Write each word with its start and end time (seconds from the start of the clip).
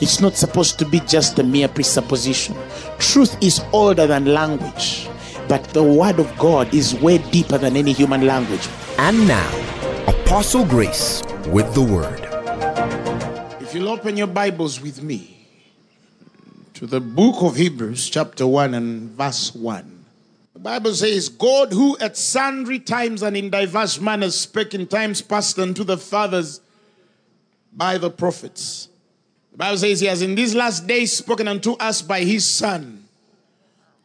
It's 0.00 0.18
not 0.18 0.34
supposed 0.34 0.78
to 0.78 0.86
be 0.86 1.00
just 1.00 1.38
a 1.38 1.42
mere 1.42 1.68
presupposition. 1.68 2.56
Truth 2.98 3.36
is 3.42 3.60
older 3.70 4.06
than 4.06 4.24
language, 4.24 5.06
but 5.46 5.62
the 5.74 5.82
word 5.82 6.18
of 6.18 6.38
God 6.38 6.72
is 6.72 6.94
way 6.94 7.18
deeper 7.18 7.58
than 7.58 7.76
any 7.76 7.92
human 7.92 8.26
language. 8.26 8.66
And 8.96 9.28
now, 9.28 9.50
Apostle 10.06 10.64
Grace 10.64 11.22
with 11.48 11.74
the 11.74 11.82
Word. 11.82 12.20
If 13.60 13.74
you'll 13.74 13.90
open 13.90 14.16
your 14.16 14.26
Bibles 14.26 14.80
with 14.80 15.02
me 15.02 15.46
to 16.74 16.86
the 16.86 17.00
book 17.00 17.42
of 17.42 17.56
Hebrews, 17.56 18.08
chapter 18.08 18.46
1 18.46 18.72
and 18.72 19.10
verse 19.10 19.54
1. 19.54 20.04
The 20.54 20.60
Bible 20.60 20.94
says, 20.94 21.28
God 21.28 21.72
who 21.72 21.98
at 21.98 22.16
sundry 22.16 22.78
times 22.78 23.22
and 23.22 23.36
in 23.36 23.50
diverse 23.50 24.00
manners 24.00 24.34
spake 24.34 24.72
in 24.74 24.86
times 24.86 25.20
past 25.20 25.58
unto 25.58 25.84
the 25.84 25.98
fathers 25.98 26.60
by 27.72 27.98
the 27.98 28.10
prophets. 28.10 28.89
Bible 29.60 29.76
says, 29.76 30.00
He 30.00 30.06
has 30.06 30.22
in 30.22 30.34
these 30.34 30.54
last 30.54 30.86
days 30.86 31.12
spoken 31.12 31.46
unto 31.46 31.72
us 31.72 32.00
by 32.00 32.20
His 32.20 32.46
Son, 32.46 33.04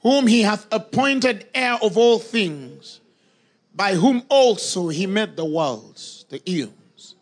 whom 0.01 0.27
He 0.27 0.41
hath 0.41 0.67
appointed 0.69 1.47
heir 1.55 1.77
of 1.81 1.97
all 1.97 2.19
things, 2.19 2.99
by 3.73 3.95
whom 3.95 4.23
also 4.27 4.89
He 4.89 5.07
made 5.07 5.37
the 5.37 5.45
worlds, 5.45 6.25
the 6.27 6.41
eons, 6.45 7.15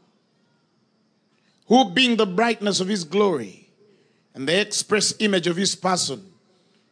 who 1.68 1.92
being 1.92 2.16
the 2.16 2.26
brightness 2.26 2.80
of 2.80 2.88
His 2.88 3.04
glory 3.04 3.70
and 4.34 4.50
the 4.50 4.60
express 4.60 5.14
image 5.20 5.46
of 5.46 5.56
His 5.56 5.76
person, 5.76 6.34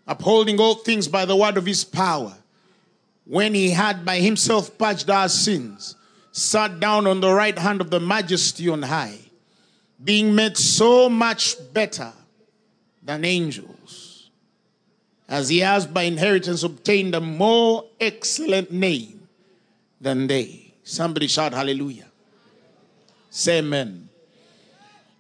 upholding 0.06 0.60
all 0.60 0.76
things 0.76 1.08
by 1.08 1.26
the 1.26 1.36
word 1.36 1.58
of 1.58 1.66
His 1.66 1.84
power, 1.84 2.36
when 3.26 3.56
He 3.56 3.72
had 3.72 4.06
by 4.06 4.20
Himself 4.20 4.78
purged 4.78 5.10
our 5.10 5.28
sins, 5.28 5.96
sat 6.32 6.80
down 6.80 7.08
on 7.08 7.20
the 7.20 7.34
right 7.34 7.58
hand 7.58 7.82
of 7.82 7.90
the 7.90 8.00
majesty 8.00 8.70
on 8.70 8.84
high 8.84 9.18
being 10.04 10.34
made 10.34 10.58
so 10.58 11.10
much 11.10 11.56
better 11.74 12.12
than 13.04 13.26
angels, 13.26 14.30
as 15.28 15.50
he 15.50 15.60
has 15.60 15.86
by 15.86 16.04
inheritance 16.04 16.64
obtained 16.64 17.16
a 17.16 17.22
more 17.22 17.86
excellent 18.00 18.72
name 18.72 19.28
than 20.00 20.28
they. 20.28 20.74
Somebody 20.84 21.28
shout 21.28 21.54
hallelujah. 21.54 22.08
Say 23.30 23.60
amen. 23.60 24.10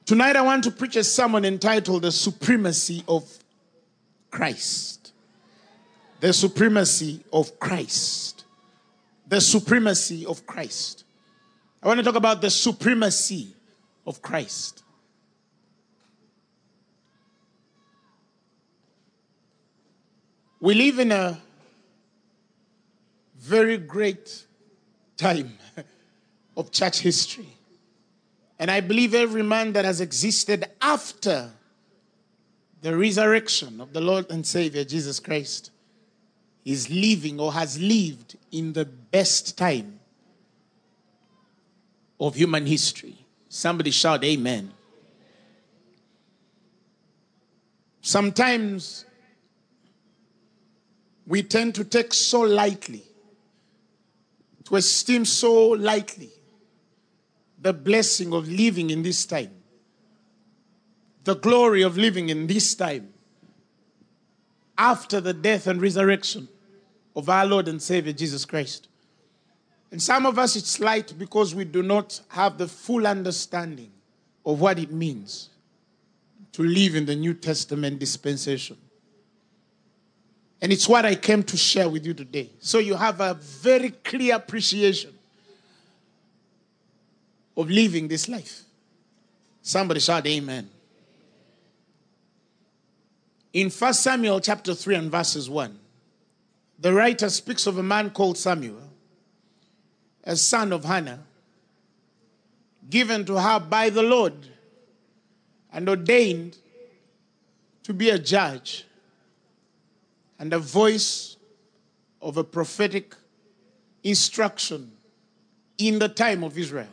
Tonight 0.05 0.35
I 0.35 0.41
want 0.41 0.63
to 0.65 0.71
preach 0.71 0.95
a 0.95 1.03
sermon 1.03 1.45
entitled 1.45 2.01
The 2.01 2.11
Supremacy 2.11 3.03
of 3.07 3.23
Christ. 4.29 5.13
The 6.19 6.33
Supremacy 6.33 7.23
of 7.31 7.57
Christ. 7.59 8.43
The 9.27 9.39
Supremacy 9.39 10.25
of 10.25 10.45
Christ. 10.45 11.05
I 11.81 11.87
want 11.87 11.99
to 11.99 12.03
talk 12.03 12.15
about 12.15 12.41
the 12.41 12.49
supremacy 12.49 13.55
of 14.05 14.21
Christ. 14.21 14.83
We 20.59 20.75
live 20.75 20.99
in 20.99 21.11
a 21.11 21.41
very 23.39 23.77
great 23.77 24.45
time 25.17 25.57
of 26.57 26.71
church 26.71 26.99
history. 26.99 27.47
And 28.59 28.69
I 28.69 28.79
believe 28.79 29.15
every 29.15 29.41
man 29.41 29.73
that 29.73 29.85
has 29.85 30.01
existed 30.01 30.65
after 30.79 31.49
the 32.81 32.95
resurrection 32.95 33.81
of 33.81 33.93
the 33.93 34.01
Lord 34.01 34.29
and 34.29 34.45
Savior 34.45 34.83
Jesus 34.83 35.19
Christ 35.19 35.71
is 36.63 36.89
living 36.89 37.39
or 37.39 37.53
has 37.53 37.79
lived 37.79 38.37
in 38.51 38.73
the 38.73 38.85
best 38.85 39.57
time 39.57 39.99
of 42.19 42.35
human 42.35 42.67
history. 42.67 43.20
Somebody 43.53 43.91
shout, 43.91 44.23
Amen. 44.23 44.71
Sometimes 47.99 49.03
we 51.27 51.43
tend 51.43 51.75
to 51.75 51.83
take 51.83 52.13
so 52.13 52.39
lightly, 52.39 53.03
to 54.63 54.77
esteem 54.77 55.25
so 55.25 55.71
lightly 55.71 56.29
the 57.61 57.73
blessing 57.73 58.33
of 58.33 58.47
living 58.47 58.89
in 58.89 59.03
this 59.03 59.25
time, 59.25 59.51
the 61.25 61.35
glory 61.35 61.81
of 61.81 61.97
living 61.97 62.29
in 62.29 62.47
this 62.47 62.73
time 62.73 63.13
after 64.77 65.19
the 65.19 65.33
death 65.33 65.67
and 65.67 65.81
resurrection 65.81 66.47
of 67.17 67.27
our 67.27 67.45
Lord 67.45 67.67
and 67.67 67.81
Savior 67.81 68.13
Jesus 68.13 68.45
Christ. 68.45 68.87
And 69.91 70.01
some 70.01 70.25
of 70.25 70.39
us, 70.39 70.55
it's 70.55 70.79
light 70.79 71.13
because 71.17 71.53
we 71.53 71.65
do 71.65 71.83
not 71.83 72.21
have 72.29 72.57
the 72.57 72.67
full 72.67 73.05
understanding 73.05 73.91
of 74.45 74.61
what 74.61 74.79
it 74.79 74.91
means 74.91 75.49
to 76.53 76.63
live 76.63 76.95
in 76.95 77.05
the 77.05 77.15
New 77.15 77.33
Testament 77.33 77.99
dispensation. 77.99 78.77
And 80.61 80.71
it's 80.71 80.87
what 80.87 81.05
I 81.05 81.15
came 81.15 81.43
to 81.43 81.57
share 81.57 81.89
with 81.89 82.05
you 82.05 82.13
today. 82.13 82.49
So 82.59 82.77
you 82.79 82.95
have 82.95 83.19
a 83.19 83.33
very 83.33 83.89
clear 83.89 84.35
appreciation 84.35 85.13
of 87.57 87.69
living 87.69 88.07
this 88.07 88.29
life. 88.29 88.61
Somebody 89.61 89.99
shout 89.99 90.25
amen. 90.25 90.69
In 93.53 93.69
1 93.69 93.93
Samuel 93.93 94.39
chapter 94.39 94.73
3 94.73 94.95
and 94.95 95.11
verses 95.11 95.49
1, 95.49 95.77
the 96.79 96.93
writer 96.93 97.29
speaks 97.29 97.67
of 97.67 97.77
a 97.77 97.83
man 97.83 98.09
called 98.11 98.37
Samuel 98.37 98.90
a 100.23 100.35
son 100.35 100.71
of 100.71 100.85
Hannah, 100.85 101.23
given 102.89 103.25
to 103.25 103.39
her 103.39 103.59
by 103.59 103.89
the 103.89 104.03
Lord 104.03 104.33
and 105.71 105.87
ordained 105.87 106.57
to 107.83 107.93
be 107.93 108.09
a 108.09 108.19
judge 108.19 108.85
and 110.37 110.53
a 110.53 110.59
voice 110.59 111.37
of 112.21 112.37
a 112.37 112.43
prophetic 112.43 113.15
instruction 114.03 114.91
in 115.77 115.99
the 115.99 116.09
time 116.09 116.43
of 116.43 116.57
Israel. 116.57 116.87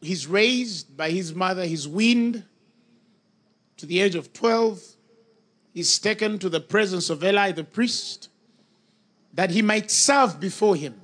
He's 0.00 0.26
raised 0.26 0.96
by 0.96 1.10
his 1.10 1.34
mother, 1.34 1.64
he's 1.64 1.88
weaned 1.88 2.44
to 3.78 3.86
the 3.86 4.00
age 4.00 4.14
of 4.14 4.32
12. 4.32 4.82
He's 5.72 5.98
taken 5.98 6.38
to 6.40 6.48
the 6.48 6.60
presence 6.60 7.10
of 7.10 7.22
Eli 7.22 7.52
the 7.52 7.64
priest 7.64 8.28
that 9.34 9.50
he 9.50 9.62
might 9.62 9.90
serve 9.90 10.40
before 10.40 10.76
him 10.76 11.00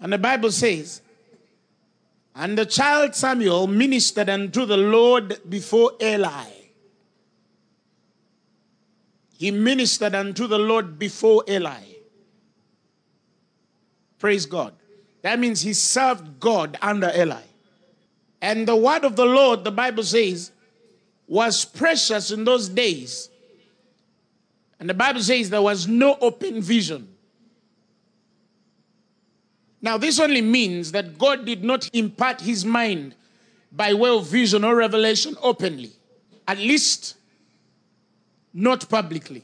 and 0.00 0.12
the 0.12 0.18
Bible 0.18 0.50
says, 0.50 1.00
And 2.34 2.56
the 2.56 2.66
child 2.66 3.14
Samuel 3.14 3.66
ministered 3.66 4.28
unto 4.28 4.66
the 4.66 4.76
Lord 4.76 5.40
before 5.48 5.92
Eli. 6.02 6.50
He 9.38 9.50
ministered 9.50 10.14
unto 10.14 10.46
the 10.46 10.58
Lord 10.58 10.98
before 10.98 11.44
Eli. 11.48 11.82
Praise 14.18 14.46
God. 14.46 14.74
That 15.22 15.38
means 15.38 15.60
he 15.60 15.72
served 15.72 16.40
God 16.40 16.78
under 16.80 17.10
Eli. 17.14 17.42
And 18.40 18.66
the 18.66 18.76
word 18.76 19.04
of 19.04 19.16
the 19.16 19.24
Lord, 19.24 19.64
the 19.64 19.72
Bible 19.72 20.04
says, 20.04 20.52
was 21.26 21.64
precious 21.64 22.30
in 22.30 22.44
those 22.44 22.68
days. 22.68 23.28
And 24.78 24.88
the 24.88 24.94
Bible 24.94 25.20
says 25.20 25.50
there 25.50 25.62
was 25.62 25.88
no 25.88 26.16
open 26.20 26.62
vision. 26.62 27.15
Now, 29.80 29.98
this 29.98 30.18
only 30.18 30.40
means 30.40 30.92
that 30.92 31.18
God 31.18 31.44
did 31.44 31.62
not 31.62 31.88
impart 31.92 32.40
his 32.40 32.64
mind 32.64 33.14
by 33.70 33.92
way 33.94 34.10
of 34.10 34.26
vision 34.26 34.64
or 34.64 34.74
revelation 34.74 35.36
openly, 35.42 35.92
at 36.48 36.58
least 36.58 37.16
not 38.54 38.88
publicly. 38.88 39.42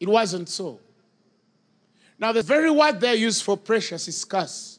It 0.00 0.08
wasn't 0.08 0.48
so. 0.48 0.80
Now, 2.18 2.32
the 2.32 2.42
very 2.42 2.70
word 2.70 3.00
they 3.00 3.16
used 3.16 3.42
for 3.42 3.56
precious 3.56 4.08
is 4.08 4.16
scarce. 4.16 4.78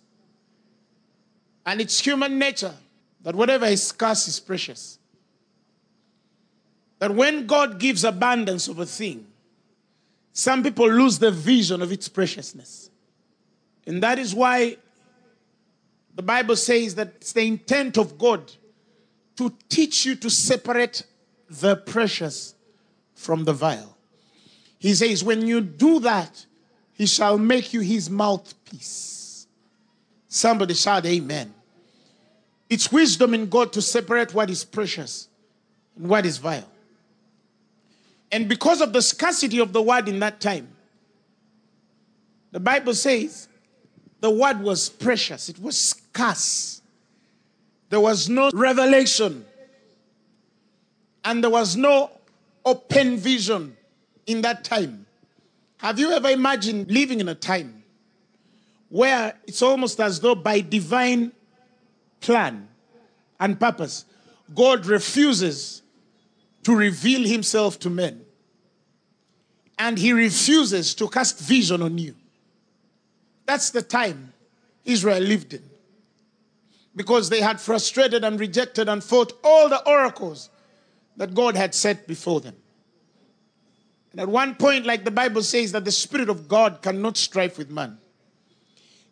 And 1.66 1.80
it's 1.80 2.00
human 2.00 2.40
nature 2.40 2.74
that 3.22 3.36
whatever 3.36 3.66
is 3.66 3.86
scarce 3.88 4.28
is 4.28 4.40
precious. 4.40 4.98
That 7.00 7.14
when 7.14 7.46
God 7.48 7.80
gives 7.80 8.04
abundance 8.04 8.68
of 8.68 8.80
a 8.80 8.86
thing, 8.86 9.28
some 10.34 10.64
people 10.64 10.90
lose 10.90 11.20
the 11.20 11.32
vision 11.32 11.82
of 11.82 11.92
its 11.92 12.10
preciousness. 12.10 12.90
And 13.86 14.02
that 14.04 14.20
is 14.20 14.34
why 14.34 14.78
the 16.16 16.22
Bible 16.22 16.56
says 16.56 16.96
that 16.96 17.14
it's 17.18 17.34
the 17.34 17.46
intent 17.48 17.98
of 17.98 18.18
God 18.18 18.52
to 19.36 19.54
teach 19.70 20.06
you 20.06 20.16
to 20.16 20.30
separate 20.30 21.06
the 21.50 21.76
precious 21.76 22.56
from 23.16 23.46
the 23.46 23.54
vile. 23.54 23.98
He 24.80 24.94
says, 24.94 25.24
When 25.24 25.48
you 25.48 25.62
do 25.62 26.00
that, 26.02 26.46
he 26.94 27.06
shall 27.06 27.38
make 27.38 27.74
you 27.74 27.82
his 27.82 28.10
mouthpiece. 28.10 29.48
Somebody 30.28 30.74
shout, 30.74 31.06
Amen. 31.06 31.54
It's 32.70 32.92
wisdom 32.92 33.34
in 33.34 33.50
God 33.50 33.74
to 33.74 33.82
separate 33.82 34.34
what 34.34 34.50
is 34.50 34.64
precious 34.64 35.28
and 35.96 36.08
what 36.08 36.26
is 36.26 36.38
vile. 36.38 36.68
And 38.32 38.50
because 38.50 38.82
of 38.82 38.94
the 38.94 39.02
scarcity 39.02 39.60
of 39.60 39.74
the 39.74 39.82
word 39.82 40.08
in 40.08 40.20
that 40.20 40.42
time, 40.42 40.68
the 42.52 42.60
Bible 42.60 42.96
says 42.96 43.48
the 44.24 44.30
word 44.30 44.62
was 44.62 44.88
precious, 44.88 45.50
it 45.50 45.60
was 45.60 45.78
scarce. 45.78 46.82
There 47.90 48.00
was 48.00 48.30
no 48.30 48.52
revelation, 48.54 49.46
and 51.26 51.44
there 51.44 51.52
was 51.52 51.76
no 51.76 52.10
open 52.66 53.18
vision 53.18 53.76
in 54.26 54.42
that 54.44 54.64
time. 54.64 55.06
Have 55.76 56.00
you 56.00 56.12
ever 56.12 56.30
imagined 56.30 56.90
living 56.90 57.20
in 57.20 57.28
a 57.28 57.36
time 57.36 57.84
where 58.88 59.34
it's 59.46 59.62
almost 59.62 60.00
as 60.00 60.22
though 60.22 60.36
by 60.36 60.62
divine 60.62 61.34
plan 62.22 62.70
and 63.42 63.60
purpose, 63.60 64.06
God 64.56 64.86
refuses 64.86 65.82
to 66.64 66.74
reveal 66.74 67.28
himself 67.28 67.78
to 67.80 67.90
men. 67.90 68.24
And 69.78 69.98
he 69.98 70.14
refuses 70.14 70.96
to 70.96 71.10
cast 71.10 71.40
vision 71.40 71.82
on 71.82 71.98
you. 71.98 72.16
That's 73.46 73.70
the 73.70 73.82
time 73.82 74.34
Israel 74.86 75.22
lived 75.22 75.54
in. 75.54 75.64
Because 76.96 77.30
they 77.30 77.42
had 77.42 77.60
frustrated 77.60 78.24
and 78.24 78.40
rejected 78.40 78.88
and 78.88 79.04
fought 79.04 79.34
all 79.44 79.68
the 79.68 79.86
oracles 79.88 80.50
that 81.18 81.34
God 81.34 81.56
had 81.56 81.74
set 81.74 82.08
before 82.08 82.40
them. 82.40 82.56
And 84.12 84.22
at 84.22 84.30
one 84.30 84.56
point, 84.56 84.86
like 84.86 85.04
the 85.04 85.12
Bible 85.12 85.42
says, 85.42 85.72
that 85.72 85.86
the 85.86 85.92
Spirit 85.92 86.30
of 86.30 86.48
God 86.48 86.82
cannot 86.84 87.18
strive 87.18 87.58
with 87.58 87.72
man. 87.72 87.98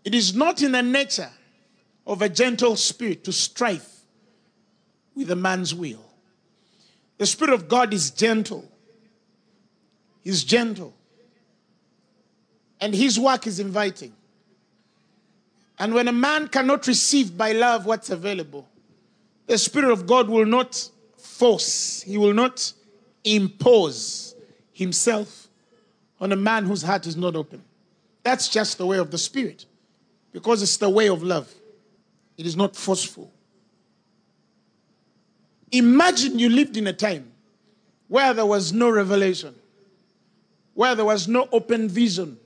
It 0.04 0.14
is 0.14 0.36
not 0.36 0.62
in 0.62 0.74
the 0.74 0.84
nature 0.84 1.32
of 2.06 2.22
a 2.22 2.30
gentle 2.30 2.76
spirit 2.76 3.24
to 3.24 3.32
strive 3.32 3.88
with 5.16 5.30
a 5.32 5.36
man's 5.36 5.74
will. 5.74 6.06
The 7.18 7.26
Spirit 7.26 7.54
of 7.54 7.68
God 7.68 7.94
is 7.94 8.12
gentle. 8.12 8.70
He's 10.22 10.44
gentle. 10.44 10.94
And 12.80 12.94
his 12.94 13.20
work 13.20 13.46
is 13.48 13.60
inviting. 13.60 14.14
And 15.82 15.96
when 15.96 16.08
a 16.08 16.12
man 16.12 16.48
cannot 16.48 16.86
receive 16.86 17.36
by 17.36 17.54
love 17.54 17.88
what's 17.88 18.12
available, 18.12 18.70
the 19.48 19.58
Spirit 19.58 19.90
of 19.90 20.06
God 20.06 20.30
will 20.30 20.46
not 20.46 20.90
force, 21.18 22.04
he 22.04 22.20
will 22.20 22.36
not 22.36 22.72
impose 23.24 24.36
himself 24.74 25.48
on 26.20 26.32
a 26.32 26.36
man 26.36 26.66
whose 26.66 26.84
heart 26.84 27.08
is 27.08 27.18
not 27.18 27.36
open. 27.36 27.64
That's 28.22 28.48
just 28.48 28.78
the 28.78 28.86
way 28.86 29.00
of 29.00 29.10
the 29.10 29.18
Spirit 29.18 29.66
because 30.32 30.62
it's 30.62 30.78
the 30.78 30.88
way 30.88 31.10
of 31.10 31.24
love, 31.24 31.52
it 32.38 32.46
is 32.46 32.56
not 32.56 32.76
forceful. 32.76 33.32
Imagine 35.72 36.38
you 36.38 36.50
lived 36.50 36.78
in 36.78 36.86
a 36.86 36.94
time 36.94 37.32
where 38.08 38.36
there 38.36 38.46
was 38.46 38.72
no 38.72 38.92
revelation, 38.92 39.56
where 40.76 40.94
there 40.94 41.06
was 41.06 41.28
no 41.28 41.50
open 41.52 41.90
vision. 41.90 42.38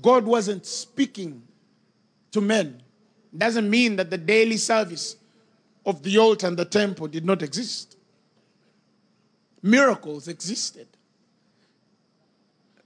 God 0.00 0.24
wasn't 0.24 0.64
speaking 0.66 1.42
to 2.32 2.40
men. 2.40 2.82
Doesn't 3.36 3.68
mean 3.70 3.96
that 3.96 4.10
the 4.10 4.18
daily 4.18 4.56
service 4.56 5.16
of 5.86 6.02
the 6.02 6.18
altar 6.18 6.46
and 6.46 6.56
the 6.56 6.64
temple 6.64 7.06
did 7.06 7.24
not 7.24 7.42
exist. 7.42 7.96
Miracles 9.62 10.28
existed. 10.28 10.88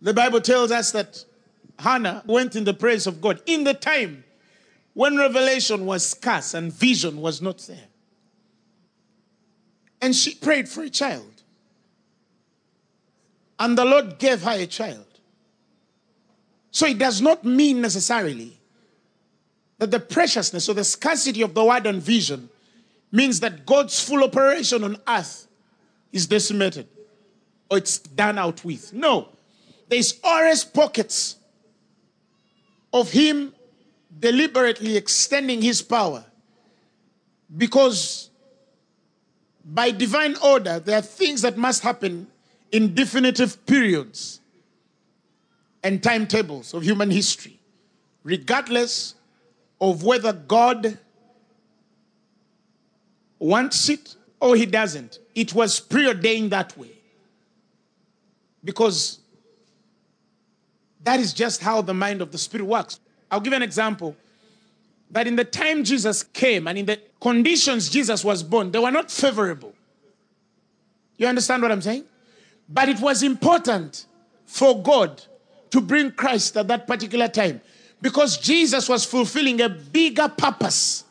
The 0.01 0.15
Bible 0.15 0.41
tells 0.41 0.71
us 0.71 0.93
that 0.93 1.25
Hannah 1.79 2.23
went 2.27 2.55
in 2.55 2.65
the 2.65 2.75
praise 2.75 3.07
of 3.07 3.21
God 3.21 3.41
in 3.47 3.65
the 3.65 3.75
time 3.75 4.25
when 4.95 5.17
revelation 5.17 5.85
was 5.85 6.09
scarce 6.09 6.55
and 6.55 6.73
vision 6.73 7.21
was 7.21 7.43
not 7.43 7.59
there. 7.67 7.89
And 10.01 10.15
she 10.15 10.35
prayed 10.35 10.69
for 10.69 10.83
a 10.83 10.91
child. 10.91 11.43
And 13.59 13.77
the 13.77 13.85
Lord 13.85 14.19
gave 14.19 14.43
her 14.43 14.53
a 14.53 14.67
child. 14.67 15.07
So 16.71 16.87
it 16.87 16.99
does 16.99 17.23
not 17.23 17.45
mean 17.45 17.81
necessarily 17.81 18.59
that 19.79 19.91
the 19.91 20.01
preciousness 20.01 20.69
or 20.69 20.75
the 20.75 20.85
scarcity 20.85 21.43
of 21.43 21.55
the 21.55 21.65
word 21.65 21.87
and 21.87 22.03
vision 22.03 22.49
means 23.13 23.41
that 23.41 23.67
God's 23.67 24.03
full 24.03 24.25
operation 24.25 24.85
on 24.85 24.97
earth 25.07 25.47
is 26.13 26.27
decimated 26.27 26.89
or 27.71 27.79
it's 27.79 27.99
done 27.99 28.39
out 28.39 28.65
with. 28.65 28.93
No. 28.93 29.29
There's 29.89 30.19
always 30.25 30.65
pockets 30.65 31.37
of 32.93 33.11
Him 33.11 33.53
deliberately 34.19 34.97
extending 34.97 35.61
His 35.61 35.83
power 35.83 36.25
because 37.55 38.31
by 39.65 39.91
divine 39.91 40.37
order, 40.43 40.79
there 40.79 40.99
are 40.99 41.03
things 41.03 41.43
that 41.43 41.57
must 41.57 41.83
happen 41.83 42.29
in 42.73 42.95
definitive 42.95 43.65
periods 43.67 44.41
and 45.83 46.03
timetables 46.03 46.73
of 46.73 46.83
human 46.83 47.11
history, 47.11 47.61
regardless 48.23 49.16
of 49.81 50.03
whether 50.03 50.33
God 50.33 50.99
wants 53.39 53.89
it 53.89 54.17
or 54.41 54.57
he 54.57 54.67
doesn't. 54.67 55.19
It 55.35 55.55
was 55.55 55.81
preordained 55.81 56.53
that 56.53 56.77
way. 56.77 56.91
Because 58.65 59.21
that 61.05 61.21
is 61.21 61.33
just 61.33 61.63
how 61.63 61.83
the 61.83 61.95
mind 61.95 62.21
of 62.21 62.33
the 62.33 62.39
Spirit 62.39 62.65
works. 62.65 63.01
I'll 63.31 63.41
give 63.41 63.53
an 63.53 63.63
example. 63.63 64.17
That 65.11 65.27
in 65.27 65.37
the 65.37 65.45
time 65.45 65.85
Jesus 65.85 66.25
came 66.25 66.67
and 66.67 66.77
in 66.79 66.87
the 66.87 67.01
conditions 67.21 67.89
Jesus 67.89 68.25
was 68.25 68.43
born, 68.43 68.73
they 68.73 68.79
were 68.79 68.91
not 68.91 69.11
favorable. 69.11 69.73
You 71.17 71.29
understand 71.29 71.63
what 71.63 71.71
I'm 71.71 71.83
saying? 71.83 72.05
But 72.69 72.89
it 72.89 73.01
was 73.01 73.23
important 73.23 74.07
for 74.47 74.83
God 74.83 75.23
to 75.71 75.81
bring 75.81 76.11
Christ 76.11 76.57
at 76.57 76.69
that 76.69 76.87
particular 76.87 77.29
time 77.29 77.61
because 78.01 78.39
Jesus 78.39 78.89
was 78.89 79.05
fulfilling 79.05 79.61
a 79.61 79.69
bigger 79.69 80.29
purpose 80.29 81.05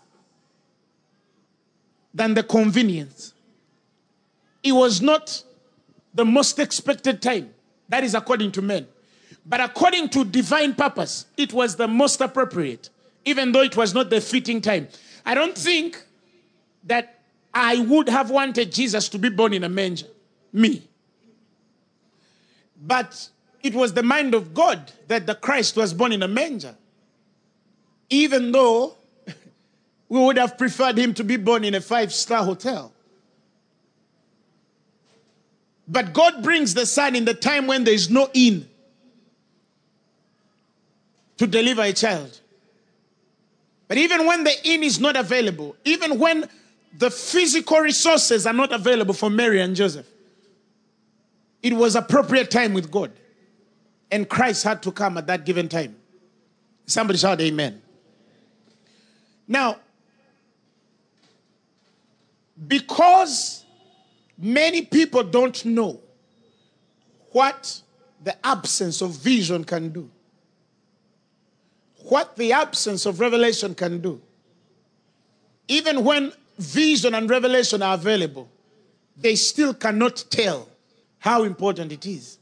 than 2.14 2.34
the 2.34 2.44
convenience. 2.44 3.34
It 4.64 4.72
was 4.72 5.02
not 5.02 5.44
the 6.14 6.26
most 6.26 6.60
expected 6.60 7.22
time. 7.22 7.54
That 7.90 8.04
is 8.04 8.16
according 8.16 8.52
to 8.54 8.62
men. 8.62 8.88
But 9.46 9.60
according 9.62 10.10
to 10.10 10.26
divine 10.26 10.74
purpose, 10.74 11.26
it 11.38 11.54
was 11.54 11.76
the 11.76 11.88
most 11.88 12.22
appropriate, 12.22 12.90
even 13.26 13.52
though 13.52 13.62
it 13.62 13.78
was 13.78 13.94
not 13.94 14.10
the 14.10 14.22
fitting 14.22 14.62
time. 14.62 14.88
I 15.26 15.36
don't 15.36 15.56
think 15.56 16.04
that 16.86 17.20
I 17.54 17.80
would 17.80 18.10
have 18.10 18.32
wanted 18.32 18.72
Jesus 18.72 19.08
to 19.10 19.20
be 19.20 19.30
born 19.30 19.54
in 19.54 19.64
a 19.64 19.70
manger. 19.70 20.08
Me. 20.52 20.88
But 22.82 23.30
it 23.66 23.74
was 23.74 23.94
the 23.94 24.04
mind 24.04 24.36
of 24.36 24.54
God 24.54 24.92
that 25.08 25.26
the 25.26 25.34
Christ 25.34 25.76
was 25.76 25.92
born 25.92 26.12
in 26.12 26.22
a 26.22 26.28
manger. 26.28 26.76
Even 28.12 28.52
though 28.52 28.96
we 30.08 30.20
would 30.20 30.38
have 30.38 30.56
preferred 30.56 31.00
him 31.00 31.16
to 31.16 31.24
be 31.24 31.36
born 31.36 31.64
in 31.64 31.74
a 31.74 31.82
five 31.82 32.14
star 32.14 32.46
hotel. 32.46 32.94
But 35.88 36.14
God 36.14 36.44
brings 36.44 36.76
the 36.76 36.86
Son 36.86 37.16
in 37.16 37.26
the 37.26 37.34
time 37.34 37.66
when 37.66 37.86
there 37.86 37.94
is 37.96 38.08
no 38.08 38.30
inn 38.36 38.70
to 41.38 41.48
deliver 41.48 41.82
a 41.82 41.94
child. 41.94 42.40
But 43.88 43.98
even 43.98 44.28
when 44.28 44.44
the 44.44 44.54
inn 44.64 44.84
is 44.84 45.00
not 45.00 45.16
available, 45.16 45.76
even 45.86 46.20
when 46.20 46.48
the 46.96 47.10
physical 47.10 47.80
resources 47.80 48.46
are 48.46 48.54
not 48.54 48.72
available 48.72 49.16
for 49.16 49.32
Mary 49.32 49.60
and 49.60 49.76
Joseph, 49.76 50.08
it 51.64 51.74
was 51.74 51.96
appropriate 51.96 52.52
time 52.52 52.76
with 52.76 52.92
God. 52.92 53.12
And 54.12 54.30
Christ 54.30 54.64
had 54.64 54.84
to 54.84 54.92
come 54.92 55.18
at 55.18 55.28
that 55.28 55.46
given 55.46 55.68
time. 55.68 55.96
Somebody 56.86 57.18
shout 57.18 57.42
amen. 57.42 57.82
Now, 59.48 59.80
because 62.68 63.66
many 64.38 64.84
people 64.84 65.24
don't 65.24 65.66
know 65.66 66.00
what 67.32 67.82
the 68.24 68.36
absence 68.46 69.02
of 69.02 69.12
vision 69.12 69.64
can 69.64 69.90
do, 69.90 70.10
what 71.98 72.36
the 72.36 72.54
absence 72.54 73.06
of 73.06 73.20
revelation 73.20 73.76
can 73.76 74.00
do, 74.00 74.22
even 75.68 76.04
when 76.04 76.32
vision 76.58 77.14
and 77.16 77.30
revelation 77.30 77.82
are 77.82 77.96
available, 77.96 78.50
they 79.18 79.36
still 79.36 79.74
cannot 79.74 80.24
tell 80.30 80.70
how 81.20 81.44
important 81.44 81.92
it 81.92 82.06
is. 82.06 82.38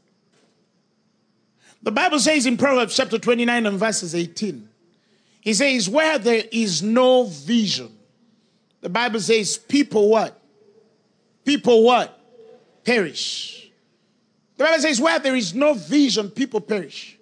The 1.84 1.92
Bible 1.92 2.18
says 2.18 2.46
in 2.46 2.56
Proverbs 2.56 2.96
chapter 2.96 3.18
29 3.18 3.66
and 3.66 3.78
verses 3.78 4.14
18, 4.14 4.68
he 5.42 5.52
says, 5.52 5.88
Where 5.88 6.18
there 6.18 6.42
is 6.50 6.82
no 6.82 7.24
vision, 7.24 7.94
the 8.80 8.88
Bible 8.88 9.20
says, 9.20 9.58
people 9.58 10.08
what? 10.08 10.38
People 11.44 11.84
what? 11.84 12.18
Perish. 12.84 13.70
The 14.56 14.64
Bible 14.64 14.82
says, 14.82 15.00
where 15.00 15.18
there 15.18 15.34
is 15.34 15.54
no 15.54 15.74
vision, 15.74 16.30
people 16.30 16.60
perish. 16.60 17.18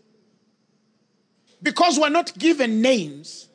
Because 1.63 1.99
we're 1.99 2.09
not 2.09 2.37
given 2.39 2.83
names 2.83 3.49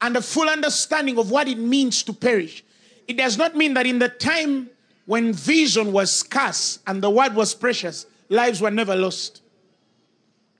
and 0.00 0.16
a 0.16 0.22
full 0.22 0.48
understanding 0.48 1.18
of 1.18 1.30
what 1.30 1.48
it 1.48 1.58
means 1.58 2.02
to 2.04 2.12
perish, 2.12 2.62
it 3.08 3.16
does 3.16 3.38
not 3.38 3.56
mean 3.56 3.74
that 3.74 3.86
in 3.86 3.98
the 3.98 4.08
time 4.08 4.68
when 5.06 5.32
vision 5.32 5.92
was 5.92 6.12
scarce 6.12 6.78
and 6.86 7.02
the 7.02 7.10
word 7.10 7.34
was 7.34 7.54
precious, 7.54 8.06
lives 8.28 8.60
were 8.60 8.70
never 8.70 8.96
lost. 8.96 9.42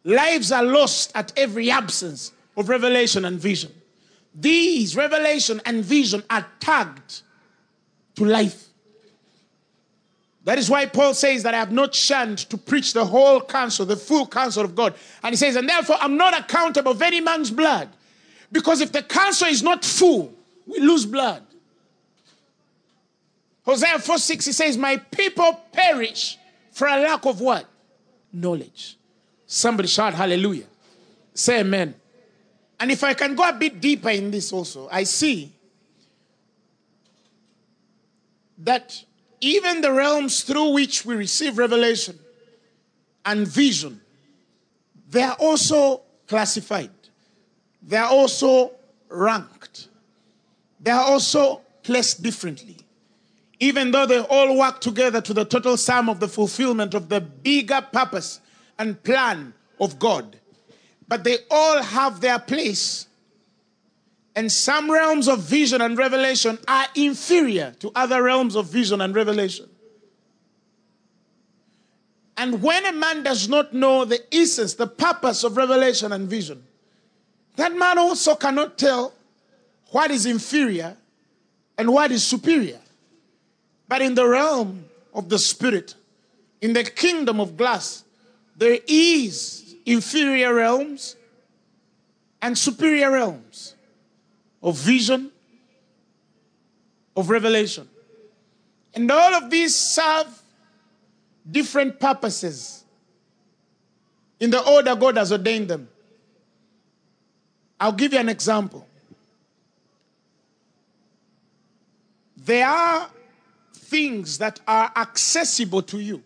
Lives 0.05 0.53
are 0.53 0.63
lost 0.63 1.13
at 1.15 1.33
every 1.37 1.71
absence 1.71 2.33
of 2.57 2.69
revelation 2.69 3.25
and 3.25 3.41
vision. 3.41 3.73
These 4.35 4.97
revelation 4.97 5.61
and 5.65 5.85
vision 5.85 6.23
are 6.31 6.47
tagged 6.61 7.23
to 8.17 8.25
life. 8.25 8.67
That 10.45 10.59
is 10.59 10.71
why 10.71 10.87
Paul 10.87 11.13
says 11.13 11.43
that 11.43 11.55
I 11.55 11.59
have 11.59 11.73
not 11.73 11.93
shunned 11.93 12.39
to 12.51 12.57
preach 12.57 12.93
the 12.93 13.05
whole 13.05 13.41
counsel, 13.41 13.85
the 13.85 13.97
full 13.97 14.29
counsel 14.29 14.65
of 14.65 14.77
God. 14.77 14.95
And 15.25 15.33
he 15.33 15.37
says, 15.37 15.57
and 15.57 15.69
therefore 15.69 15.97
I'm 16.01 16.17
not 16.17 16.39
accountable 16.39 16.93
of 16.93 17.03
any 17.03 17.21
man's 17.21 17.51
blood. 17.51 17.89
Because 18.53 18.81
if 18.81 18.93
the 18.93 19.03
counsel 19.03 19.49
is 19.49 19.63
not 19.63 19.85
full, 19.85 20.33
we 20.67 20.79
lose 20.79 21.05
blood. 21.05 21.43
Hosea 23.65 23.99
4 23.99 24.19
6, 24.19 24.47
he 24.47 24.53
says, 24.53 24.79
My 24.79 24.97
people 24.97 25.61
perish 25.73 26.39
for 26.77 26.87
a 26.87 27.01
lack 27.01 27.25
of 27.25 27.41
what? 27.41 27.65
Knowledge. 28.35 28.99
Somebody 29.47 29.89
shout 29.89 30.13
hallelujah. 30.13 30.67
Say 31.33 31.61
amen. 31.61 31.95
And 32.79 32.91
if 32.91 33.03
I 33.03 33.15
can 33.15 33.35
go 33.35 33.49
a 33.49 33.55
bit 33.55 33.81
deeper 33.81 34.11
in 34.11 34.31
this 34.31 34.53
also, 34.53 34.87
I 34.93 35.05
see 35.05 35.55
that 38.59 39.03
even 39.41 39.81
the 39.81 39.91
realms 39.91 40.43
through 40.43 40.75
which 40.75 41.07
we 41.07 41.15
receive 41.15 41.57
revelation 41.57 42.19
and 43.25 43.49
vision, 43.49 44.03
they 45.09 45.23
are 45.23 45.37
also 45.41 46.03
classified. 46.29 46.91
They 47.83 47.97
are 47.97 48.11
also 48.11 48.73
ranked. 49.09 49.89
They 50.79 50.91
are 50.91 51.05
also 51.05 51.63
placed 51.83 52.23
differently. 52.23 52.77
Even 53.59 53.91
though 53.91 54.07
they 54.07 54.21
all 54.21 54.59
work 54.59 54.81
together 54.81 55.21
to 55.21 55.33
the 55.33 55.45
total 55.45 55.77
sum 55.77 56.09
of 56.09 56.21
the 56.21 56.29
fulfillment 56.29 56.95
of 56.95 57.09
the 57.09 57.21
bigger 57.21 57.81
purpose 57.93 58.41
and 58.79 59.03
plan 59.03 59.55
of 59.81 59.99
God. 59.99 60.39
But 61.09 61.25
they 61.25 61.39
all 61.51 61.83
have 61.83 62.21
their 62.21 62.39
place. 62.39 63.07
And 64.35 64.53
some 64.53 64.91
realms 64.91 65.29
of 65.29 65.41
vision 65.41 65.81
and 65.81 65.97
revelation 65.97 66.59
are 66.69 66.87
inferior 66.95 67.75
to 67.81 67.91
other 67.95 68.23
realms 68.23 68.55
of 68.55 68.67
vision 68.67 69.01
and 69.01 69.15
revelation. 69.15 69.67
And 72.37 72.63
when 72.63 72.85
a 72.85 72.93
man 72.93 73.23
does 73.23 73.49
not 73.49 73.73
know 73.73 74.05
the 74.05 74.23
essence, 74.35 74.75
the 74.75 74.87
purpose 74.87 75.43
of 75.43 75.57
revelation 75.57 76.13
and 76.13 76.29
vision, 76.29 76.63
that 77.57 77.75
man 77.75 77.97
also 77.97 78.35
cannot 78.35 78.77
tell 78.77 79.15
what 79.91 80.11
is 80.11 80.27
inferior 80.27 80.95
and 81.79 81.91
what 81.91 82.13
is 82.13 82.23
superior. 82.23 82.79
But 83.89 84.03
in 84.03 84.15
the 84.15 84.27
realm 84.27 84.85
of 85.15 85.29
the 85.29 85.39
spirit, 85.39 85.95
in 86.61 86.73
the 86.73 86.85
kingdom 86.85 87.41
of 87.41 87.57
glass, 87.57 88.05
there 88.57 88.79
is 88.87 89.77
inferior 89.85 90.55
realms 90.55 91.17
and 92.43 92.57
superior 92.57 93.13
realms 93.13 93.75
of 94.63 94.77
vision, 94.77 95.31
of 97.17 97.31
revelation. 97.31 97.89
And 98.95 99.11
all 99.11 99.35
of 99.35 99.51
these 99.51 99.75
serve 99.75 100.43
different 101.49 102.01
purposes 102.01 102.85
in 104.41 104.51
the 104.51 104.67
order 104.67 104.97
God 104.97 105.17
has 105.17 105.33
ordained 105.33 105.69
them. 105.69 105.89
I'll 107.79 107.93
give 107.93 108.13
you 108.13 108.19
an 108.19 108.29
example. 108.29 108.87
There 112.37 112.67
are 112.67 113.11
things 113.89 114.39
that 114.39 114.61
are 114.67 114.91
accessible 114.97 115.83
to 115.83 116.01
you 116.01 116.23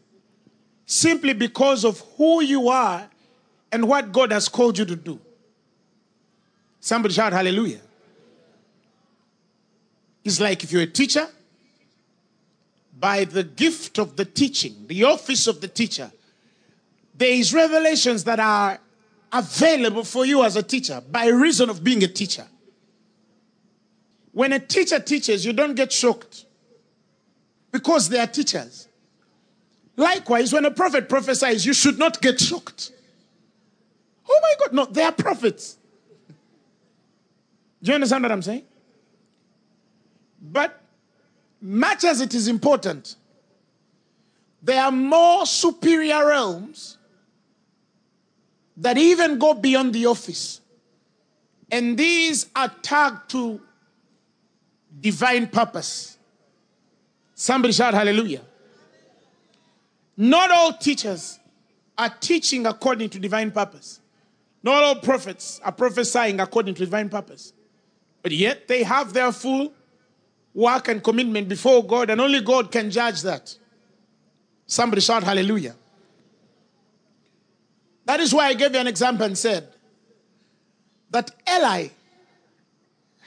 simply 0.86 1.32
because 1.32 1.84
of 1.84 2.00
who 2.16 2.42
you 2.42 2.68
are 2.68 3.08
and 3.70 3.86
what 3.86 4.10
God 4.10 4.32
has 4.32 4.48
called 4.48 4.78
you 4.78 4.84
to 4.84 4.96
do. 4.96 5.20
Somebody 6.80 7.14
shout 7.14 7.32
hallelujah. 7.32 7.80
It's 10.24 10.40
like 10.40 10.64
if 10.64 10.72
you're 10.72 10.82
a 10.82 10.86
teacher, 10.86 11.28
by 12.98 13.24
the 13.24 13.44
gift 13.44 13.98
of 13.98 14.16
the 14.16 14.24
teaching, 14.24 14.74
the 14.86 15.04
office 15.04 15.46
of 15.46 15.60
the 15.60 15.68
teacher, 15.68 16.10
there 17.14 17.30
is 17.30 17.54
revelations 17.54 18.24
that 18.24 18.40
are 18.40 18.78
available 19.32 20.04
for 20.04 20.26
you 20.26 20.42
as 20.42 20.56
a 20.56 20.62
teacher 20.62 21.02
by 21.10 21.28
reason 21.28 21.70
of 21.70 21.84
being 21.84 22.02
a 22.02 22.08
teacher. 22.08 22.46
When 24.32 24.52
a 24.52 24.58
teacher 24.58 24.98
teaches, 24.98 25.44
you 25.44 25.52
don't 25.52 25.74
get 25.74 25.92
shocked 25.92 26.46
because 27.70 28.08
they 28.08 28.18
are 28.18 28.26
teachers. 28.26 28.88
Likewise, 29.96 30.52
when 30.52 30.64
a 30.64 30.70
prophet 30.70 31.08
prophesies, 31.08 31.66
you 31.66 31.72
should 31.72 31.98
not 31.98 32.20
get 32.22 32.40
shocked. 32.40 32.92
Oh 34.28 34.40
my 34.42 34.54
God, 34.58 34.74
no, 34.74 34.84
they 34.86 35.02
are 35.02 35.12
prophets. 35.12 35.76
Do 37.82 37.90
you 37.90 37.94
understand 37.94 38.22
what 38.22 38.32
I'm 38.32 38.42
saying? 38.42 38.64
But 40.40 40.80
much 41.60 42.04
as 42.04 42.20
it 42.20 42.34
is 42.34 42.48
important, 42.48 43.16
there 44.62 44.82
are 44.82 44.92
more 44.92 45.46
superior 45.46 46.26
realms 46.26 46.98
that 48.76 48.96
even 48.96 49.38
go 49.38 49.54
beyond 49.54 49.92
the 49.92 50.06
office. 50.06 50.60
And 51.70 51.96
these 51.98 52.46
are 52.56 52.72
tagged 52.82 53.30
to 53.30 53.60
divine 55.00 55.46
purpose. 55.46 56.18
Somebody 57.40 57.73
shout 57.73 57.94
hallelujah. 57.94 58.42
Not 60.14 60.50
all 60.50 60.75
teachers 60.75 61.38
are 61.97 62.11
teaching 62.20 62.66
according 62.66 63.09
to 63.09 63.18
divine 63.18 63.50
purpose. 63.50 64.00
Not 64.62 64.82
all 64.82 64.97
prophets 64.97 65.59
are 65.64 65.73
prophesying 65.73 66.38
according 66.38 66.75
to 66.75 66.85
divine 66.85 67.09
purpose. 67.09 67.54
But 68.23 68.32
yet 68.32 68.68
they 68.68 68.82
have 68.82 69.14
their 69.14 69.32
full 69.32 69.73
work 70.52 70.88
and 70.88 71.02
commitment 71.02 71.49
before 71.49 71.82
God, 71.82 72.11
and 72.11 72.20
only 72.20 72.42
God 72.42 72.70
can 72.70 72.90
judge 72.90 73.23
that. 73.23 73.56
Somebody 74.66 75.00
shout 75.00 75.23
hallelujah. 75.23 75.76
That 78.04 78.20
is 78.20 78.35
why 78.35 78.49
I 78.49 78.52
gave 78.52 78.75
you 78.75 78.80
an 78.80 78.87
example 78.87 79.25
and 79.25 79.38
said 79.38 79.66
that 81.09 81.30
Eli 81.50 81.88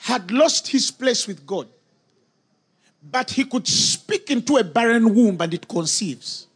had 0.01 0.29
lost 0.29 0.67
his 0.67 0.91
place 0.91 1.25
with 1.25 1.47
God, 1.47 1.67
but 3.11 3.31
he 3.31 3.43
could 3.43 3.67
speak 3.67 4.31
into 4.31 4.57
a 4.57 4.63
barren 4.63 5.13
womb 5.13 5.37
and 5.39 5.53
it 5.53 5.67
conceives. 5.67 6.47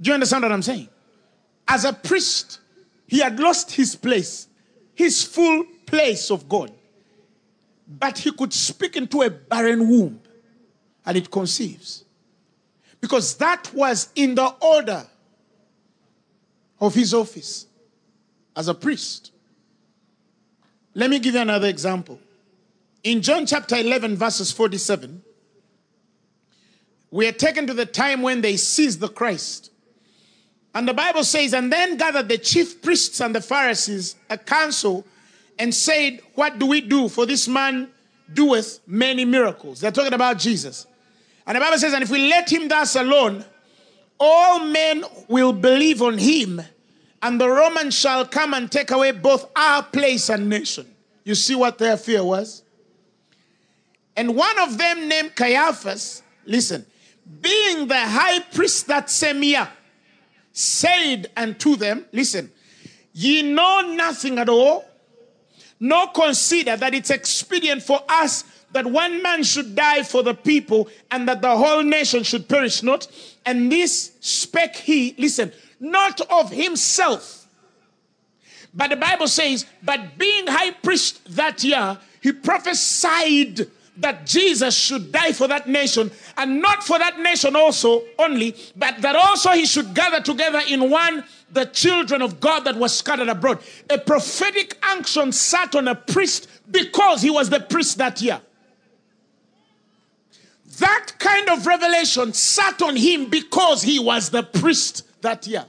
Do 0.00 0.10
you 0.10 0.14
understand 0.14 0.42
what 0.42 0.52
I'm 0.52 0.62
saying? 0.62 0.88
As 1.66 1.84
a 1.84 1.92
priest, 1.92 2.60
he 3.06 3.18
had 3.18 3.40
lost 3.40 3.72
his 3.72 3.96
place, 3.96 4.48
his 4.94 5.22
full 5.22 5.64
place 5.86 6.30
of 6.30 6.48
God. 6.48 6.70
But 7.88 8.18
he 8.18 8.32
could 8.32 8.52
speak 8.52 8.96
into 8.96 9.22
a 9.22 9.30
barren 9.30 9.88
womb 9.88 10.20
and 11.04 11.16
it 11.16 11.30
conceives. 11.30 12.04
Because 13.00 13.36
that 13.36 13.72
was 13.74 14.08
in 14.14 14.34
the 14.34 14.48
order 14.60 15.06
of 16.80 16.94
his 16.94 17.14
office 17.14 17.66
as 18.54 18.68
a 18.68 18.74
priest. 18.74 19.32
Let 20.94 21.10
me 21.10 21.18
give 21.18 21.34
you 21.34 21.40
another 21.40 21.68
example. 21.68 22.18
In 23.06 23.22
John 23.22 23.46
chapter 23.46 23.76
11, 23.76 24.16
verses 24.16 24.50
47, 24.50 25.22
we 27.12 27.28
are 27.28 27.32
taken 27.32 27.68
to 27.68 27.72
the 27.72 27.86
time 27.86 28.20
when 28.20 28.40
they 28.40 28.56
seized 28.56 28.98
the 28.98 29.06
Christ. 29.06 29.70
And 30.74 30.88
the 30.88 30.92
Bible 30.92 31.22
says, 31.22 31.54
And 31.54 31.72
then 31.72 31.98
gathered 31.98 32.28
the 32.28 32.36
chief 32.36 32.82
priests 32.82 33.20
and 33.20 33.32
the 33.32 33.40
Pharisees 33.40 34.16
a 34.28 34.36
council 34.36 35.06
and 35.56 35.72
said, 35.72 36.18
What 36.34 36.58
do 36.58 36.66
we 36.66 36.80
do? 36.80 37.08
For 37.08 37.26
this 37.26 37.46
man 37.46 37.92
doeth 38.34 38.80
many 38.88 39.24
miracles. 39.24 39.80
They're 39.80 39.92
talking 39.92 40.12
about 40.12 40.40
Jesus. 40.40 40.88
And 41.46 41.54
the 41.54 41.60
Bible 41.60 41.78
says, 41.78 41.92
And 41.92 42.02
if 42.02 42.10
we 42.10 42.28
let 42.28 42.50
him 42.50 42.66
thus 42.66 42.96
alone, 42.96 43.44
all 44.18 44.64
men 44.64 45.04
will 45.28 45.52
believe 45.52 46.02
on 46.02 46.18
him, 46.18 46.60
and 47.22 47.40
the 47.40 47.48
Romans 47.48 47.96
shall 47.96 48.26
come 48.26 48.52
and 48.52 48.68
take 48.68 48.90
away 48.90 49.12
both 49.12 49.48
our 49.54 49.84
place 49.84 50.28
and 50.28 50.48
nation. 50.48 50.92
You 51.22 51.36
see 51.36 51.54
what 51.54 51.78
their 51.78 51.96
fear 51.96 52.24
was? 52.24 52.64
And 54.16 54.34
one 54.34 54.58
of 54.60 54.78
them, 54.78 55.08
named 55.08 55.34
Caiaphas, 55.34 56.22
listen, 56.46 56.86
being 57.40 57.86
the 57.86 57.98
high 57.98 58.40
priest 58.40 58.86
that 58.86 59.10
same 59.10 59.42
year, 59.42 59.68
said 60.52 61.30
unto 61.36 61.76
them, 61.76 62.06
listen, 62.12 62.50
ye 63.12 63.42
know 63.42 63.92
nothing 63.94 64.38
at 64.38 64.48
all, 64.48 64.84
nor 65.78 66.08
consider 66.12 66.76
that 66.76 66.94
it's 66.94 67.10
expedient 67.10 67.82
for 67.82 68.00
us 68.08 68.44
that 68.72 68.86
one 68.86 69.22
man 69.22 69.42
should 69.42 69.74
die 69.74 70.02
for 70.02 70.22
the 70.22 70.34
people 70.34 70.88
and 71.10 71.28
that 71.28 71.42
the 71.42 71.56
whole 71.56 71.82
nation 71.82 72.22
should 72.22 72.48
perish 72.48 72.82
not. 72.82 73.06
And 73.44 73.70
this 73.70 74.12
spake 74.20 74.76
he, 74.76 75.14
listen, 75.18 75.52
not 75.78 76.20
of 76.30 76.50
himself. 76.50 77.46
But 78.74 78.90
the 78.90 78.96
Bible 78.96 79.28
says, 79.28 79.66
but 79.82 80.18
being 80.18 80.46
high 80.46 80.72
priest 80.72 81.36
that 81.36 81.62
year, 81.64 81.98
he 82.20 82.32
prophesied 82.32 83.66
that 83.98 84.26
Jesus 84.26 84.76
should 84.76 85.12
die 85.12 85.32
for 85.32 85.48
that 85.48 85.68
nation, 85.68 86.10
and 86.36 86.60
not 86.60 86.82
for 86.82 86.98
that 86.98 87.18
nation 87.20 87.56
also 87.56 88.02
only, 88.18 88.54
but 88.76 89.00
that 89.02 89.16
also 89.16 89.50
he 89.52 89.66
should 89.66 89.94
gather 89.94 90.20
together 90.20 90.60
in 90.68 90.90
one 90.90 91.24
the 91.50 91.64
children 91.66 92.22
of 92.22 92.40
God 92.40 92.60
that 92.64 92.76
were 92.76 92.88
scattered 92.88 93.28
abroad. 93.28 93.60
A 93.88 93.98
prophetic 93.98 94.76
unction 94.84 95.32
sat 95.32 95.74
on 95.74 95.88
a 95.88 95.94
priest 95.94 96.48
because 96.70 97.22
he 97.22 97.30
was 97.30 97.48
the 97.50 97.60
priest 97.60 97.98
that 97.98 98.20
year. 98.20 98.40
That 100.78 101.12
kind 101.18 101.48
of 101.48 101.66
revelation 101.66 102.32
sat 102.34 102.82
on 102.82 102.96
him 102.96 103.30
because 103.30 103.82
he 103.82 103.98
was 103.98 104.30
the 104.30 104.42
priest 104.42 105.06
that 105.22 105.46
year. 105.46 105.64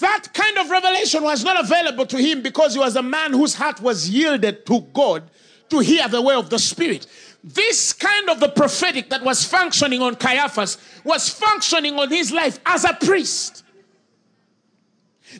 That 0.00 0.28
kind 0.32 0.58
of 0.58 0.70
revelation 0.70 1.22
was 1.22 1.42
not 1.44 1.60
available 1.60 2.06
to 2.06 2.18
him 2.18 2.42
because 2.42 2.74
he 2.74 2.78
was 2.78 2.96
a 2.96 3.02
man 3.02 3.32
whose 3.32 3.54
heart 3.54 3.80
was 3.80 4.08
yielded 4.08 4.64
to 4.66 4.80
God 4.92 5.24
to 5.72 5.78
hear 5.78 6.06
the 6.06 6.20
way 6.20 6.34
of 6.34 6.50
the 6.50 6.58
Spirit. 6.58 7.06
This 7.42 7.94
kind 7.94 8.28
of 8.28 8.40
the 8.40 8.50
prophetic 8.50 9.08
that 9.08 9.22
was 9.24 9.42
functioning 9.42 10.02
on 10.02 10.16
Caiaphas 10.16 10.76
was 11.02 11.30
functioning 11.30 11.98
on 11.98 12.10
his 12.10 12.30
life 12.30 12.60
as 12.66 12.84
a 12.84 12.92
priest. 12.92 13.64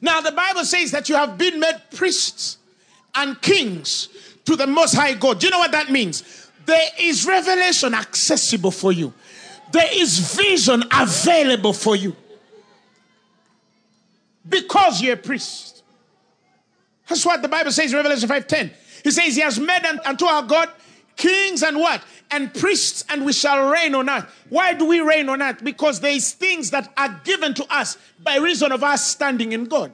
Now, 0.00 0.22
the 0.22 0.32
Bible 0.32 0.64
says 0.64 0.90
that 0.92 1.10
you 1.10 1.16
have 1.16 1.36
been 1.36 1.60
made 1.60 1.82
priests 1.94 2.56
and 3.14 3.40
kings 3.42 4.08
to 4.46 4.56
the 4.56 4.66
Most 4.66 4.94
High 4.94 5.12
God. 5.12 5.38
Do 5.38 5.46
you 5.46 5.50
know 5.50 5.58
what 5.58 5.72
that 5.72 5.90
means? 5.90 6.48
There 6.64 6.88
is 6.98 7.26
revelation 7.26 7.92
accessible 7.92 8.70
for 8.70 8.90
you, 8.90 9.12
there 9.70 9.88
is 9.92 10.34
vision 10.34 10.82
available 10.90 11.74
for 11.74 11.94
you 11.94 12.16
because 14.48 15.02
you're 15.02 15.14
a 15.14 15.18
priest. 15.18 15.82
That's 17.06 17.26
what 17.26 17.42
the 17.42 17.48
Bible 17.48 17.70
says 17.70 17.92
in 17.92 17.96
Revelation 17.98 18.28
5:10. 18.28 18.70
He 19.02 19.10
says, 19.10 19.36
He 19.36 19.42
has 19.42 19.58
made 19.58 19.84
unto 20.04 20.24
our 20.24 20.42
God 20.42 20.68
kings 21.16 21.62
and 21.62 21.78
what? 21.78 22.02
And 22.30 22.52
priests, 22.54 23.04
and 23.08 23.24
we 23.24 23.32
shall 23.32 23.70
reign 23.70 23.94
on 23.94 24.08
earth. 24.08 24.26
Why 24.48 24.74
do 24.74 24.86
we 24.86 25.00
reign 25.00 25.28
on 25.28 25.42
earth? 25.42 25.62
Because 25.62 26.00
there 26.00 26.12
is 26.12 26.32
things 26.32 26.70
that 26.70 26.92
are 26.96 27.20
given 27.24 27.54
to 27.54 27.74
us 27.74 27.98
by 28.22 28.36
reason 28.36 28.72
of 28.72 28.82
our 28.82 28.96
standing 28.96 29.52
in 29.52 29.66
God. 29.66 29.92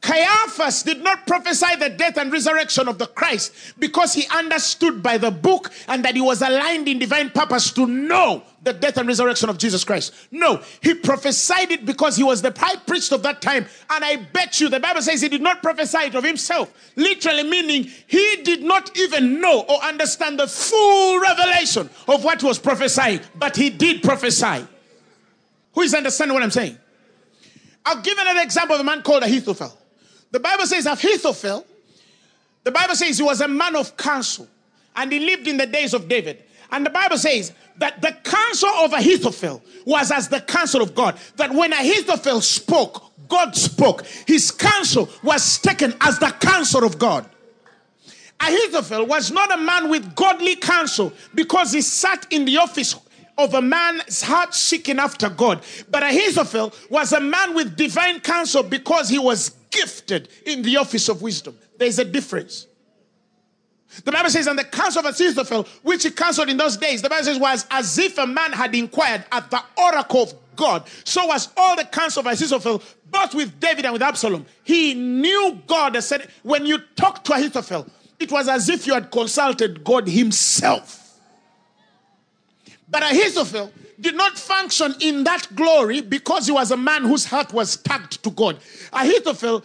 Caiaphas 0.00 0.84
did 0.84 1.02
not 1.02 1.26
prophesy 1.26 1.74
the 1.76 1.88
death 1.90 2.18
and 2.18 2.30
resurrection 2.30 2.86
of 2.86 2.98
the 2.98 3.06
Christ 3.06 3.52
because 3.78 4.14
he 4.14 4.26
understood 4.28 5.02
by 5.02 5.18
the 5.18 5.30
book 5.30 5.72
and 5.88 6.04
that 6.04 6.14
he 6.14 6.20
was 6.20 6.40
aligned 6.40 6.86
in 6.86 7.00
divine 7.00 7.30
purpose 7.30 7.72
to 7.72 7.86
know 7.86 8.44
the 8.62 8.72
death 8.72 8.96
and 8.96 9.08
resurrection 9.08 9.48
of 9.48 9.58
Jesus 9.58 9.82
Christ. 9.82 10.14
No, 10.30 10.62
he 10.80 10.94
prophesied 10.94 11.72
it 11.72 11.84
because 11.84 12.16
he 12.16 12.22
was 12.22 12.42
the 12.42 12.54
high 12.56 12.76
priest 12.76 13.12
of 13.12 13.24
that 13.24 13.42
time. 13.42 13.66
And 13.90 14.04
I 14.04 14.16
bet 14.16 14.60
you 14.60 14.68
the 14.68 14.78
Bible 14.78 15.02
says 15.02 15.20
he 15.20 15.28
did 15.28 15.42
not 15.42 15.62
prophesy 15.62 15.98
it 15.98 16.14
of 16.14 16.24
himself, 16.24 16.72
literally 16.94 17.42
meaning 17.42 17.90
he 18.06 18.36
did 18.44 18.62
not 18.62 18.96
even 18.96 19.40
know 19.40 19.62
or 19.68 19.82
understand 19.82 20.38
the 20.38 20.46
full 20.46 21.20
revelation 21.20 21.90
of 22.06 22.22
what 22.22 22.42
was 22.42 22.58
prophesying, 22.58 23.20
but 23.34 23.56
he 23.56 23.68
did 23.68 24.02
prophesy. 24.02 24.64
Who 25.72 25.82
is 25.82 25.92
understanding 25.92 26.34
what 26.34 26.42
I'm 26.44 26.50
saying? 26.50 26.78
I'll 27.84 28.02
give 28.02 28.18
another 28.18 28.42
example 28.42 28.74
of 28.76 28.80
a 28.80 28.84
man 28.84 29.02
called 29.02 29.22
Ahithophel. 29.22 29.77
The 30.30 30.40
Bible 30.40 30.66
says 30.66 30.86
Ahithophel, 30.86 31.66
the 32.64 32.70
Bible 32.70 32.94
says 32.94 33.18
he 33.18 33.24
was 33.24 33.40
a 33.40 33.48
man 33.48 33.76
of 33.76 33.96
counsel 33.96 34.46
and 34.96 35.10
he 35.12 35.20
lived 35.20 35.46
in 35.46 35.56
the 35.56 35.66
days 35.66 35.94
of 35.94 36.08
David. 36.08 36.42
And 36.70 36.84
the 36.84 36.90
Bible 36.90 37.16
says 37.16 37.52
that 37.78 38.02
the 38.02 38.12
counsel 38.24 38.68
of 38.68 38.92
Ahithophel 38.92 39.62
was 39.86 40.10
as 40.10 40.28
the 40.28 40.40
counsel 40.40 40.82
of 40.82 40.94
God. 40.94 41.18
That 41.36 41.52
when 41.52 41.72
Ahithophel 41.72 42.40
spoke, 42.42 43.04
God 43.28 43.56
spoke. 43.56 44.04
His 44.26 44.50
counsel 44.50 45.08
was 45.22 45.58
taken 45.58 45.94
as 46.00 46.18
the 46.18 46.30
counsel 46.40 46.84
of 46.84 46.98
God. 46.98 47.28
Ahithophel 48.40 49.06
was 49.06 49.30
not 49.30 49.52
a 49.52 49.56
man 49.56 49.88
with 49.88 50.14
godly 50.14 50.56
counsel 50.56 51.12
because 51.34 51.72
he 51.72 51.80
sat 51.80 52.26
in 52.30 52.44
the 52.44 52.58
office 52.58 52.94
of 53.36 53.54
a 53.54 53.62
man's 53.62 54.20
heart 54.20 54.54
seeking 54.54 54.98
after 54.98 55.28
God. 55.28 55.62
But 55.90 56.02
Ahithophel 56.02 56.72
was 56.90 57.12
a 57.12 57.20
man 57.20 57.54
with 57.54 57.76
divine 57.76 58.20
counsel 58.20 58.62
because 58.62 59.08
he 59.08 59.18
was 59.18 59.50
gifted 59.70 60.28
in 60.46 60.62
the 60.62 60.76
office 60.76 61.08
of 61.08 61.22
wisdom. 61.22 61.56
There's 61.78 61.98
a 61.98 62.04
difference. 62.04 62.66
The 64.04 64.12
Bible 64.12 64.30
says, 64.30 64.46
and 64.46 64.58
the 64.58 64.64
counsel 64.64 65.06
of 65.06 65.14
Ahithophel, 65.14 65.66
which 65.82 66.02
he 66.02 66.10
counseled 66.10 66.48
in 66.48 66.56
those 66.56 66.76
days, 66.76 67.00
the 67.00 67.08
Bible 67.08 67.24
says, 67.24 67.38
was 67.38 67.66
as 67.70 67.98
if 67.98 68.18
a 68.18 68.26
man 68.26 68.52
had 68.52 68.74
inquired 68.74 69.24
at 69.32 69.50
the 69.50 69.62
oracle 69.76 70.24
of 70.24 70.34
God. 70.56 70.86
So 71.04 71.26
was 71.26 71.48
all 71.56 71.74
the 71.74 71.84
counsel 71.84 72.20
of 72.20 72.26
Ahithophel, 72.26 72.82
both 73.10 73.34
with 73.34 73.58
David 73.58 73.86
and 73.86 73.94
with 73.94 74.02
Absalom. 74.02 74.44
He 74.64 74.92
knew 74.92 75.58
God 75.66 75.94
and 75.94 76.04
said, 76.04 76.28
when 76.42 76.66
you 76.66 76.78
talked 76.96 77.24
to 77.26 77.32
Ahithophel, 77.32 77.86
it 78.18 78.30
was 78.30 78.48
as 78.48 78.68
if 78.68 78.86
you 78.86 78.92
had 78.92 79.10
consulted 79.10 79.82
God 79.84 80.06
Himself. 80.08 81.18
But 82.90 83.02
Ahithophel 83.02 83.72
did 84.00 84.16
not 84.16 84.38
function 84.38 84.94
in 85.00 85.24
that 85.24 85.48
glory 85.54 86.00
because 86.00 86.46
he 86.46 86.52
was 86.52 86.70
a 86.70 86.76
man 86.76 87.02
whose 87.02 87.24
heart 87.24 87.52
was 87.52 87.76
tagged 87.76 88.22
to 88.22 88.30
God. 88.30 88.58
Ahithophel 88.92 89.64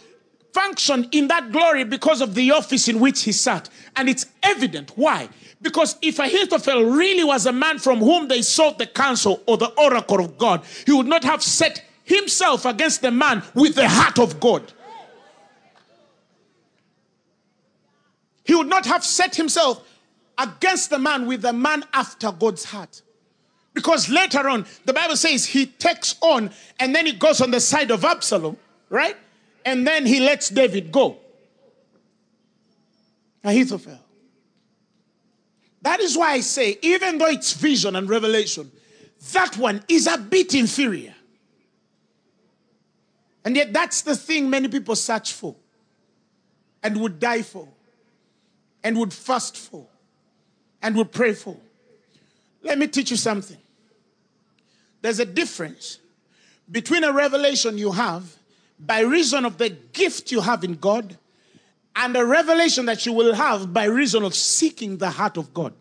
functioned 0.54 1.10
in 1.12 1.28
that 1.28 1.52
glory 1.52 1.84
because 1.84 2.22
of 2.22 2.36
the 2.36 2.52
office 2.52 2.88
in 2.88 3.00
which 3.00 3.24
he 3.24 3.32
sat. 3.32 3.70
And 3.96 4.10
it's 4.10 4.26
evident. 4.42 4.92
Why? 4.96 5.30
Because 5.62 5.98
if 6.02 6.20
Ahithophel 6.20 6.84
really 6.84 7.24
was 7.24 7.46
a 7.46 7.52
man 7.52 7.80
from 7.80 8.00
whom 8.00 8.28
they 8.28 8.42
sought 8.42 8.78
the 8.78 8.88
counsel 8.88 9.42
or 9.48 9.58
the 9.58 9.72
oracle 9.78 10.20
of 10.20 10.38
God, 10.38 10.64
he 10.86 10.92
would 10.92 11.08
not 11.08 11.24
have 11.24 11.42
set 11.42 11.84
himself 12.04 12.66
against 12.66 13.02
the 13.02 13.12
man 13.12 13.44
with 13.54 13.76
the 13.76 13.88
heart 13.88 14.20
of 14.20 14.40
God. 14.40 14.72
He 18.44 18.54
would 18.54 18.68
not 18.68 18.86
have 18.86 19.06
set 19.06 19.36
himself 19.36 19.88
against 20.38 20.90
the 20.90 21.00
man 21.00 21.26
with 21.28 21.42
the 21.44 21.54
man 21.54 21.84
after 21.94 22.32
God's 22.32 22.66
heart. 22.66 23.02
Because 23.74 24.10
later 24.10 24.48
on, 24.50 24.66
the 24.86 24.94
Bible 24.94 25.16
says 25.16 25.46
he 25.46 25.66
takes 25.66 26.16
on 26.22 26.52
and 26.80 26.96
then 26.96 27.06
he 27.06 27.14
goes 27.14 27.42
on 27.42 27.52
the 27.52 27.60
side 27.60 27.92
of 27.92 28.06
Absalom, 28.06 28.58
right? 28.90 29.18
And 29.66 29.88
then 29.88 30.06
he 30.06 30.20
lets 30.20 30.50
David 30.50 30.92
go. 30.92 31.18
Ahithophel. 33.44 34.00
That 35.82 36.00
is 36.00 36.18
why 36.18 36.34
I 36.34 36.40
say, 36.40 36.78
even 36.82 37.18
though 37.18 37.28
it's 37.28 37.54
vision 37.54 37.96
and 37.96 38.08
revelation, 38.08 38.72
that 39.34 39.58
one 39.58 39.84
is 39.90 40.08
a 40.08 40.18
bit 40.18 40.54
inferior. 40.54 41.14
And 43.44 43.56
yet, 43.56 43.74
that's 43.74 44.02
the 44.04 44.16
thing 44.16 44.50
many 44.50 44.70
people 44.70 44.96
search 44.96 45.34
for 45.34 45.56
and 46.82 47.02
would 47.02 47.20
die 47.20 47.42
for 47.42 47.68
and 48.84 48.98
would 48.98 49.14
fast 49.14 49.58
for 49.58 49.86
and 50.82 50.96
would 50.96 51.12
pray 51.12 51.34
for. 51.34 51.58
Let 52.62 52.78
me 52.78 52.88
teach 52.88 53.12
you 53.12 53.18
something. 53.18 53.58
There's 55.04 55.20
a 55.20 55.26
difference 55.26 56.00
between 56.72 57.04
a 57.04 57.12
revelation 57.12 57.78
you 57.78 57.92
have 57.92 58.38
by 58.80 59.02
reason 59.02 59.44
of 59.44 59.58
the 59.58 59.70
gift 59.70 60.32
you 60.32 60.40
have 60.40 60.64
in 60.64 60.76
God 60.76 61.18
and 61.94 62.16
a 62.16 62.26
revelation 62.26 62.86
that 62.86 63.06
you 63.06 63.12
will 63.12 63.34
have 63.34 63.74
by 63.74 63.84
reason 63.84 64.24
of 64.24 64.34
seeking 64.34 64.98
the 64.98 65.10
heart 65.10 65.36
of 65.36 65.54
God. 65.54 65.74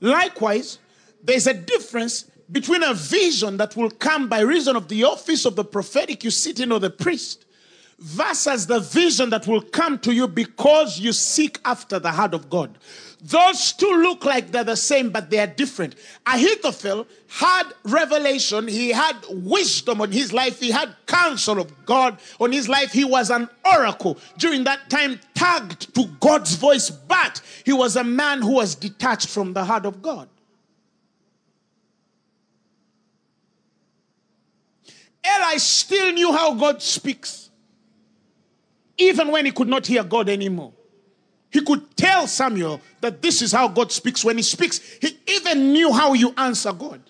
Likewise, 0.00 0.78
there's 1.22 1.46
a 1.46 1.52
difference 1.52 2.24
between 2.50 2.82
a 2.82 2.94
vision 2.94 3.58
that 3.58 3.76
will 3.76 3.90
come 3.90 4.26
by 4.26 4.40
reason 4.40 4.74
of 4.74 4.88
the 4.88 5.04
office 5.04 5.44
of 5.44 5.54
the 5.54 5.64
prophetic 5.64 6.24
you 6.24 6.30
sit 6.30 6.60
in 6.60 6.72
or 6.72 6.80
the 6.80 6.88
priest 6.88 7.44
versus 7.98 8.66
the 8.66 8.80
vision 8.80 9.28
that 9.28 9.46
will 9.46 9.60
come 9.60 9.98
to 9.98 10.14
you 10.14 10.26
because 10.26 10.98
you 10.98 11.12
seek 11.12 11.58
after 11.66 11.98
the 11.98 12.10
heart 12.10 12.32
of 12.32 12.48
God. 12.48 12.78
Those 13.20 13.72
two 13.72 14.00
look 14.00 14.24
like 14.24 14.52
they're 14.52 14.62
the 14.62 14.76
same, 14.76 15.10
but 15.10 15.28
they 15.28 15.40
are 15.40 15.46
different. 15.46 15.96
Ahithophel 16.24 17.06
had 17.26 17.64
revelation, 17.82 18.68
he 18.68 18.90
had 18.90 19.16
wisdom 19.28 20.00
on 20.00 20.12
his 20.12 20.32
life, 20.32 20.60
he 20.60 20.70
had 20.70 20.94
counsel 21.06 21.58
of 21.58 21.84
God 21.84 22.18
on 22.38 22.52
his 22.52 22.68
life. 22.68 22.92
He 22.92 23.04
was 23.04 23.30
an 23.30 23.48
oracle 23.64 24.18
during 24.36 24.62
that 24.64 24.88
time, 24.88 25.18
tagged 25.34 25.92
to 25.96 26.06
God's 26.20 26.54
voice, 26.54 26.90
but 26.90 27.42
he 27.64 27.72
was 27.72 27.96
a 27.96 28.04
man 28.04 28.40
who 28.40 28.52
was 28.52 28.76
detached 28.76 29.28
from 29.28 29.52
the 29.52 29.64
heart 29.64 29.84
of 29.84 30.00
God. 30.00 30.28
Eli 35.26 35.56
still 35.56 36.12
knew 36.12 36.32
how 36.32 36.54
God 36.54 36.80
speaks, 36.80 37.50
even 38.96 39.32
when 39.32 39.44
he 39.44 39.50
could 39.50 39.68
not 39.68 39.88
hear 39.88 40.04
God 40.04 40.28
anymore. 40.28 40.72
He 41.50 41.62
could 41.62 41.96
tell 41.96 42.26
Samuel 42.26 42.80
that 43.00 43.22
this 43.22 43.42
is 43.42 43.52
how 43.52 43.68
God 43.68 43.90
speaks. 43.90 44.24
When 44.24 44.36
he 44.36 44.42
speaks, 44.42 44.80
he 45.00 45.18
even 45.26 45.72
knew 45.72 45.92
how 45.92 46.12
you 46.12 46.34
answer 46.36 46.72
God. 46.72 47.00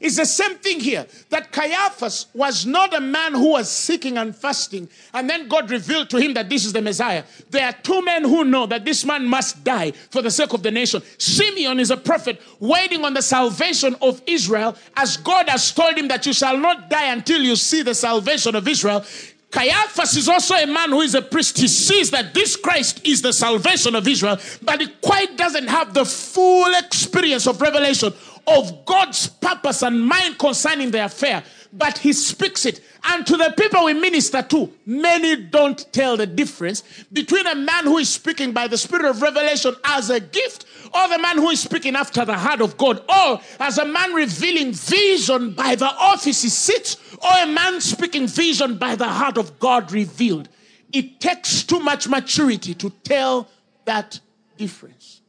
It's 0.00 0.16
the 0.16 0.26
same 0.26 0.56
thing 0.58 0.80
here 0.80 1.06
that 1.30 1.50
Caiaphas 1.50 2.26
was 2.32 2.64
not 2.64 2.94
a 2.94 3.00
man 3.00 3.34
who 3.34 3.50
was 3.52 3.68
seeking 3.68 4.16
and 4.16 4.34
fasting, 4.36 4.88
and 5.12 5.28
then 5.28 5.48
God 5.48 5.70
revealed 5.70 6.08
to 6.10 6.18
him 6.18 6.34
that 6.34 6.48
this 6.48 6.64
is 6.64 6.72
the 6.72 6.82
Messiah. 6.82 7.24
There 7.50 7.66
are 7.66 7.72
two 7.72 8.02
men 8.02 8.22
who 8.22 8.44
know 8.44 8.66
that 8.66 8.84
this 8.84 9.04
man 9.04 9.26
must 9.26 9.64
die 9.64 9.90
for 9.90 10.22
the 10.22 10.30
sake 10.30 10.52
of 10.52 10.62
the 10.62 10.70
nation. 10.70 11.02
Simeon 11.18 11.80
is 11.80 11.90
a 11.90 11.96
prophet 11.96 12.40
waiting 12.60 13.04
on 13.04 13.14
the 13.14 13.22
salvation 13.22 13.96
of 14.00 14.22
Israel, 14.26 14.76
as 14.96 15.16
God 15.16 15.48
has 15.48 15.72
told 15.72 15.98
him 15.98 16.08
that 16.08 16.26
you 16.26 16.32
shall 16.32 16.58
not 16.58 16.88
die 16.90 17.12
until 17.12 17.42
you 17.42 17.56
see 17.56 17.82
the 17.82 17.94
salvation 17.94 18.54
of 18.54 18.68
Israel. 18.68 19.04
Caiaphas 19.50 20.16
is 20.16 20.28
also 20.28 20.54
a 20.54 20.66
man 20.66 20.90
who 20.90 21.00
is 21.00 21.14
a 21.14 21.22
priest. 21.22 21.58
He 21.58 21.68
sees 21.68 22.10
that 22.10 22.34
this 22.34 22.54
Christ 22.54 23.06
is 23.06 23.22
the 23.22 23.32
salvation 23.32 23.94
of 23.94 24.06
Israel, 24.06 24.38
but 24.62 24.80
he 24.80 24.88
quite 25.00 25.36
doesn't 25.38 25.68
have 25.68 25.94
the 25.94 26.04
full 26.04 26.74
experience 26.74 27.46
of 27.46 27.60
revelation 27.60 28.12
of 28.46 28.84
God's 28.84 29.28
purpose 29.28 29.82
and 29.82 30.00
mind 30.00 30.38
concerning 30.38 30.90
the 30.90 31.04
affair, 31.04 31.42
but 31.72 31.98
he 31.98 32.12
speaks 32.12 32.66
it. 32.66 32.80
And 33.04 33.26
to 33.26 33.36
the 33.36 33.54
people 33.56 33.84
we 33.84 33.94
minister 33.94 34.42
to, 34.42 34.72
many 34.84 35.36
don't 35.36 35.92
tell 35.92 36.16
the 36.16 36.26
difference 36.26 36.82
between 37.12 37.46
a 37.46 37.54
man 37.54 37.84
who 37.84 37.98
is 37.98 38.08
speaking 38.08 38.52
by 38.52 38.68
the 38.68 38.76
spirit 38.76 39.04
of 39.04 39.22
revelation 39.22 39.74
as 39.84 40.10
a 40.10 40.20
gift 40.20 40.66
or 40.94 41.08
the 41.08 41.18
man 41.18 41.36
who 41.36 41.50
is 41.50 41.60
speaking 41.60 41.96
after 41.96 42.24
the 42.24 42.36
heart 42.36 42.60
of 42.60 42.76
God, 42.76 43.02
or 43.08 43.40
as 43.60 43.78
a 43.78 43.84
man 43.84 44.12
revealing 44.14 44.72
vision 44.72 45.52
by 45.52 45.74
the 45.74 45.86
office 45.86 46.42
he 46.42 46.48
sits, 46.48 46.96
or 47.22 47.42
a 47.42 47.46
man 47.46 47.80
speaking 47.80 48.26
vision 48.26 48.78
by 48.78 48.94
the 48.94 49.08
heart 49.08 49.38
of 49.38 49.58
God 49.58 49.92
revealed. 49.92 50.48
It 50.92 51.20
takes 51.20 51.64
too 51.64 51.80
much 51.80 52.08
maturity 52.08 52.74
to 52.74 52.90
tell 53.02 53.48
that 53.84 54.20
difference. 54.56 55.20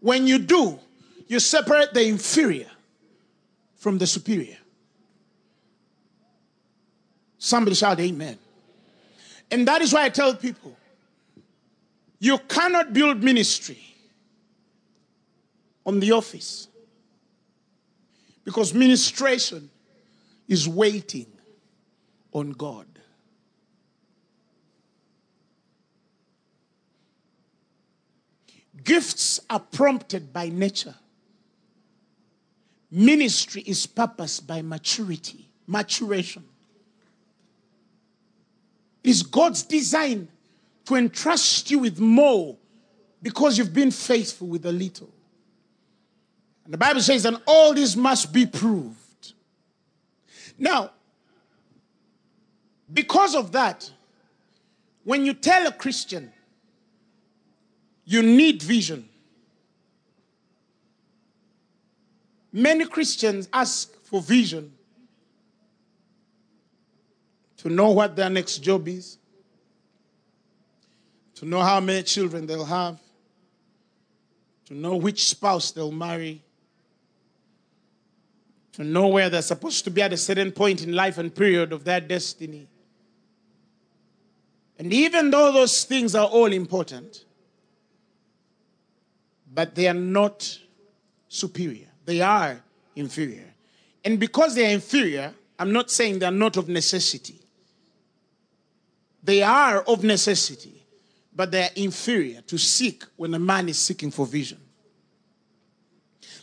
When 0.00 0.26
you 0.26 0.38
do, 0.38 0.78
you 1.26 1.40
separate 1.40 1.92
the 1.94 2.06
inferior 2.06 2.70
from 3.76 3.98
the 3.98 4.06
superior. 4.06 4.58
Somebody 7.38 7.74
shout 7.74 8.00
amen. 8.00 8.38
And 9.50 9.68
that 9.68 9.82
is 9.82 9.92
why 9.92 10.04
I 10.04 10.08
tell 10.08 10.34
people 10.34 10.76
you 12.18 12.38
cannot 12.48 12.94
build 12.94 13.22
ministry 13.22 13.78
on 15.84 16.00
the 16.00 16.12
office 16.12 16.68
because 18.44 18.72
ministration 18.72 19.68
is 20.48 20.68
waiting 20.68 21.26
on 22.32 22.50
God. 22.52 22.86
Gifts 28.82 29.40
are 29.48 29.60
prompted 29.60 30.32
by 30.32 30.50
nature. 30.50 30.94
Ministry 32.90 33.62
is 33.62 33.86
purposed 33.86 34.46
by 34.46 34.62
maturity, 34.62 35.48
maturation. 35.66 36.44
It 39.02 39.10
is 39.10 39.22
God's 39.22 39.62
design 39.62 40.28
to 40.84 40.96
entrust 40.96 41.70
you 41.70 41.78
with 41.78 41.98
more 41.98 42.56
because 43.22 43.56
you've 43.56 43.72
been 43.72 43.90
faithful 43.90 44.48
with 44.48 44.66
a 44.66 44.72
little. 44.72 45.10
And 46.64 46.72
the 46.72 46.78
Bible 46.78 47.00
says, 47.00 47.24
and 47.24 47.40
all 47.46 47.74
this 47.74 47.96
must 47.96 48.32
be 48.32 48.46
proved. 48.46 48.96
Now, 50.58 50.90
because 52.92 53.34
of 53.34 53.52
that, 53.52 53.90
when 55.04 55.26
you 55.26 55.34
tell 55.34 55.66
a 55.66 55.72
Christian 55.72 56.32
you 58.04 58.22
need 58.22 58.62
vision, 58.62 59.08
Many 62.56 62.86
Christians 62.86 63.48
ask 63.52 63.92
for 64.04 64.22
vision 64.22 64.72
to 67.56 67.68
know 67.68 67.90
what 67.90 68.14
their 68.14 68.30
next 68.30 68.58
job 68.58 68.86
is, 68.86 69.18
to 71.34 71.46
know 71.46 71.60
how 71.62 71.80
many 71.80 72.04
children 72.04 72.46
they'll 72.46 72.64
have, 72.64 73.00
to 74.66 74.74
know 74.74 74.94
which 74.94 75.28
spouse 75.28 75.72
they'll 75.72 75.90
marry, 75.90 76.44
to 78.74 78.84
know 78.84 79.06
where 79.08 79.30
they're 79.30 79.42
supposed 79.42 79.84
to 79.84 79.90
be 79.90 80.02
at 80.02 80.12
a 80.12 80.16
certain 80.16 80.50
point 80.50 80.82
in 80.82 80.92
life 80.92 81.18
and 81.18 81.34
period 81.34 81.72
of 81.72 81.84
their 81.84 82.00
destiny. 82.00 82.66
And 84.78 84.92
even 84.92 85.30
though 85.30 85.52
those 85.52 85.84
things 85.84 86.16
are 86.16 86.26
all 86.26 86.52
important, 86.52 87.24
but 89.52 89.76
they 89.76 89.86
are 89.86 89.94
not 89.94 90.58
superior. 91.28 91.86
They 92.04 92.20
are 92.20 92.60
inferior. 92.96 93.54
And 94.04 94.18
because 94.18 94.56
they 94.56 94.66
are 94.66 94.74
inferior, 94.74 95.32
I'm 95.56 95.72
not 95.72 95.90
saying 95.90 96.18
they 96.18 96.26
are 96.26 96.32
not 96.32 96.56
of 96.56 96.68
necessity. 96.68 97.38
They 99.22 99.42
are 99.42 99.82
of 99.82 100.02
necessity, 100.02 100.84
but 101.34 101.52
they 101.52 101.62
are 101.62 101.70
inferior 101.76 102.40
to 102.42 102.58
seek 102.58 103.04
when 103.16 103.32
a 103.34 103.38
man 103.38 103.68
is 103.68 103.78
seeking 103.78 104.10
for 104.10 104.26
vision. 104.26 104.58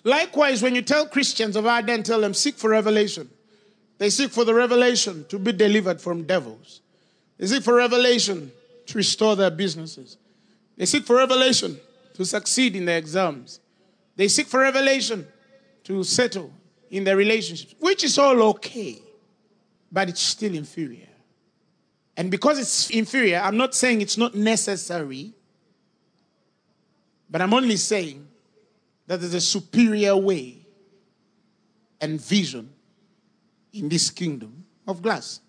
Likewise, 0.03 0.63
when 0.63 0.75
you 0.75 0.81
tell 0.81 1.05
Christians 1.05 1.55
of 1.55 1.65
our 1.65 1.81
day 1.81 1.93
and 1.93 2.05
tell 2.05 2.21
them, 2.21 2.33
seek 2.33 2.55
for 2.55 2.69
revelation, 2.69 3.29
they 3.97 4.09
seek 4.09 4.31
for 4.31 4.43
the 4.43 4.53
revelation 4.53 5.25
to 5.29 5.37
be 5.37 5.51
delivered 5.51 6.01
from 6.01 6.23
devils. 6.23 6.81
They 7.37 7.47
seek 7.47 7.63
for 7.63 7.75
revelation 7.75 8.51
to 8.87 8.97
restore 8.97 9.35
their 9.35 9.51
businesses. 9.51 10.17
They 10.75 10.85
seek 10.85 11.05
for 11.05 11.17
revelation 11.17 11.79
to 12.15 12.25
succeed 12.25 12.75
in 12.75 12.85
their 12.85 12.97
exams. 12.97 13.59
They 14.15 14.27
seek 14.27 14.47
for 14.47 14.61
revelation 14.61 15.27
to 15.83 16.03
settle 16.03 16.51
in 16.89 17.03
their 17.03 17.15
relationships, 17.15 17.75
which 17.79 18.03
is 18.03 18.17
all 18.17 18.41
okay, 18.41 18.99
but 19.91 20.09
it's 20.09 20.21
still 20.21 20.55
inferior. 20.55 21.07
And 22.17 22.29
because 22.29 22.59
it's 22.59 22.89
inferior, 22.89 23.39
I'm 23.39 23.57
not 23.57 23.73
saying 23.73 24.01
it's 24.01 24.17
not 24.17 24.35
necessary, 24.35 25.33
but 27.29 27.41
I'm 27.41 27.53
only 27.53 27.77
saying 27.77 28.27
that 29.11 29.19
there's 29.19 29.33
a 29.33 29.41
superior 29.41 30.15
way 30.15 30.55
and 31.99 32.21
vision 32.21 32.69
in 33.73 33.89
this 33.89 34.09
kingdom 34.09 34.63
of 34.87 35.01
glass. 35.01 35.41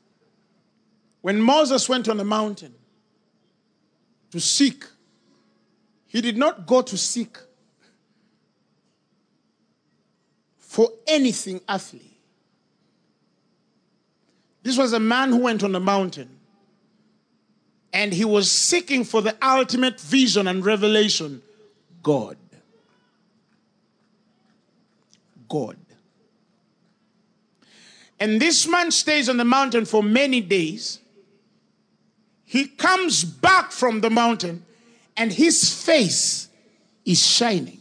When 1.20 1.40
Moses 1.40 1.88
went 1.88 2.08
on 2.08 2.16
the 2.16 2.24
mountain 2.24 2.74
to 4.32 4.40
seek, 4.40 4.84
he 6.08 6.20
did 6.20 6.36
not 6.36 6.66
go 6.66 6.82
to 6.82 6.98
seek 6.98 7.38
for 10.58 10.88
anything 11.06 11.60
earthly. 11.68 12.18
This 14.64 14.76
was 14.76 14.92
a 14.92 14.98
man 14.98 15.28
who 15.28 15.38
went 15.38 15.62
on 15.62 15.70
the 15.70 15.78
mountain 15.78 16.36
and 17.92 18.12
he 18.12 18.24
was 18.24 18.50
seeking 18.50 19.04
for 19.04 19.22
the 19.22 19.36
ultimate 19.40 20.00
vision 20.00 20.48
and 20.48 20.66
revelation 20.66 21.42
God. 22.02 22.36
God. 25.52 25.76
And 28.18 28.40
this 28.40 28.66
man 28.66 28.90
stays 28.90 29.28
on 29.28 29.36
the 29.36 29.44
mountain 29.44 29.84
for 29.84 30.02
many 30.02 30.40
days. 30.40 30.98
He 32.46 32.66
comes 32.66 33.22
back 33.22 33.70
from 33.70 34.00
the 34.00 34.08
mountain 34.08 34.64
and 35.14 35.30
his 35.30 35.84
face 35.84 36.48
is 37.04 37.22
shining. 37.22 37.80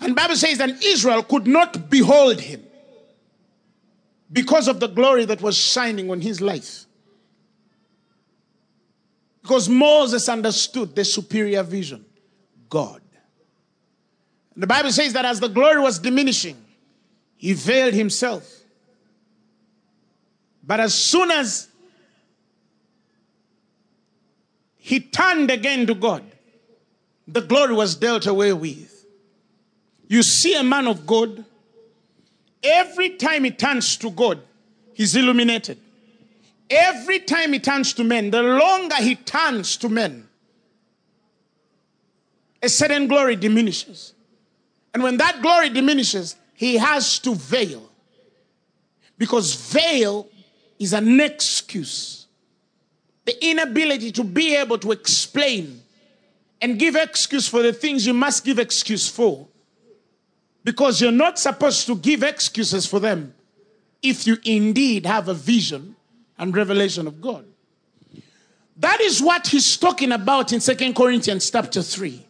And 0.00 0.14
Bible 0.14 0.36
says 0.36 0.58
that 0.58 0.84
Israel 0.84 1.24
could 1.24 1.48
not 1.48 1.90
behold 1.90 2.40
him 2.40 2.62
because 4.30 4.68
of 4.68 4.78
the 4.78 4.86
glory 4.86 5.24
that 5.24 5.42
was 5.42 5.56
shining 5.56 6.12
on 6.12 6.20
his 6.20 6.40
life. 6.40 6.84
Because 9.42 9.68
Moses 9.68 10.28
understood 10.28 10.94
the 10.94 11.04
superior 11.04 11.64
vision, 11.64 12.04
God. 12.68 13.00
The 14.56 14.66
Bible 14.66 14.90
says 14.90 15.12
that 15.12 15.24
as 15.24 15.38
the 15.38 15.48
glory 15.48 15.80
was 15.80 15.98
diminishing, 15.98 16.56
he 17.36 17.52
veiled 17.52 17.92
himself. 17.92 18.50
But 20.66 20.80
as 20.80 20.94
soon 20.94 21.30
as 21.30 21.68
he 24.78 25.00
turned 25.00 25.50
again 25.50 25.86
to 25.86 25.94
God, 25.94 26.24
the 27.28 27.42
glory 27.42 27.74
was 27.74 27.94
dealt 27.96 28.26
away 28.26 28.52
with. 28.52 29.04
You 30.08 30.22
see 30.22 30.54
a 30.54 30.62
man 30.62 30.86
of 30.86 31.06
God, 31.06 31.44
every 32.62 33.10
time 33.10 33.44
he 33.44 33.50
turns 33.50 33.96
to 33.98 34.10
God, 34.10 34.40
he's 34.94 35.14
illuminated. 35.14 35.78
Every 36.70 37.20
time 37.20 37.52
he 37.52 37.58
turns 37.58 37.92
to 37.94 38.04
men, 38.04 38.30
the 38.30 38.42
longer 38.42 38.96
he 38.96 39.16
turns 39.16 39.76
to 39.78 39.88
men, 39.88 40.26
a 42.62 42.68
certain 42.68 43.06
glory 43.06 43.36
diminishes. 43.36 44.14
And 44.96 45.02
when 45.02 45.18
that 45.18 45.42
glory 45.42 45.68
diminishes, 45.68 46.36
he 46.54 46.78
has 46.78 47.18
to 47.18 47.34
veil. 47.34 47.86
Because 49.18 49.54
veil 49.54 50.26
is 50.78 50.94
an 50.94 51.20
excuse. 51.20 52.26
The 53.26 53.46
inability 53.46 54.10
to 54.12 54.24
be 54.24 54.56
able 54.56 54.78
to 54.78 54.92
explain 54.92 55.82
and 56.62 56.78
give 56.78 56.96
excuse 56.96 57.46
for 57.46 57.60
the 57.60 57.74
things 57.74 58.06
you 58.06 58.14
must 58.14 58.42
give 58.42 58.58
excuse 58.58 59.06
for 59.06 59.46
Because 60.64 61.02
you're 61.02 61.12
not 61.12 61.38
supposed 61.38 61.86
to 61.88 61.96
give 61.96 62.22
excuses 62.22 62.86
for 62.86 62.98
them 62.98 63.34
if 64.00 64.26
you 64.26 64.38
indeed 64.46 65.04
have 65.04 65.28
a 65.28 65.34
vision 65.34 65.94
and 66.38 66.56
revelation 66.56 67.06
of 67.06 67.20
God. 67.20 67.44
That 68.78 69.02
is 69.02 69.20
what 69.20 69.48
he's 69.48 69.76
talking 69.76 70.12
about 70.12 70.54
in 70.54 70.60
Second 70.60 70.96
Corinthians 70.96 71.50
chapter 71.50 71.82
3. 71.82 72.25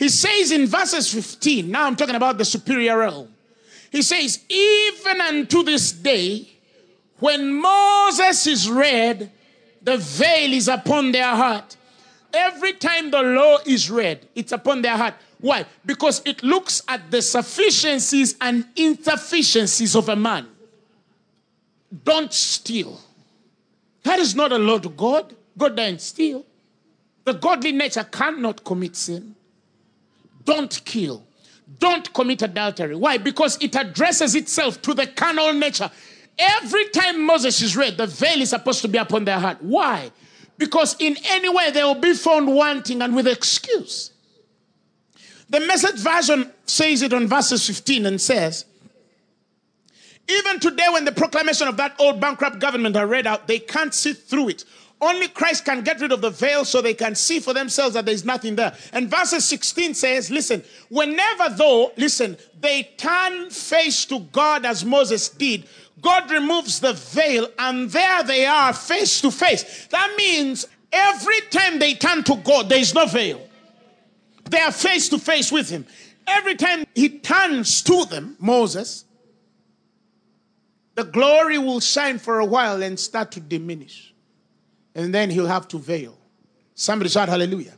He 0.00 0.08
says 0.08 0.50
in 0.50 0.66
verses 0.66 1.12
15, 1.12 1.70
now 1.70 1.84
I'm 1.86 1.94
talking 1.94 2.14
about 2.14 2.38
the 2.38 2.44
superior 2.46 2.96
realm. 3.00 3.28
He 3.92 4.00
says, 4.00 4.42
even 4.48 5.20
unto 5.20 5.62
this 5.62 5.92
day, 5.92 6.48
when 7.18 7.52
Moses 7.52 8.46
is 8.46 8.70
read, 8.70 9.30
the 9.82 9.98
veil 9.98 10.54
is 10.54 10.68
upon 10.68 11.12
their 11.12 11.36
heart. 11.36 11.76
Every 12.32 12.72
time 12.72 13.10
the 13.10 13.20
law 13.20 13.58
is 13.66 13.90
read, 13.90 14.26
it's 14.34 14.52
upon 14.52 14.80
their 14.80 14.96
heart. 14.96 15.16
Why? 15.38 15.66
Because 15.84 16.22
it 16.24 16.42
looks 16.42 16.80
at 16.88 17.10
the 17.10 17.20
sufficiencies 17.20 18.36
and 18.40 18.64
insufficiencies 18.76 19.94
of 19.94 20.08
a 20.08 20.16
man. 20.16 20.46
Don't 22.04 22.32
steal. 22.32 22.98
That 24.04 24.18
is 24.18 24.34
not 24.34 24.50
a 24.50 24.58
law 24.58 24.78
to 24.78 24.88
God. 24.88 25.36
God 25.58 25.76
doesn't 25.76 26.00
steal. 26.00 26.46
The 27.24 27.34
godly 27.34 27.72
nature 27.72 28.04
cannot 28.04 28.64
commit 28.64 28.96
sin. 28.96 29.34
Don't 30.50 30.84
kill. 30.84 31.22
Don't 31.78 32.12
commit 32.12 32.42
adultery. 32.42 32.96
Why? 32.96 33.18
Because 33.18 33.56
it 33.62 33.76
addresses 33.76 34.34
itself 34.34 34.82
to 34.82 34.94
the 34.94 35.06
carnal 35.06 35.52
nature. 35.52 35.88
Every 36.36 36.88
time 36.88 37.24
Moses 37.24 37.62
is 37.62 37.76
read, 37.76 37.96
the 37.96 38.08
veil 38.08 38.40
is 38.40 38.50
supposed 38.50 38.82
to 38.82 38.88
be 38.88 38.98
upon 38.98 39.24
their 39.26 39.38
heart. 39.38 39.58
Why? 39.60 40.10
Because 40.58 40.96
in 40.98 41.16
any 41.26 41.48
way 41.48 41.70
they 41.70 41.84
will 41.84 41.94
be 41.94 42.14
found 42.14 42.52
wanting 42.52 43.00
and 43.00 43.14
with 43.14 43.28
excuse. 43.28 44.10
The 45.48 45.60
message 45.60 46.00
version 46.00 46.50
says 46.66 47.02
it 47.02 47.12
on 47.12 47.28
verses 47.28 47.64
15 47.64 48.06
and 48.06 48.20
says, 48.20 48.64
Even 50.28 50.58
today, 50.58 50.86
when 50.92 51.04
the 51.04 51.12
proclamation 51.12 51.68
of 51.68 51.76
that 51.76 51.94
old 52.00 52.20
bankrupt 52.20 52.58
government 52.58 52.96
are 52.96 53.06
read 53.06 53.28
out, 53.28 53.46
they 53.46 53.60
can't 53.60 53.94
see 53.94 54.14
through 54.14 54.48
it. 54.48 54.64
Only 55.02 55.28
Christ 55.28 55.64
can 55.64 55.82
get 55.82 56.00
rid 56.00 56.12
of 56.12 56.20
the 56.20 56.30
veil 56.30 56.64
so 56.64 56.82
they 56.82 56.92
can 56.92 57.14
see 57.14 57.40
for 57.40 57.54
themselves 57.54 57.94
that 57.94 58.04
there's 58.04 58.24
nothing 58.24 58.56
there. 58.56 58.76
And 58.92 59.10
verse 59.10 59.30
16 59.30 59.94
says, 59.94 60.30
listen, 60.30 60.62
whenever 60.90 61.48
though, 61.56 61.92
listen, 61.96 62.36
they 62.60 62.82
turn 62.98 63.48
face 63.48 64.04
to 64.06 64.20
God 64.20 64.66
as 64.66 64.84
Moses 64.84 65.30
did, 65.30 65.64
God 66.02 66.30
removes 66.30 66.80
the 66.80 66.92
veil 66.92 67.48
and 67.58 67.90
there 67.90 68.22
they 68.24 68.44
are 68.44 68.74
face 68.74 69.20
to 69.22 69.30
face. 69.30 69.86
That 69.86 70.14
means 70.18 70.66
every 70.92 71.40
time 71.50 71.78
they 71.78 71.94
turn 71.94 72.22
to 72.24 72.36
God, 72.36 72.68
there 72.68 72.78
is 72.78 72.94
no 72.94 73.06
veil. 73.06 73.40
They 74.50 74.60
are 74.60 74.72
face 74.72 75.08
to 75.10 75.18
face 75.18 75.50
with 75.50 75.70
Him. 75.70 75.86
Every 76.26 76.56
time 76.56 76.84
He 76.94 77.08
turns 77.08 77.82
to 77.82 78.04
them, 78.04 78.36
Moses, 78.38 79.04
the 80.94 81.04
glory 81.04 81.56
will 81.56 81.80
shine 81.80 82.18
for 82.18 82.40
a 82.40 82.44
while 82.44 82.82
and 82.82 82.98
start 82.98 83.32
to 83.32 83.40
diminish. 83.40 84.09
And 84.94 85.14
then 85.14 85.30
He'll 85.30 85.46
have 85.46 85.68
to 85.68 85.78
veil. 85.78 86.16
Somebody 86.74 87.10
shout 87.10 87.28
hallelujah. 87.28 87.74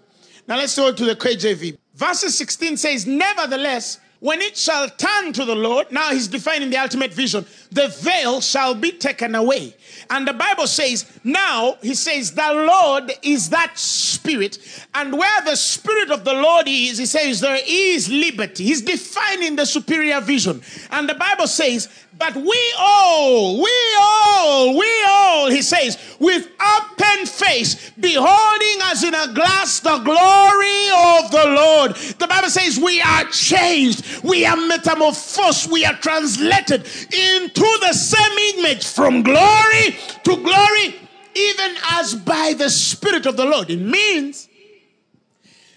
Now 0.47 0.57
let's 0.57 0.77
go 0.77 0.93
to 0.93 1.05
the 1.05 1.17
KJV. 1.17 1.77
Verse 1.95 2.21
16 2.21 2.77
says, 2.77 3.07
Nevertheless, 3.07 4.01
when 4.23 4.41
it 4.41 4.57
shall 4.57 4.89
turn 4.89 5.33
to 5.33 5.45
the 5.45 5.57
Lord, 5.57 5.91
now 5.91 6.13
he's 6.13 6.29
defining 6.29 6.71
the 6.71 6.77
ultimate 6.77 7.13
vision, 7.13 7.45
the 7.73 7.89
veil 7.89 8.41
shall 8.41 8.73
be 8.73 8.93
taken 8.93 9.35
away. 9.35 9.75
And 10.11 10.29
the 10.29 10.33
Bible 10.33 10.69
says, 10.69 11.11
now 11.25 11.77
he 11.83 11.95
says, 11.95 12.31
the 12.31 12.53
Lord 12.53 13.11
is 13.25 13.51
that 13.51 13.77
spirit. 13.77 14.59
And 14.95 15.19
where 15.19 15.43
the 15.45 15.57
spirit 15.57 16.13
of 16.13 16.25
the 16.25 16.35
Lord 16.35 16.69
is, 16.69 16.99
he 16.99 17.07
says, 17.07 17.41
there 17.41 17.59
is 17.67 18.09
liberty. 18.09 18.63
He's 18.63 18.83
defining 18.83 19.57
the 19.57 19.67
superior 19.67 20.21
vision. 20.21 20.63
And 20.93 21.09
the 21.09 21.15
Bible 21.15 21.49
says, 21.49 21.89
but 22.19 22.37
we 22.37 22.75
all, 22.79 23.63
we 23.63 23.97
all, 23.99 24.79
we 24.79 25.05
all, 25.09 25.51
he 25.51 25.63
says, 25.63 25.99
with 26.19 26.49
open 26.61 27.27
face, 27.27 27.91
beholding 27.99 28.79
as 28.85 29.03
in 29.03 29.15
a 29.15 29.33
glass 29.33 29.81
the 29.81 29.99
glory 29.99 30.89
of 31.19 31.31
the 31.31 31.55
Lord. 31.57 31.97
The 32.19 32.27
Bible 32.29 32.51
says 32.51 32.79
we 32.79 33.01
are 33.01 33.25
changed, 33.25 34.23
we 34.23 34.45
are 34.45 34.57
metamorphosed, 34.57 35.71
we 35.71 35.85
are 35.85 35.95
translated 35.95 36.87
into 37.13 37.79
the 37.81 37.93
same 37.93 38.59
image 38.59 38.87
from 38.87 39.23
glory 39.23 39.97
to 40.25 40.37
glory, 40.37 40.95
even 41.35 41.77
as 41.93 42.15
by 42.15 42.55
the 42.57 42.69
Spirit 42.69 43.27
of 43.27 43.37
the 43.37 43.45
Lord. 43.45 43.71
It 43.71 43.81
means 43.81 44.49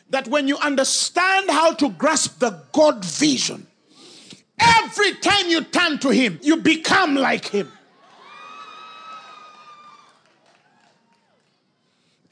that 0.10 0.28
when 0.28 0.48
you 0.48 0.58
understand 0.58 1.50
how 1.50 1.74
to 1.74 1.90
grasp 1.90 2.40
the 2.40 2.62
God 2.72 3.04
vision, 3.04 3.65
Every 4.60 5.14
time 5.16 5.48
you 5.48 5.62
turn 5.62 6.00
to 6.00 6.10
Him, 6.10 6.40
you 6.42 6.58
become 6.58 7.16
like 7.16 7.46
Him. 7.48 7.72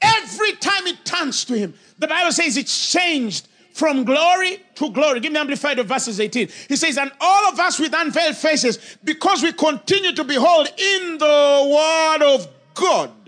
Every 0.00 0.52
time 0.52 0.86
it 0.86 1.04
turns 1.04 1.44
to 1.46 1.56
Him, 1.56 1.74
the 1.98 2.06
Bible 2.06 2.32
says 2.32 2.56
it's 2.56 2.92
changed 2.92 3.48
from 3.72 4.04
glory 4.04 4.58
to 4.76 4.90
glory. 4.90 5.20
Give 5.20 5.32
me 5.32 5.38
amplified 5.38 5.78
of 5.78 5.86
verses 5.86 6.20
18. 6.20 6.48
He 6.68 6.76
says, 6.76 6.96
And 6.96 7.10
all 7.20 7.52
of 7.52 7.58
us 7.58 7.78
with 7.78 7.92
unveiled 7.94 8.36
faces, 8.36 8.98
because 9.02 9.42
we 9.42 9.52
continue 9.52 10.12
to 10.12 10.24
behold 10.24 10.68
in 10.78 11.18
the 11.18 12.16
word 12.18 12.34
of 12.34 12.48
God 12.74 13.23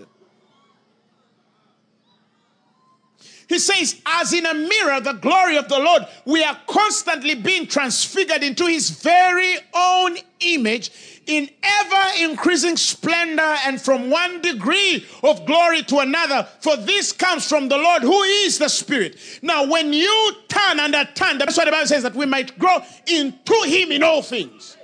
He 3.47 3.59
says, 3.59 4.01
as 4.05 4.33
in 4.33 4.45
a 4.45 4.53
mirror, 4.53 4.99
the 4.99 5.13
glory 5.13 5.57
of 5.57 5.69
the 5.69 5.79
Lord, 5.79 6.03
we 6.25 6.43
are 6.43 6.59
constantly 6.67 7.33
being 7.33 7.65
transfigured 7.65 8.43
into 8.43 8.65
his 8.65 8.89
very 8.89 9.55
own 9.73 10.17
image 10.41 11.21
in 11.27 11.49
ever 11.63 12.23
increasing 12.23 12.75
splendor 12.75 13.55
and 13.65 13.81
from 13.81 14.09
one 14.09 14.41
degree 14.41 15.05
of 15.23 15.45
glory 15.45 15.81
to 15.83 15.99
another. 15.99 16.47
For 16.59 16.75
this 16.75 17.13
comes 17.13 17.47
from 17.47 17.69
the 17.69 17.77
Lord 17.77 18.01
who 18.01 18.21
is 18.23 18.57
the 18.57 18.67
Spirit. 18.67 19.17
Now, 19.41 19.65
when 19.65 19.93
you 19.93 20.33
turn 20.49 20.79
and 20.81 20.93
turn, 21.15 21.37
that's 21.37 21.57
why 21.57 21.65
the 21.65 21.71
Bible 21.71 21.87
says 21.87 22.03
that 22.03 22.15
we 22.15 22.25
might 22.25 22.57
grow 22.59 22.79
into 23.07 23.63
him 23.65 23.91
in 23.91 24.03
all 24.03 24.21
things 24.21 24.77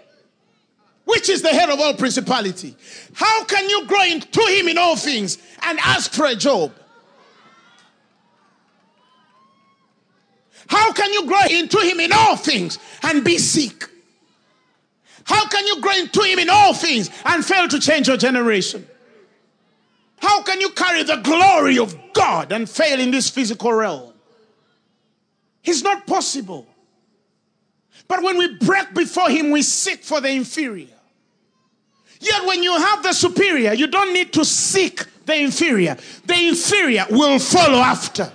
which 1.06 1.28
is 1.28 1.41
the 1.41 1.49
head 1.49 1.69
of 1.69 1.80
all 1.82 1.93
principality. 1.93 2.76
How 3.13 3.43
can 3.43 3.69
you 3.69 3.86
grow 3.86 4.04
into 4.04 4.41
him 4.47 4.69
in 4.69 4.78
all 4.78 4.95
things 4.95 5.38
and 5.63 5.78
ask 5.80 6.13
for 6.13 6.26
a 6.26 6.36
job? 6.36 6.71
How 10.67 10.91
can 10.93 11.12
you 11.13 11.26
grow 11.28 11.45
into 11.49 11.80
Him 11.80 11.99
in 11.99 12.12
all 12.12 12.36
things 12.36 12.80
and 13.04 13.23
be 13.23 13.38
sick? 13.38 13.89
How 15.26 15.47
can 15.47 15.65
you 15.67 15.82
grow 15.82 15.93
into 15.93 16.21
Him 16.21 16.39
in 16.39 16.49
all 16.49 16.73
things 16.73 17.10
and 17.26 17.45
fail 17.45 17.67
to 17.67 17.80
change 17.80 18.08
your 18.08 18.17
generation? 18.17 18.86
How 20.17 20.41
can 20.43 20.62
you 20.62 20.69
carry 20.69 21.04
the 21.04 21.17
glory 21.17 21.78
of 21.78 21.95
God 22.13 22.52
and 22.52 22.69
fail 22.69 22.99
in 22.99 23.12
this 23.12 23.30
physical 23.30 23.73
realm? 23.73 24.13
It's 25.63 25.82
not 25.82 26.06
possible. 26.08 26.67
But 28.08 28.21
when 28.21 28.38
we 28.38 28.56
break 28.56 28.93
before 28.93 29.30
Him, 29.30 29.52
we 29.52 29.62
seek 29.62 30.04
for 30.04 30.21
the 30.21 30.30
inferior. 30.30 30.88
Yet 32.19 32.45
when 32.45 32.63
you 32.63 32.73
have 32.73 33.04
the 33.04 33.13
superior, 33.13 33.73
you 33.73 33.88
don't 33.88 34.13
need 34.13 34.32
to 34.34 34.45
seek 34.45 35.06
the 35.26 35.36
inferior, 35.36 35.97
the 36.26 36.47
inferior 36.47 37.06
will 37.10 37.39
follow 37.39 37.80
after. 37.80 38.32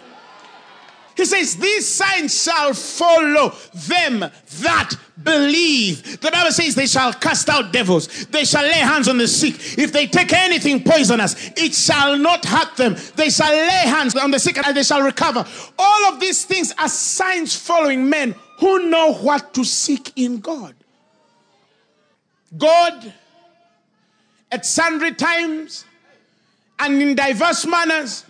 He 1.18 1.24
says, 1.24 1.56
These 1.56 1.92
signs 1.92 2.44
shall 2.44 2.72
follow 2.72 3.52
them 3.88 4.20
that 4.60 4.94
believe. 5.20 6.20
The 6.20 6.30
Bible 6.30 6.52
says 6.52 6.76
they 6.76 6.86
shall 6.86 7.12
cast 7.12 7.48
out 7.48 7.72
devils, 7.72 8.26
they 8.26 8.44
shall 8.44 8.62
lay 8.62 8.78
hands 8.78 9.08
on 9.08 9.18
the 9.18 9.26
sick. 9.26 9.76
If 9.76 9.92
they 9.92 10.06
take 10.06 10.32
anything 10.32 10.84
poisonous, 10.84 11.50
it 11.56 11.74
shall 11.74 12.16
not 12.16 12.44
hurt 12.44 12.76
them. 12.76 12.94
They 13.16 13.30
shall 13.30 13.50
lay 13.50 13.82
hands 13.90 14.14
on 14.14 14.30
the 14.30 14.38
sick 14.38 14.64
and 14.64 14.76
they 14.76 14.84
shall 14.84 15.02
recover. 15.02 15.44
All 15.76 16.04
of 16.04 16.20
these 16.20 16.44
things 16.44 16.72
are 16.78 16.88
signs 16.88 17.56
following 17.56 18.08
men 18.08 18.36
who 18.60 18.88
know 18.88 19.14
what 19.14 19.52
to 19.54 19.64
seek 19.64 20.12
in 20.14 20.38
God. 20.38 20.76
God, 22.56 23.12
at 24.52 24.64
sundry 24.64 25.14
times 25.14 25.84
and 26.78 27.02
in 27.02 27.16
diverse 27.16 27.66
manners, 27.66 28.24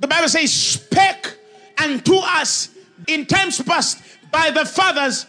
the 0.00 0.08
Bible 0.08 0.28
says, 0.28 0.52
spake 0.52 1.36
and 1.80 2.04
to 2.04 2.20
us 2.22 2.70
in 3.08 3.26
times 3.26 3.60
past 3.62 4.02
by 4.30 4.50
the 4.50 4.64
fathers, 4.64 5.26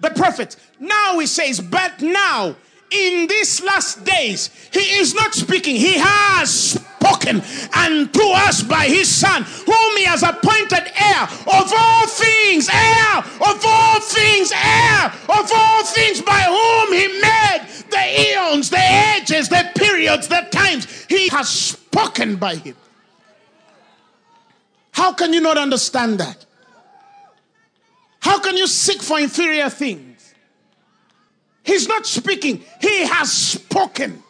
the 0.00 0.10
prophets. 0.10 0.56
Now 0.78 1.18
he 1.18 1.26
says, 1.26 1.60
but 1.60 2.00
now 2.00 2.56
in 2.90 3.26
these 3.26 3.62
last 3.62 4.04
days, 4.04 4.50
he 4.72 5.00
is 5.00 5.14
not 5.14 5.34
speaking, 5.34 5.76
he 5.76 5.94
has 5.98 6.50
spoken 6.50 7.42
unto 7.74 8.22
us 8.22 8.62
by 8.62 8.86
his 8.86 9.08
son, 9.08 9.42
whom 9.42 9.96
he 9.96 10.04
has 10.04 10.22
appointed 10.22 10.92
heir 10.96 11.22
of 11.22 11.72
all 11.76 12.06
things, 12.06 12.68
heir 12.72 13.18
of 13.18 13.64
all 13.66 14.00
things, 14.00 14.52
heir 14.52 15.12
of 15.28 15.50
all 15.52 15.84
things, 15.84 16.22
by 16.22 16.42
whom 16.42 16.92
he 16.92 17.08
made 17.20 17.66
the 17.90 18.30
eons, 18.30 18.70
the 18.70 19.16
ages, 19.16 19.48
the 19.48 19.70
periods, 19.74 20.28
the 20.28 20.46
times. 20.50 20.86
He 21.08 21.28
has 21.28 21.48
spoken 21.48 22.36
by 22.36 22.56
him. 22.56 22.76
How 24.94 25.12
can 25.12 25.32
you 25.32 25.40
not 25.40 25.58
understand 25.58 26.20
that? 26.20 26.46
How 28.20 28.38
can 28.38 28.56
you 28.56 28.68
seek 28.68 29.02
for 29.02 29.18
inferior 29.18 29.68
things? 29.68 30.34
He's 31.64 31.88
not 31.88 32.06
speaking, 32.06 32.64
he 32.80 33.04
has 33.04 33.32
spoken 33.32 34.22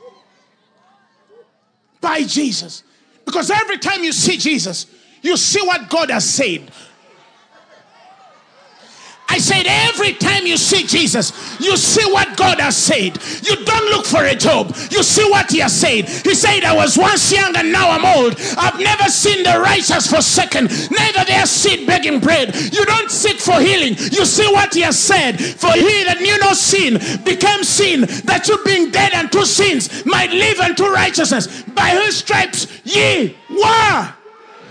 by 2.01 2.23
Jesus. 2.23 2.83
Because 3.27 3.51
every 3.51 3.77
time 3.77 4.03
you 4.03 4.13
see 4.13 4.39
Jesus, 4.39 4.87
you 5.21 5.37
see 5.37 5.61
what 5.67 5.91
God 5.91 6.11
has 6.11 6.29
said. 6.29 6.71
Said, 9.45 9.67
every 9.67 10.15
time 10.15 10.47
you 10.47 10.57
see 10.57 10.87
Jesus, 10.87 11.61
you 11.61 11.77
see 11.77 12.11
what 12.11 12.35
God 12.37 12.61
has 12.61 12.77
said. 12.77 13.19
You 13.43 13.63
don't 13.65 13.91
look 13.91 14.07
for 14.07 14.25
a 14.25 14.35
job. 14.35 14.75
You 14.91 15.03
see 15.03 15.29
what 15.29 15.51
He 15.51 15.59
has 15.59 15.79
said. 15.79 16.09
He 16.09 16.35
said, 16.35 16.65
I 16.65 16.75
was 16.75 16.97
once 16.97 17.31
young 17.31 17.55
and 17.55 17.71
now 17.71 17.91
I'm 17.91 18.07
old. 18.17 18.37
I've 18.57 18.81
never 18.81 19.05
seen 19.11 19.43
the 19.43 19.61
righteous 19.61 20.11
forsaken, 20.11 20.69
neither 20.91 21.25
their 21.27 21.45
seed 21.45 21.87
begging 21.87 22.21
bread. 22.21 22.55
You 22.73 22.87
don't 22.87 23.11
seek 23.11 23.37
for 23.37 23.61
healing. 23.61 23.97
You 23.99 24.25
see 24.25 24.51
what 24.53 24.73
He 24.73 24.81
has 24.81 24.99
said. 24.99 25.39
For 25.39 25.73
He 25.73 26.05
that 26.05 26.21
knew 26.23 26.39
no 26.39 26.55
sin 26.55 26.95
became 27.23 27.65
sin, 27.65 28.03
that 28.25 28.49
you 28.49 28.57
being 28.65 28.91
dead 28.91 29.13
unto 29.13 29.45
sins 29.45 30.07
might 30.07 30.31
live 30.31 30.59
unto 30.61 30.87
righteousness. 30.87 31.63
By 31.65 31.91
whose 31.91 32.17
stripes 32.17 32.67
ye 32.85 33.37
were 33.51 34.15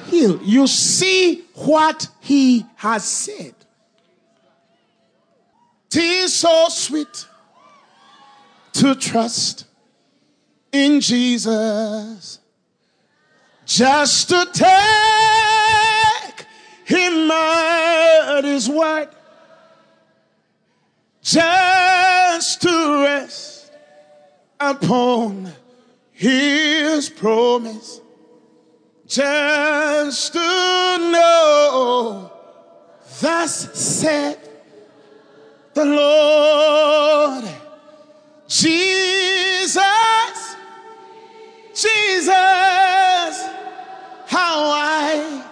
healed. 0.08 0.42
You 0.42 0.66
see 0.66 1.44
what 1.54 2.08
He 2.22 2.66
has 2.78 3.04
said. 3.04 3.54
Tis 5.94 6.34
so 6.34 6.70
sweet 6.70 7.28
to 8.72 8.96
trust 8.96 9.66
in 10.72 11.00
Jesus, 11.00 12.40
just 13.64 14.30
to 14.30 14.48
take 14.52 16.48
Him 16.86 17.30
at 17.30 18.44
His 18.44 18.68
word, 18.68 19.10
just 21.22 22.64
to 22.64 23.04
rest 23.04 23.72
upon 24.60 25.54
His 26.12 27.08
promise, 27.08 28.02
just 29.06 30.34
to 30.34 30.40
know, 30.40 32.32
thus 33.22 33.80
said 33.80 34.40
the 35.74 35.86
Lord. 35.86 37.46
Jesus, 38.48 39.80
Jesus, 41.74 42.36
how 44.28 44.70
I 44.72 45.44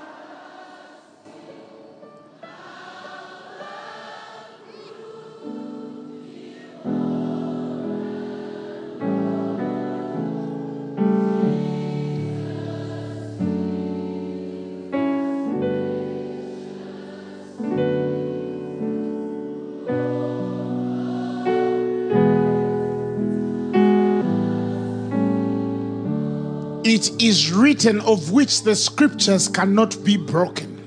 it 26.91 27.21
is 27.21 27.53
written 27.53 28.01
of 28.01 28.31
which 28.31 28.63
the 28.63 28.75
scriptures 28.75 29.47
cannot 29.47 30.03
be 30.03 30.17
broken. 30.17 30.85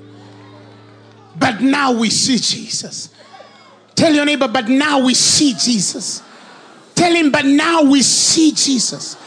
But 1.37 1.61
now 1.61 1.93
we 1.93 2.11
see 2.11 2.37
Jesus. 2.37 3.09
Tell 3.95 4.13
your 4.13 4.25
neighbor, 4.25 4.47
but 4.47 4.69
now 4.69 5.03
we 5.03 5.15
see 5.15 5.53
Jesus. 5.53 6.21
Tell 6.93 7.13
him, 7.13 7.31
but 7.31 7.45
now 7.45 7.83
we 7.83 8.03
see 8.03 8.51
Jesus. 8.51 9.17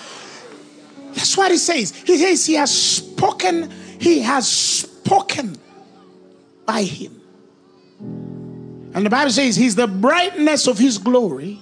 That's 1.14 1.37
what 1.37 1.51
he 1.51 1.59
says. 1.59 1.91
He 1.91 2.17
says 2.17 2.47
he 2.47 2.55
has 2.55 2.73
spoken, 2.73 3.71
he 3.99 4.21
has 4.21 4.49
spoken 4.49 5.57
by 6.64 6.83
him. 6.85 7.21
And 8.95 9.05
the 9.05 9.11
Bible 9.11 9.33
says 9.33 9.57
he's 9.57 9.75
the 9.75 9.88
brightness 9.88 10.69
of 10.69 10.79
his 10.79 10.99
glory, 10.99 11.59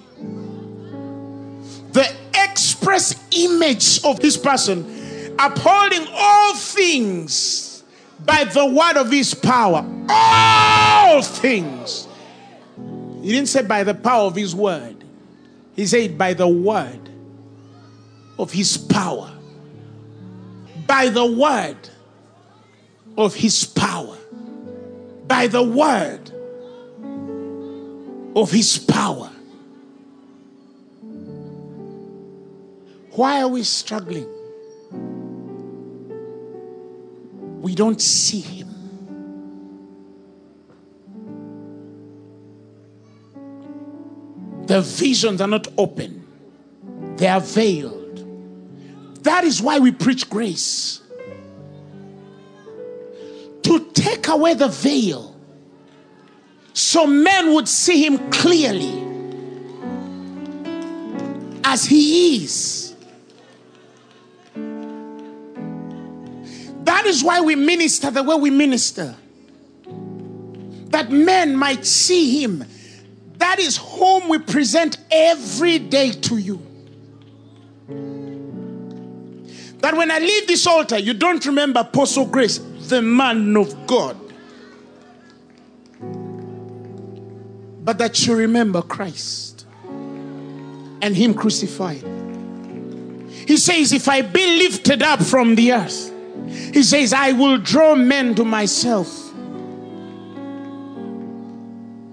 the 1.91 2.07
express 2.35 3.15
image 3.31 4.03
of 4.05 4.19
his 4.19 4.37
person 4.37 4.96
upholding 5.39 6.07
all 6.11 6.55
things 6.55 7.83
by 8.25 8.43
the 8.43 8.65
word 8.65 8.97
of 8.97 9.11
his 9.11 9.33
power. 9.33 9.85
All 10.09 11.21
things. 11.21 12.07
He 13.21 13.31
didn't 13.31 13.49
say 13.49 13.63
by 13.63 13.83
the 13.83 13.93
power 13.93 14.25
of 14.25 14.35
his 14.35 14.55
word, 14.55 15.03
he 15.75 15.85
said 15.85 16.17
by 16.17 16.33
the 16.33 16.47
word 16.47 17.09
of 18.39 18.51
his 18.51 18.77
power. 18.77 19.31
By 20.85 21.09
the 21.09 21.25
word 21.25 21.89
of 23.17 23.35
his 23.35 23.65
power. 23.65 24.17
By 25.27 25.47
the 25.47 25.63
word 25.63 26.31
of 28.35 28.51
his 28.51 28.77
power. 28.77 29.29
Why 33.11 33.41
are 33.41 33.47
we 33.47 33.63
struggling? 33.63 34.29
We 37.61 37.75
don't 37.75 38.01
see 38.01 38.41
him. 38.41 38.67
The 44.67 44.81
visions 44.81 45.39
are 45.41 45.47
not 45.47 45.67
open, 45.77 46.27
they 47.17 47.27
are 47.27 47.41
veiled. 47.41 48.03
That 49.23 49.43
is 49.43 49.61
why 49.61 49.79
we 49.79 49.91
preach 49.91 50.29
grace 50.29 51.01
to 53.63 53.91
take 53.93 54.27
away 54.27 54.53
the 54.53 54.69
veil 54.69 55.35
so 56.73 57.07
men 57.07 57.53
would 57.53 57.67
see 57.67 58.05
him 58.05 58.29
clearly 58.29 59.03
as 61.63 61.85
he 61.85 62.43
is. 62.43 62.86
That 67.07 67.13
is 67.13 67.23
why 67.23 67.39
we 67.39 67.55
minister 67.55 68.11
the 68.11 68.21
way 68.21 68.35
we 68.35 68.49
minister. 68.49 69.15
That 70.89 71.09
men 71.09 71.55
might 71.55 71.85
see 71.85 72.41
him. 72.41 72.65
That 73.37 73.59
is 73.59 73.77
whom 73.77 74.27
we 74.27 74.39
present 74.39 74.97
every 75.09 75.79
day 75.79 76.11
to 76.11 76.37
you. 76.37 76.61
That 79.79 79.95
when 79.95 80.11
I 80.11 80.19
leave 80.19 80.47
this 80.47 80.67
altar, 80.67 80.97
you 80.97 81.13
don't 81.13 81.45
remember 81.45 81.79
Apostle 81.79 82.25
Grace, 82.25 82.57
the 82.89 83.01
man 83.01 83.55
of 83.55 83.87
God. 83.87 84.17
But 87.85 87.99
that 87.99 88.27
you 88.27 88.35
remember 88.35 88.81
Christ 88.81 89.65
and 89.85 91.15
Him 91.15 91.33
crucified. 91.33 92.03
He 93.47 93.55
says, 93.55 93.93
If 93.93 94.09
I 94.09 94.23
be 94.23 94.57
lifted 94.57 95.01
up 95.01 95.21
from 95.23 95.55
the 95.55 95.71
earth, 95.71 96.15
he 96.47 96.83
says, 96.83 97.13
I 97.13 97.31
will 97.33 97.57
draw 97.57 97.95
men 97.95 98.35
to 98.35 98.43
myself. 98.43 99.33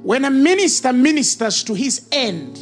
When 0.03 0.25
a 0.25 0.31
minister 0.31 0.93
ministers 0.93 1.65
to 1.65 1.75
his 1.75 2.09
end, 2.13 2.59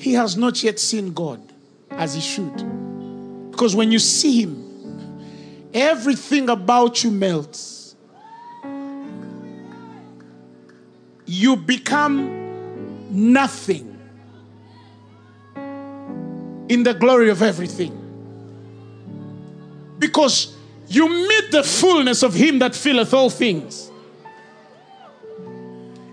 he 0.00 0.12
has 0.12 0.36
not 0.36 0.62
yet 0.62 0.78
seen 0.78 1.12
God 1.12 1.40
as 1.90 2.14
he 2.14 2.20
should. 2.20 3.50
Because 3.50 3.74
when 3.74 3.90
you 3.90 3.98
see 3.98 4.42
him, 4.42 5.70
everything 5.72 6.48
about 6.48 7.02
you 7.02 7.10
melts. 7.10 7.96
You 11.26 11.56
become 11.56 13.32
nothing 13.32 13.98
in 16.68 16.82
the 16.82 16.94
glory 16.94 17.30
of 17.30 17.42
everything. 17.42 18.03
Because 20.04 20.54
you 20.88 21.08
meet 21.08 21.50
the 21.50 21.62
fullness 21.62 22.22
of 22.22 22.34
Him 22.34 22.58
that 22.58 22.74
filleth 22.74 23.14
all 23.14 23.30
things. 23.30 23.90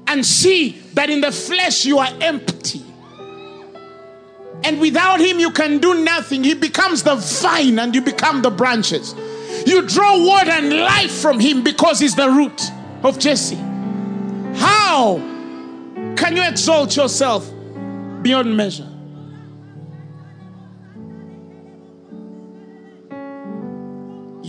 And 0.07 0.25
see 0.25 0.79
that 0.93 1.09
in 1.09 1.19
the 1.19 1.31
flesh 1.31 1.85
you 1.85 1.99
are 1.99 2.09
empty. 2.21 2.81
And 4.63 4.79
without 4.79 5.19
Him 5.19 5.41
you 5.41 5.51
can 5.51 5.79
do 5.79 6.05
nothing. 6.05 6.45
He 6.45 6.53
becomes 6.53 7.03
the 7.03 7.15
vine 7.15 7.79
and 7.79 7.93
you 7.93 8.01
become 8.01 8.41
the 8.41 8.49
branches. 8.49 9.13
You 9.65 9.81
draw 9.81 10.25
water 10.25 10.51
and 10.51 10.71
life 10.71 11.11
from 11.11 11.41
Him 11.41 11.61
because 11.61 11.99
He's 11.99 12.15
the 12.15 12.29
root 12.29 12.61
of 13.03 13.19
Jesse. 13.19 13.59
How 14.55 15.17
can 16.15 16.37
you 16.37 16.43
exalt 16.43 16.95
yourself 16.95 17.51
beyond 18.21 18.55
measure? 18.55 18.90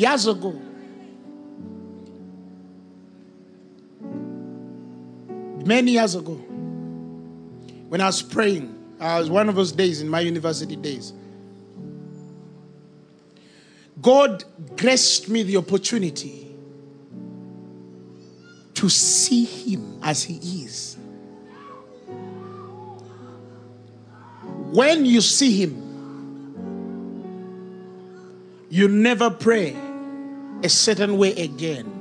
Years 0.02 0.26
ago. 0.26 0.60
Many 5.64 5.92
years 5.92 6.14
ago. 6.14 6.40
when 7.92 8.00
I 8.00 8.06
was 8.06 8.22
praying. 8.22 8.74
I 8.98 9.18
was 9.18 9.28
one 9.28 9.50
of 9.50 9.54
those 9.54 9.70
days 9.70 10.00
in 10.00 10.08
my 10.08 10.20
university 10.20 10.76
days. 10.76 11.12
God 14.00 14.44
graced 14.78 15.28
me 15.28 15.42
the 15.42 15.58
opportunity 15.58 16.56
to 18.72 18.88
see 18.88 19.44
Him 19.44 19.98
as 20.02 20.22
He 20.22 20.36
is. 20.64 20.96
When 24.70 25.04
you 25.04 25.20
see 25.20 25.64
Him, 25.64 25.74
you 28.70 28.88
never 28.88 29.28
pray 29.28 29.76
a 30.62 30.68
certain 30.68 31.18
way 31.18 31.32
again. 31.34 31.98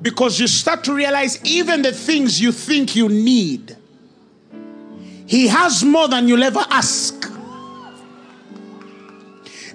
Because 0.00 0.40
you 0.40 0.48
start 0.48 0.84
to 0.84 0.94
realize 0.94 1.42
even 1.44 1.82
the 1.82 1.92
things 1.92 2.40
you 2.40 2.52
think 2.52 2.96
you 2.96 3.08
need, 3.08 3.76
He 5.26 5.48
has 5.48 5.84
more 5.84 6.08
than 6.08 6.28
you'll 6.28 6.42
ever 6.42 6.64
ask. 6.68 7.22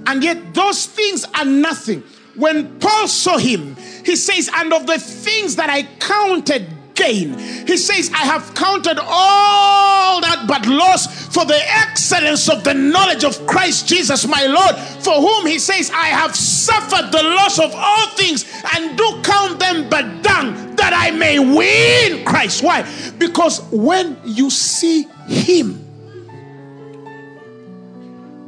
And 0.06 0.24
yet, 0.24 0.54
those 0.54 0.86
things 0.86 1.26
are 1.36 1.46
nothing. 1.46 2.04
When 2.36 2.80
Paul 2.80 3.08
saw 3.08 3.38
him, 3.38 3.76
he 4.06 4.16
says, 4.16 4.50
And 4.54 4.72
of 4.72 4.86
the 4.86 5.00
things 5.00 5.56
that 5.56 5.70
I 5.70 5.84
counted 6.00 6.66
gain, 6.98 7.38
he 7.38 7.78
says, 7.78 8.12
I 8.14 8.26
have 8.26 8.54
counted 8.56 9.00
all 9.00 10.20
that 10.22 10.46
but 10.48 10.66
loss 10.66 11.28
for 11.34 11.46
the 11.46 11.60
excellence 11.80 12.50
of 12.50 12.64
the 12.64 12.74
knowledge 12.74 13.24
of 13.24 13.46
Christ 13.48 13.88
Jesus, 13.88 14.28
my 14.28 14.46
Lord, 14.46 14.76
for 15.04 15.14
whom 15.14 15.46
he 15.46 15.60
says, 15.60 15.92
I 15.92 16.08
have 16.08 16.36
suffered 16.36 17.12
the 17.12 17.24
loss 17.24 17.60
of 17.60 17.72
all 17.74 18.08
things 18.10 18.46
and 18.76 18.98
do 18.98 19.22
count 19.24 19.60
them 19.60 19.90
but 19.90 20.24
dung 20.24 20.76
that 20.76 20.94
I 20.94 21.12
may 21.12 21.40
win 21.40 22.26
Christ. 22.26 22.64
Why? 22.64 22.90
Because 23.18 23.62
when 23.72 24.18
you 24.26 24.50
see 24.50 25.04
him, 25.28 25.84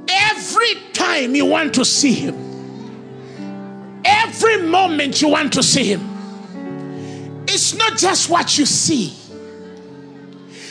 every 0.10 0.76
time 0.94 1.36
you 1.36 1.46
want 1.46 1.76
to 1.76 1.86
see 1.86 2.14
him, 2.14 2.36
every 4.04 4.64
moment 4.64 5.22
you 5.22 5.28
want 5.28 5.54
to 5.54 5.64
see 5.64 5.84
him, 5.84 6.09
it's 7.50 7.74
not 7.74 7.98
just 7.98 8.30
what 8.30 8.58
you 8.58 8.66
see, 8.66 9.14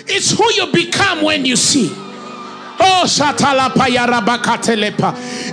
it's 0.07 0.31
who 0.31 0.53
you 0.55 0.73
become 0.73 1.23
when 1.23 1.45
you 1.45 1.57
see. 1.57 1.91
Oh. 2.81 3.03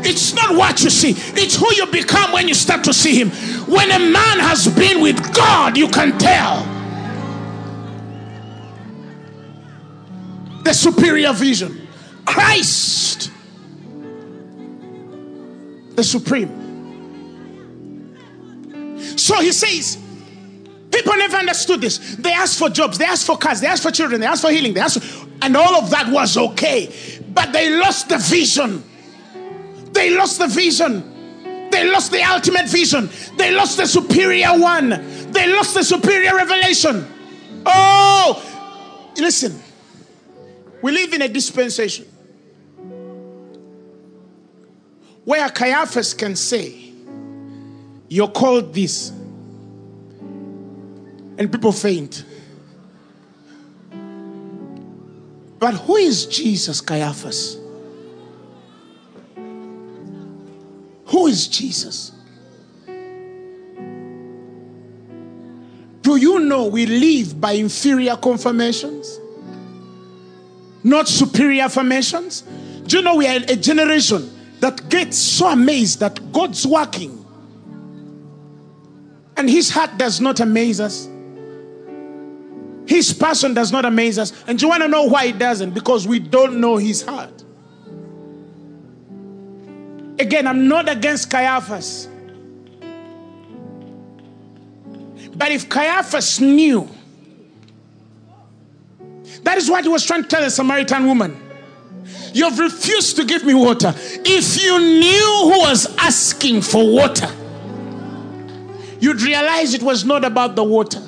It's 0.07 0.33
not 0.35 0.55
what 0.55 0.83
you 0.83 0.89
see, 0.89 1.15
it's 1.39 1.55
who 1.55 1.73
you 1.73 1.87
become 1.87 2.31
when 2.31 2.47
you 2.47 2.53
start 2.53 2.83
to 2.83 2.93
see 2.93 3.19
him. 3.19 3.31
When 3.67 3.89
a 3.91 3.99
man 3.99 4.39
has 4.39 4.67
been 4.67 5.01
with 5.01 5.33
God, 5.35 5.75
you 5.75 5.87
can 5.87 6.17
tell. 6.17 6.63
The 10.63 10.73
superior 10.73 11.33
vision. 11.33 11.87
Christ 12.25 13.31
the 15.95 16.03
supreme. 16.03 16.63
So 19.17 19.39
he 19.41 19.51
says, 19.51 19.97
people 20.95 21.15
never 21.17 21.37
understood 21.37 21.81
this. 21.81 22.15
They 22.15 22.31
asked 22.31 22.57
for 22.57 22.69
jobs, 22.69 22.97
they 22.97 23.05
asked 23.05 23.25
for 23.25 23.37
cars, 23.37 23.61
they 23.61 23.67
asked 23.67 23.83
for 23.83 23.91
children, 23.91 24.21
they 24.21 24.27
asked 24.27 24.41
for 24.41 24.51
healing, 24.51 24.73
they 24.73 24.79
asked, 24.79 25.03
for, 25.03 25.27
and 25.41 25.55
all 25.57 25.75
of 25.75 25.89
that 25.89 26.11
was 26.11 26.37
okay. 26.37 26.93
But 27.33 27.51
they 27.51 27.69
lost 27.77 28.09
the 28.09 28.17
vision. 28.17 28.83
They 29.91 30.15
lost 30.15 30.39
the 30.39 30.47
vision. 30.47 31.69
They 31.69 31.91
lost 31.91 32.11
the 32.11 32.23
ultimate 32.23 32.69
vision. 32.69 33.09
They 33.37 33.51
lost 33.51 33.77
the 33.77 33.85
superior 33.85 34.57
one. 34.57 34.89
They 35.31 35.51
lost 35.53 35.73
the 35.73 35.83
superior 35.83 36.35
revelation. 36.35 37.05
Oh, 37.65 38.41
listen. 39.17 39.61
We 40.81 40.91
live 40.91 41.13
in 41.13 41.21
a 41.23 41.27
dispensation 41.27 42.05
where 45.25 45.49
Caiaphas 45.49 46.13
can 46.13 46.35
say, 46.35 46.93
You're 48.07 48.29
called 48.29 48.73
this, 48.73 49.11
and 51.37 51.51
people 51.51 51.71
faint. 51.71 52.23
But 55.59 55.73
who 55.73 55.95
is 55.95 56.25
Jesus, 56.25 56.81
Caiaphas? 56.81 57.57
Who 61.07 61.27
is 61.27 61.47
Jesus? 61.47 62.11
Do 66.01 66.17
you 66.17 66.39
know 66.39 66.65
we 66.67 66.85
live 66.85 67.39
by 67.41 67.53
inferior 67.53 68.15
confirmations, 68.15 69.19
not 70.83 71.07
superior 71.07 71.63
affirmations? 71.63 72.43
Do 72.85 72.97
you 72.97 73.03
know 73.03 73.15
we 73.15 73.27
are 73.27 73.37
a 73.47 73.55
generation 73.55 74.29
that 74.59 74.89
gets 74.89 75.17
so 75.17 75.47
amazed 75.47 75.99
that 75.99 76.31
God's 76.31 76.65
working 76.65 77.25
and 79.37 79.49
his 79.49 79.69
heart 79.69 79.97
does 79.97 80.21
not 80.21 80.39
amaze 80.39 80.79
us. 80.79 81.07
His 82.87 83.13
passion 83.13 83.53
does 83.53 83.71
not 83.71 83.85
amaze 83.85 84.19
us. 84.19 84.31
And 84.47 84.61
you 84.61 84.69
want 84.69 84.83
to 84.83 84.87
know 84.87 85.03
why 85.03 85.25
it 85.25 85.39
doesn't? 85.39 85.71
Because 85.71 86.07
we 86.07 86.19
don't 86.19 86.59
know 86.59 86.77
his 86.77 87.01
heart. 87.01 87.43
Again, 90.19 90.47
I'm 90.47 90.67
not 90.67 90.87
against 90.87 91.29
Caiaphas. 91.29 92.07
But 95.35 95.51
if 95.51 95.67
Caiaphas 95.67 96.39
knew, 96.39 96.89
that 99.43 99.57
is 99.57 99.69
what 99.69 99.83
he 99.83 99.89
was 99.89 100.05
trying 100.05 100.23
to 100.23 100.29
tell 100.29 100.41
the 100.41 100.49
Samaritan 100.49 101.05
woman. 101.05 101.41
You've 102.33 102.59
refused 102.59 103.15
to 103.17 103.25
give 103.25 103.43
me 103.43 103.53
water. 103.53 103.93
If 103.97 104.61
you 104.61 104.79
knew 104.79 105.51
who 105.53 105.59
was 105.61 105.93
asking 105.97 106.61
for 106.61 106.87
water, 106.87 107.29
you'd 108.99 109.21
realize 109.21 109.73
it 109.73 109.83
was 109.83 110.05
not 110.05 110.23
about 110.23 110.55
the 110.55 110.63
water. 110.63 111.01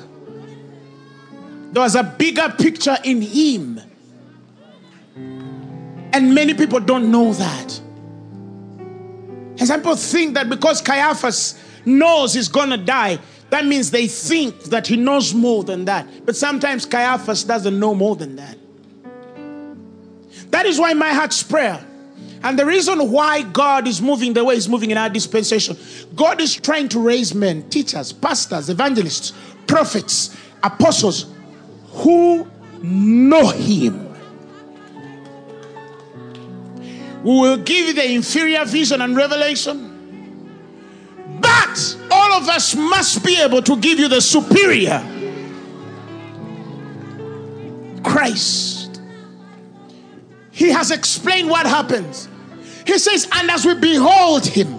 There 1.72 1.82
was 1.82 1.94
a 1.94 2.02
bigger 2.02 2.54
picture 2.58 2.96
in 3.04 3.20
him. 3.20 3.80
And 6.12 6.34
many 6.34 6.54
people 6.54 6.80
don't 6.80 7.10
know 7.10 7.32
that. 7.34 7.80
And 9.58 9.66
some 9.66 9.80
people 9.80 9.96
think 9.96 10.34
that 10.34 10.48
because 10.48 10.80
Caiaphas 10.80 11.60
knows 11.84 12.34
he's 12.34 12.48
going 12.48 12.70
to 12.70 12.76
die, 12.76 13.18
that 13.50 13.66
means 13.66 13.90
they 13.90 14.06
think 14.06 14.64
that 14.64 14.86
he 14.86 14.96
knows 14.96 15.34
more 15.34 15.64
than 15.64 15.84
that. 15.86 16.06
But 16.24 16.36
sometimes 16.36 16.86
Caiaphas 16.86 17.44
doesn't 17.44 17.78
know 17.78 17.94
more 17.94 18.16
than 18.16 18.36
that. 18.36 18.56
That 20.50 20.66
is 20.66 20.78
why 20.78 20.94
my 20.94 21.10
heart's 21.10 21.42
prayer. 21.42 21.84
And 22.42 22.58
the 22.58 22.64
reason 22.64 23.10
why 23.10 23.42
God 23.42 23.88
is 23.88 24.00
moving 24.00 24.32
the 24.32 24.44
way 24.44 24.54
He's 24.54 24.68
moving 24.68 24.90
in 24.90 24.96
our 24.96 25.10
dispensation, 25.10 25.76
God 26.14 26.40
is 26.40 26.54
trying 26.54 26.88
to 26.90 27.00
raise 27.00 27.34
men, 27.34 27.68
teachers, 27.68 28.12
pastors, 28.12 28.70
evangelists, 28.70 29.32
prophets, 29.66 30.36
apostles 30.62 31.26
who 31.98 32.48
know 32.82 33.48
Him. 33.48 34.06
We 37.22 37.32
will 37.32 37.56
give 37.58 37.88
you 37.88 37.94
the 37.94 38.10
inferior 38.12 38.64
vision 38.64 39.00
and 39.02 39.16
revelation. 39.16 39.96
But 41.40 41.96
all 42.10 42.32
of 42.32 42.48
us 42.48 42.74
must 42.74 43.24
be 43.24 43.40
able 43.40 43.62
to 43.62 43.76
give 43.76 43.98
you 43.98 44.08
the 44.08 44.20
superior 44.20 45.00
Christ. 48.04 49.00
He 50.52 50.70
has 50.70 50.90
explained 50.90 51.50
what 51.50 51.66
happens. 51.66 52.28
He 52.86 52.98
says, 52.98 53.28
and 53.32 53.50
as 53.50 53.64
we 53.66 53.74
behold 53.74 54.46
him, 54.46 54.77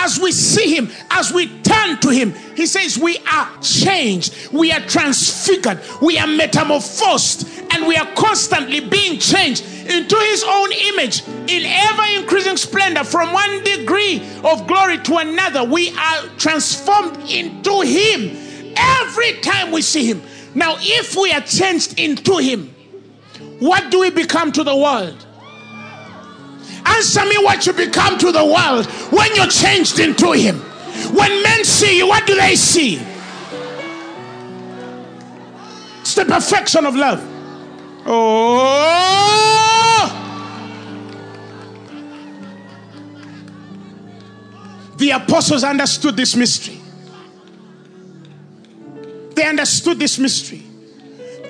as 0.00 0.18
we 0.18 0.32
see 0.32 0.74
him, 0.74 0.90
as 1.10 1.32
we 1.32 1.46
turn 1.60 2.00
to 2.00 2.08
him, 2.08 2.32
he 2.56 2.66
says, 2.66 2.98
we 2.98 3.18
are 3.30 3.48
changed, 3.60 4.50
we 4.50 4.72
are 4.72 4.80
transfigured, 4.80 5.78
we 6.00 6.18
are 6.18 6.26
metamorphosed, 6.26 7.46
and 7.72 7.86
we 7.86 7.96
are 7.96 8.10
constantly 8.14 8.80
being 8.80 9.18
changed 9.18 9.62
into 9.86 10.16
his 10.16 10.42
own 10.46 10.72
image 10.72 11.22
in 11.28 11.64
ever 11.66 12.02
increasing 12.18 12.56
splendor 12.56 13.04
from 13.04 13.32
one 13.32 13.62
degree 13.62 14.22
of 14.42 14.66
glory 14.66 14.98
to 14.98 15.16
another. 15.18 15.64
We 15.64 15.90
are 15.90 16.22
transformed 16.38 17.18
into 17.30 17.82
him 17.82 18.74
every 18.76 19.40
time 19.40 19.70
we 19.70 19.82
see 19.82 20.06
him. 20.06 20.22
Now, 20.54 20.76
if 20.78 21.14
we 21.14 21.30
are 21.32 21.42
changed 21.42 21.98
into 22.00 22.38
him, 22.38 22.74
what 23.58 23.90
do 23.90 24.00
we 24.00 24.10
become 24.10 24.50
to 24.52 24.64
the 24.64 24.74
world? 24.74 25.26
Answer 26.86 27.24
me 27.24 27.36
what 27.38 27.66
you 27.66 27.72
become 27.72 28.18
to 28.18 28.32
the 28.32 28.44
world 28.44 28.86
when 29.12 29.34
you're 29.34 29.46
changed 29.46 29.98
into 29.98 30.32
him. 30.32 30.56
When 31.14 31.42
men 31.42 31.64
see 31.64 31.96
you, 31.98 32.06
what 32.06 32.26
do 32.26 32.34
they 32.34 32.56
see? 32.56 32.96
It's 36.00 36.14
the 36.14 36.24
perfection 36.24 36.86
of 36.86 36.96
love. 36.96 37.22
Oh! 38.06 39.00
The 44.96 45.10
apostles 45.10 45.64
understood 45.64 46.16
this 46.16 46.36
mystery. 46.36 46.80
They 49.34 49.46
understood 49.46 49.98
this 49.98 50.18
mystery. 50.18 50.62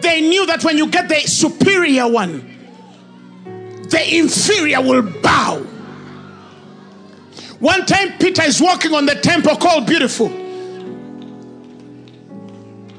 They 0.00 0.20
knew 0.20 0.46
that 0.46 0.62
when 0.62 0.78
you 0.78 0.88
get 0.88 1.08
the 1.08 1.20
superior 1.20 2.06
one, 2.06 2.49
the 3.90 4.16
inferior 4.16 4.80
will 4.80 5.02
bow. 5.02 5.66
One 7.58 7.84
time, 7.84 8.16
Peter 8.18 8.42
is 8.42 8.60
walking 8.60 8.94
on 8.94 9.04
the 9.04 9.16
temple 9.16 9.54
called 9.56 9.86
Beautiful. 9.86 10.28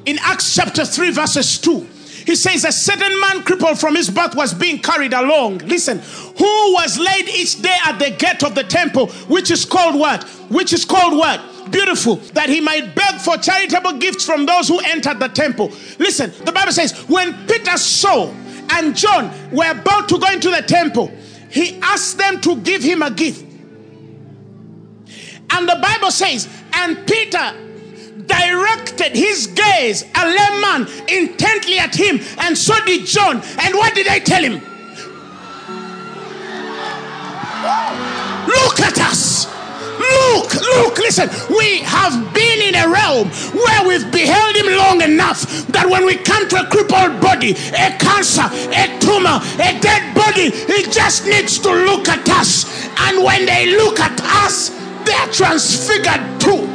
In 0.05 0.19
Acts 0.19 0.55
chapter 0.55 0.85
3, 0.85 1.11
verses 1.11 1.59
2, 1.59 1.87
he 2.25 2.35
says, 2.35 2.65
A 2.65 2.71
certain 2.71 3.19
man 3.19 3.43
crippled 3.43 3.79
from 3.79 3.95
his 3.95 4.09
birth 4.09 4.35
was 4.35 4.53
being 4.53 4.79
carried 4.79 5.13
along. 5.13 5.59
Listen, 5.59 5.99
who 6.37 6.73
was 6.73 6.99
laid 6.99 7.27
each 7.29 7.61
day 7.61 7.75
at 7.85 7.97
the 7.97 8.11
gate 8.11 8.43
of 8.43 8.53
the 8.53 8.63
temple, 8.63 9.07
which 9.27 9.49
is 9.49 9.65
called 9.65 9.99
what? 9.99 10.23
Which 10.49 10.73
is 10.73 10.85
called 10.85 11.17
what? 11.17 11.41
Beautiful, 11.71 12.17
that 12.33 12.49
he 12.49 12.61
might 12.61 12.93
beg 12.93 13.19
for 13.21 13.37
charitable 13.37 13.93
gifts 13.93 14.25
from 14.25 14.45
those 14.45 14.67
who 14.67 14.79
entered 14.79 15.19
the 15.19 15.29
temple. 15.29 15.71
Listen, 15.97 16.31
the 16.45 16.51
Bible 16.51 16.71
says, 16.71 16.93
when 17.07 17.33
Peter 17.47 17.77
saw 17.77 18.31
and 18.71 18.95
John 18.95 19.31
were 19.51 19.69
about 19.71 20.09
to 20.09 20.19
go 20.19 20.31
into 20.31 20.49
the 20.49 20.61
temple, 20.61 21.11
he 21.49 21.79
asked 21.81 22.17
them 22.17 22.39
to 22.41 22.57
give 22.61 22.81
him 22.81 23.01
a 23.01 23.11
gift. 23.11 23.45
And 25.51 25.67
the 25.67 25.79
Bible 25.81 26.11
says, 26.11 26.47
and 26.73 26.97
Peter 27.05 27.53
directed 28.25 29.15
his 29.15 29.47
gaze, 29.47 30.03
a 30.15 30.25
layman, 30.25 30.87
intently 31.09 31.77
at 31.77 31.93
him, 31.93 32.19
and 32.39 32.57
so 32.57 32.73
did 32.85 33.05
John. 33.05 33.41
And 33.59 33.75
what 33.75 33.93
did 33.93 34.07
they 34.07 34.21
tell 34.21 34.43
him? 34.43 34.61
Look 38.47 38.79
at 38.79 38.99
us. 38.99 39.45
Look, 40.01 40.55
look, 40.55 40.97
listen. 40.97 41.29
We 41.55 41.79
have 41.79 42.33
been 42.33 42.59
in 42.61 42.75
a 42.75 42.87
realm 42.89 43.29
where 43.53 43.87
we've 43.87 44.11
beheld 44.11 44.55
him 44.55 44.67
long 44.75 45.01
enough 45.01 45.41
that 45.67 45.87
when 45.87 46.05
we 46.05 46.15
come 46.15 46.47
to 46.49 46.61
a 46.61 46.65
crippled 46.65 47.21
body, 47.21 47.51
a 47.77 47.93
cancer, 48.01 48.49
a 48.49 48.85
tumor, 48.99 49.37
a 49.61 49.79
dead 49.79 50.15
body, 50.15 50.49
he 50.49 50.83
just 50.89 51.25
needs 51.25 51.59
to 51.59 51.69
look 51.71 52.09
at 52.09 52.27
us. 52.29 52.65
And 53.07 53.23
when 53.23 53.45
they 53.45 53.75
look 53.77 53.99
at 53.99 54.19
us, 54.43 54.69
they're 55.05 55.27
transfigured 55.31 56.41
too. 56.41 56.67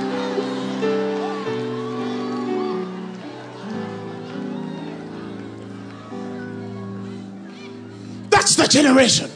That's 8.30 8.54
the 8.54 8.68
generation 8.68 9.30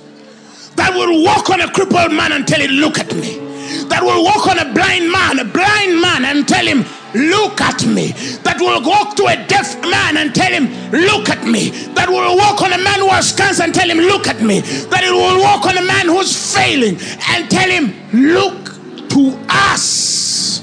that 0.77 0.95
will 0.95 1.25
walk 1.25 1.51
on 1.51 1.61
a 1.61 1.71
crippled 1.73 2.13
man 2.13 2.33
and 2.33 2.47
tell 2.47 2.61
him, 2.61 2.71
Look 2.71 2.99
at 2.99 3.15
me. 3.15 3.50
That 3.89 4.03
will 4.03 4.25
walk 4.25 4.47
on 4.47 4.59
a 4.59 4.73
blind 4.73 5.11
man, 5.11 5.39
a 5.39 5.45
blind 5.45 6.01
man, 6.01 6.25
and 6.25 6.47
tell 6.47 6.65
him, 6.65 6.85
Look 7.13 7.61
at 7.61 7.85
me. 7.87 8.13
That 8.45 8.61
will 8.61 8.81
walk 8.83 9.17
to 9.17 9.27
a 9.27 9.37
deaf 9.47 9.81
man 9.83 10.17
and 10.17 10.35
tell 10.35 10.53
him, 10.53 10.71
Look 10.93 11.29
at 11.29 11.47
me. 11.47 11.71
That 11.95 12.09
will 12.09 12.37
walk 12.37 12.63
on 12.63 12.73
a 12.73 12.79
man 12.79 13.01
who 13.01 13.09
has 13.09 13.33
cancer 13.33 13.65
and 13.65 13.75
tell 13.75 13.89
him, 13.89 13.99
Look 13.99 14.29
at 14.29 14.41
me. 14.43 14.61
That 14.61 15.03
it 15.05 15.13
will 15.13 15.41
walk 15.41 15.67
on 15.67 15.77
a 15.77 15.83
man 15.83 16.07
who's 16.07 16.55
failing 16.55 16.99
and 17.29 17.51
tell 17.51 17.69
him, 17.69 17.95
Look 18.13 19.09
to 19.11 19.39
us. 19.49 20.63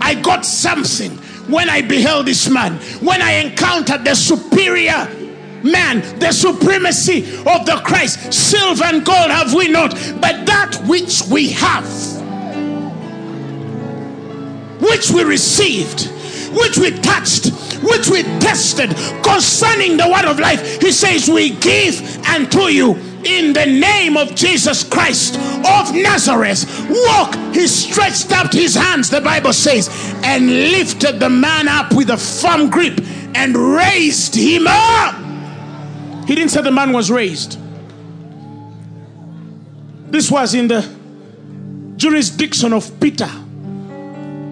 I 0.00 0.14
got 0.14 0.44
something 0.46 1.10
when 1.48 1.68
I 1.68 1.82
beheld 1.82 2.26
this 2.26 2.48
man, 2.48 2.74
when 3.00 3.20
I 3.20 3.32
encountered 3.32 4.04
the 4.04 4.14
superior 4.14 5.08
man, 5.62 6.00
the 6.18 6.32
supremacy 6.32 7.24
of 7.46 7.66
the 7.66 7.80
Christ. 7.84 8.32
Silver 8.32 8.84
and 8.84 9.04
gold 9.04 9.30
have 9.30 9.54
we 9.54 9.68
not, 9.68 9.90
but 10.20 10.46
that 10.46 10.76
which 10.86 11.22
we 11.30 11.50
have, 11.52 11.86
which 14.80 15.10
we 15.10 15.24
received, 15.24 16.10
which 16.56 16.78
we 16.78 16.90
touched, 17.00 17.52
which 17.82 18.08
we 18.08 18.22
tested 18.40 18.90
concerning 19.22 19.96
the 19.96 20.08
word 20.08 20.24
of 20.24 20.38
life, 20.38 20.80
he 20.80 20.92
says, 20.92 21.28
We 21.28 21.50
give 21.50 22.00
unto 22.26 22.62
you 22.64 22.96
in 23.24 23.52
the 23.52 23.66
name 23.66 24.16
of 24.16 24.34
Jesus 24.34 24.84
Christ 24.84 25.36
of 25.36 25.94
Nazareth. 25.94 26.64
Walk. 26.88 27.34
He 27.54 27.66
stretched 27.66 28.30
out 28.32 28.52
his 28.52 28.74
hands, 28.74 29.10
the 29.10 29.20
Bible 29.20 29.52
says, 29.52 29.88
and 30.22 30.46
lifted 30.46 31.20
the 31.20 31.30
man 31.30 31.68
up 31.68 31.94
with 31.94 32.10
a 32.10 32.16
firm 32.16 32.70
grip 32.70 33.00
and 33.34 33.56
raised 33.56 34.34
him 34.34 34.66
up. 34.66 35.27
He 36.28 36.34
didn't 36.34 36.50
say 36.50 36.60
the 36.60 36.70
man 36.70 36.92
was 36.92 37.10
raised. 37.10 37.58
This 40.12 40.30
was 40.30 40.52
in 40.52 40.68
the 40.68 40.86
jurisdiction 41.96 42.74
of 42.74 43.00
Peter. 43.00 43.30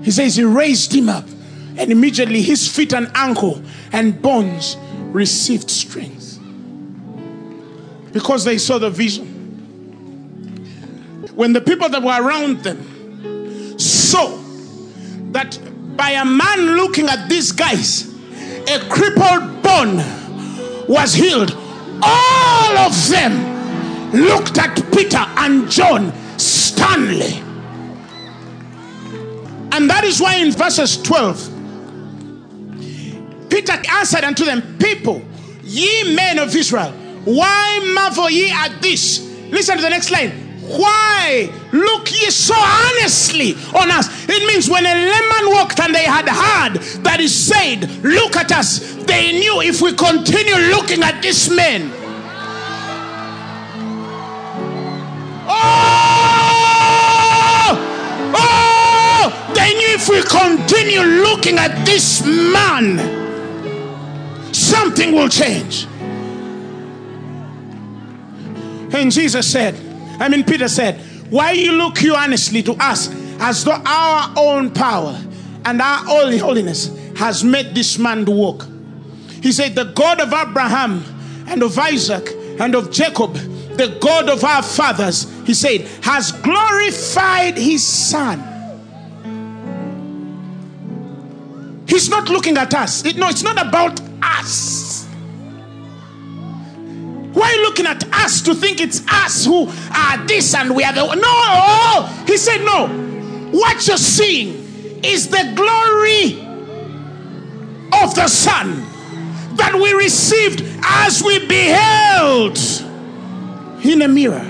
He 0.03 0.11
says 0.11 0.37
he 0.37 0.45
raised 0.45 0.95
him 0.95 1.11
up, 1.11 1.27
and 1.77 1.93
immediately 1.93 2.41
his 2.41 2.67
feet 2.67 2.95
and 2.95 3.11
ankle 3.15 3.63
and 3.93 4.23
bones 4.23 4.79
received 5.13 5.71
strength 5.71 6.39
because 8.11 8.47
they 8.47 8.57
saw 8.57 8.79
the 8.79 8.89
vision. 8.89 9.27
When 11.35 11.53
the 11.53 11.61
people 11.61 11.91
that 11.91 12.03
were 12.03 12.23
around 12.27 12.63
them 12.65 13.79
saw 13.79 14.29
that 15.33 15.59
by 15.95 16.13
a 16.13 16.25
man 16.25 16.77
looking 16.77 17.07
at 17.07 17.29
these 17.29 17.53
guys, 17.53 18.11
a 18.67 18.79
crippled 18.89 19.63
bone 19.63 19.99
was 20.89 21.13
healed, 21.13 21.55
all 22.03 22.79
of 22.79 23.09
them 23.09 24.13
looked 24.13 24.59
at 24.59 24.75
Peter 24.93 25.19
and 25.19 25.71
John 25.71 26.13
sternly. 26.39 27.43
And 29.73 29.91
that 29.91 30.05
is 30.05 30.21
why 30.21 30.37
in 30.37 30.53
verses 30.53 30.97
12, 31.03 31.51
Peter 33.51 33.75
answered 33.91 34.25
unto 34.25 34.45
them, 34.45 34.77
People, 34.79 35.23
ye 35.63 36.15
men 36.15 36.39
of 36.39 36.55
Israel, 36.55 36.93
why 37.25 37.81
marvel 37.95 38.31
ye 38.31 38.51
at 38.51 38.81
this? 38.81 39.21
Listen 39.51 39.77
to 39.77 39.83
the 39.83 39.91
next 39.91 40.11
line. 40.11 40.46
Why 40.67 41.51
look 41.73 42.11
ye 42.11 42.31
so 42.31 42.55
earnestly 42.55 43.55
on 43.75 43.91
us? 43.91 44.09
It 44.29 44.47
means 44.47 44.69
when 44.69 44.85
a 44.85 44.95
layman 44.95 45.55
walked 45.55 45.79
and 45.81 45.95
they 45.95 46.05
had 46.05 46.29
heard 46.29 46.81
that 47.05 47.21
he 47.21 47.29
said, 47.29 47.89
Look 48.03 48.37
at 48.37 48.51
us, 48.51 48.95
they 49.05 49.33
knew 49.33 49.61
if 49.61 49.81
we 49.81 49.93
continue 49.93 50.57
looking 50.75 51.03
at 51.05 51.23
this 51.23 51.49
man, 51.49 51.93
oh, 55.49 55.77
oh, 58.35 59.53
they 59.55 59.73
knew 59.75 59.95
if 59.95 60.09
we 60.09 60.21
continue 60.23 61.03
looking 61.23 61.59
at 61.59 61.85
this 61.87 62.25
man, 62.27 62.99
something 64.53 65.13
will 65.13 65.29
change. 65.29 65.87
And 68.93 69.13
Jesus 69.13 69.47
said, 69.51 69.86
I 70.19 70.29
mean, 70.29 70.45
Peter 70.45 70.69
said, 70.69 71.01
Why 71.31 71.53
you 71.53 71.73
look 71.73 72.03
you 72.03 72.15
honestly 72.15 72.63
to 72.63 72.73
us 72.75 73.09
as 73.41 73.65
though 73.65 73.81
our 73.85 74.33
own 74.37 74.71
power 74.73 75.21
and 75.65 75.81
our 75.81 76.05
holy 76.05 76.39
holiness 76.39 76.91
has 77.17 77.45
made 77.45 77.75
this 77.75 77.99
man 77.99 78.25
to 78.25 78.31
walk? 78.31 78.67
He 79.43 79.53
said, 79.53 79.75
The 79.75 79.85
God 79.85 80.21
of 80.21 80.33
Abraham 80.33 81.05
and 81.49 81.63
of 81.63 81.79
Isaac 81.79 82.29
and 82.59 82.75
of 82.75 82.91
Jacob, 82.91 83.35
the 83.35 83.99
God 84.01 84.29
of 84.29 84.43
our 84.43 84.63
fathers, 84.63 85.31
he 85.47 85.55
said, 85.55 85.83
has 86.03 86.33
glorified 86.33 87.57
his 87.57 87.87
son. 87.87 88.53
He's 91.89 92.09
not 92.09 92.29
looking 92.29 92.57
at 92.57 92.75
us. 92.75 93.05
It, 93.05 93.17
no, 93.17 93.29
it's 93.29 93.43
not 93.43 93.65
about 93.65 94.01
us. 94.23 95.06
Why 97.47 97.55
looking 97.63 97.87
at 97.87 98.03
us 98.13 98.41
to 98.43 98.57
think 98.57 98.81
it's 98.81 99.07
us 99.07 99.45
who 99.45 99.69
are 99.95 100.27
this 100.27 100.53
and 100.53 100.75
we 100.75 100.83
are 100.83 100.93
the 100.93 101.15
no? 101.15 102.25
He 102.27 102.37
said 102.37 102.65
no. 102.65 102.89
What 103.57 103.87
you're 103.87 103.97
seeing 103.97 105.01
is 105.05 105.29
the 105.29 105.53
glory 105.55 106.41
of 108.03 108.17
the 108.17 108.27
Son 108.27 108.85
that 109.55 109.73
we 109.81 109.93
received 109.93 110.65
as 110.85 111.23
we 111.23 111.47
beheld 111.47 112.59
in 113.85 114.03
a 114.03 114.09
mirror. 114.09 114.45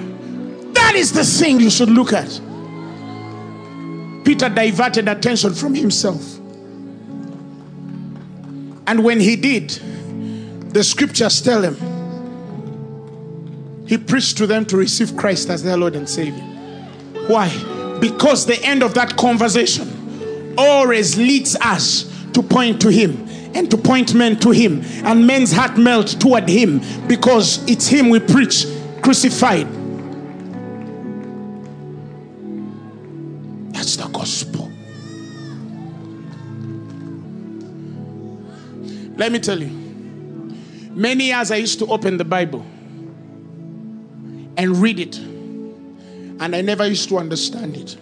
That 0.72 0.94
is 0.94 1.12
the 1.12 1.24
thing 1.24 1.61
you 1.61 1.68
should 1.68 1.90
look 1.90 2.14
at. 2.14 2.40
Peter 4.24 4.49
diverted 4.49 5.07
attention 5.07 5.53
from 5.53 5.74
himself. 5.74 6.38
And 8.86 9.05
when 9.05 9.20
he 9.20 9.36
did, 9.36 9.68
the 10.72 10.82
scriptures 10.82 11.42
tell 11.42 11.61
him 11.61 11.95
he 13.87 13.97
preached 13.97 14.37
to 14.39 14.47
them 14.47 14.64
to 14.66 14.76
receive 14.76 15.16
Christ 15.16 15.49
as 15.49 15.62
their 15.62 15.76
Lord 15.76 15.95
and 15.95 16.09
Savior. 16.09 16.43
Why? 17.28 17.49
Because 18.01 18.45
the 18.45 18.61
end 18.62 18.82
of 18.82 18.95
that 18.95 19.16
conversation 19.16 20.55
always 20.59 21.16
leads 21.16 21.57
us 21.57 22.12
to 22.32 22.43
point 22.43 22.80
to 22.82 22.91
Him 22.91 23.26
and 23.55 23.70
to 23.70 23.76
point 23.76 24.12
men 24.12 24.39
to 24.41 24.51
Him, 24.51 24.82
and 25.05 25.26
men's 25.26 25.53
heart 25.53 25.78
melt 25.78 26.09
toward 26.20 26.49
Him 26.49 26.80
because 27.07 27.64
it's 27.70 27.87
Him 27.87 28.11
we 28.11 28.20
preach 28.20 28.66
crucified. 29.03 29.66
That's 33.72 33.97
the 33.97 34.09
gospel. 34.09 34.70
Let 39.16 39.32
me 39.32 39.39
tell 39.39 39.61
you. 39.61 39.84
Many 40.91 41.26
years 41.26 41.51
I 41.51 41.57
used 41.57 41.78
to 41.78 41.87
open 41.87 42.16
the 42.16 42.24
Bible 42.24 42.64
and 44.57 44.76
read 44.76 44.98
it, 44.98 45.16
and 45.18 46.54
I 46.54 46.61
never 46.61 46.86
used 46.86 47.09
to 47.11 47.18
understand 47.18 47.76
it. 47.76 47.96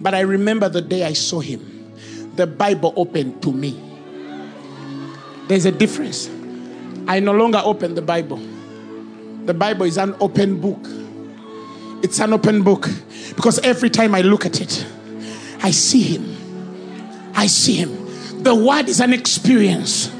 But 0.00 0.14
I 0.14 0.20
remember 0.20 0.68
the 0.68 0.82
day 0.82 1.04
I 1.04 1.12
saw 1.14 1.40
him, 1.40 1.92
the 2.36 2.46
Bible 2.46 2.92
opened 2.96 3.42
to 3.42 3.52
me. 3.52 3.80
There's 5.48 5.64
a 5.64 5.72
difference. 5.72 6.28
I 7.08 7.20
no 7.20 7.32
longer 7.32 7.60
open 7.64 7.94
the 7.94 8.02
Bible. 8.02 8.40
The 9.44 9.54
Bible 9.54 9.86
is 9.86 9.96
an 9.96 10.14
open 10.20 10.60
book. 10.60 10.86
It's 12.02 12.18
an 12.20 12.32
open 12.32 12.62
book 12.62 12.88
because 13.36 13.58
every 13.60 13.90
time 13.90 14.14
I 14.14 14.22
look 14.22 14.44
at 14.44 14.60
it, 14.60 14.86
I 15.62 15.70
see 15.70 16.02
him. 16.02 16.36
I 17.34 17.46
see 17.46 17.74
him. 17.74 18.42
The 18.42 18.54
word 18.54 18.88
is 18.88 19.00
an 19.00 19.12
experience. 19.12 20.10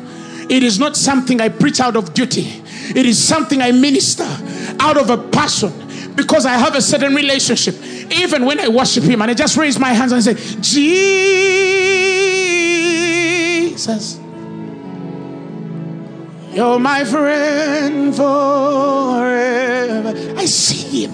It 0.49 0.62
is 0.62 0.78
not 0.78 0.97
something 0.97 1.40
I 1.40 1.49
preach 1.49 1.80
out 1.80 1.97
of 1.97 2.14
duty. 2.14 2.62
It 2.94 3.05
is 3.07 3.20
something 3.22 3.61
I 3.61 3.72
minister 3.72 4.26
out 4.80 4.97
of 4.97 5.11
a 5.11 5.18
passion 5.30 5.72
because 6.14 6.47
I 6.47 6.55
have 6.55 6.76
a 6.76 6.80
certain 6.80 7.14
relationship. 7.14 7.74
Even 8.12 8.47
when 8.47 8.61
I 8.61 8.68
worship 8.68 9.03
Him 9.05 9.20
and 9.22 9.30
I 9.30 9.34
just 9.34 9.57
raise 9.57 9.78
my 9.78 9.92
hands 9.92 10.12
and 10.12 10.22
say, 10.22 10.34
Jesus, 10.61 11.01
you're 16.53 16.78
my 16.78 17.05
friend 17.05 18.14
forever. 18.14 20.14
I 20.38 20.44
see 20.47 21.05
Him. 21.05 21.12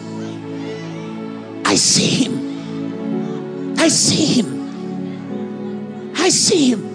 I 1.64 1.74
see 1.74 2.24
Him. 2.24 3.74
I 3.78 3.88
see 3.88 4.40
Him. 4.40 6.12
I 6.16 6.28
see 6.28 6.70
Him. 6.70 6.91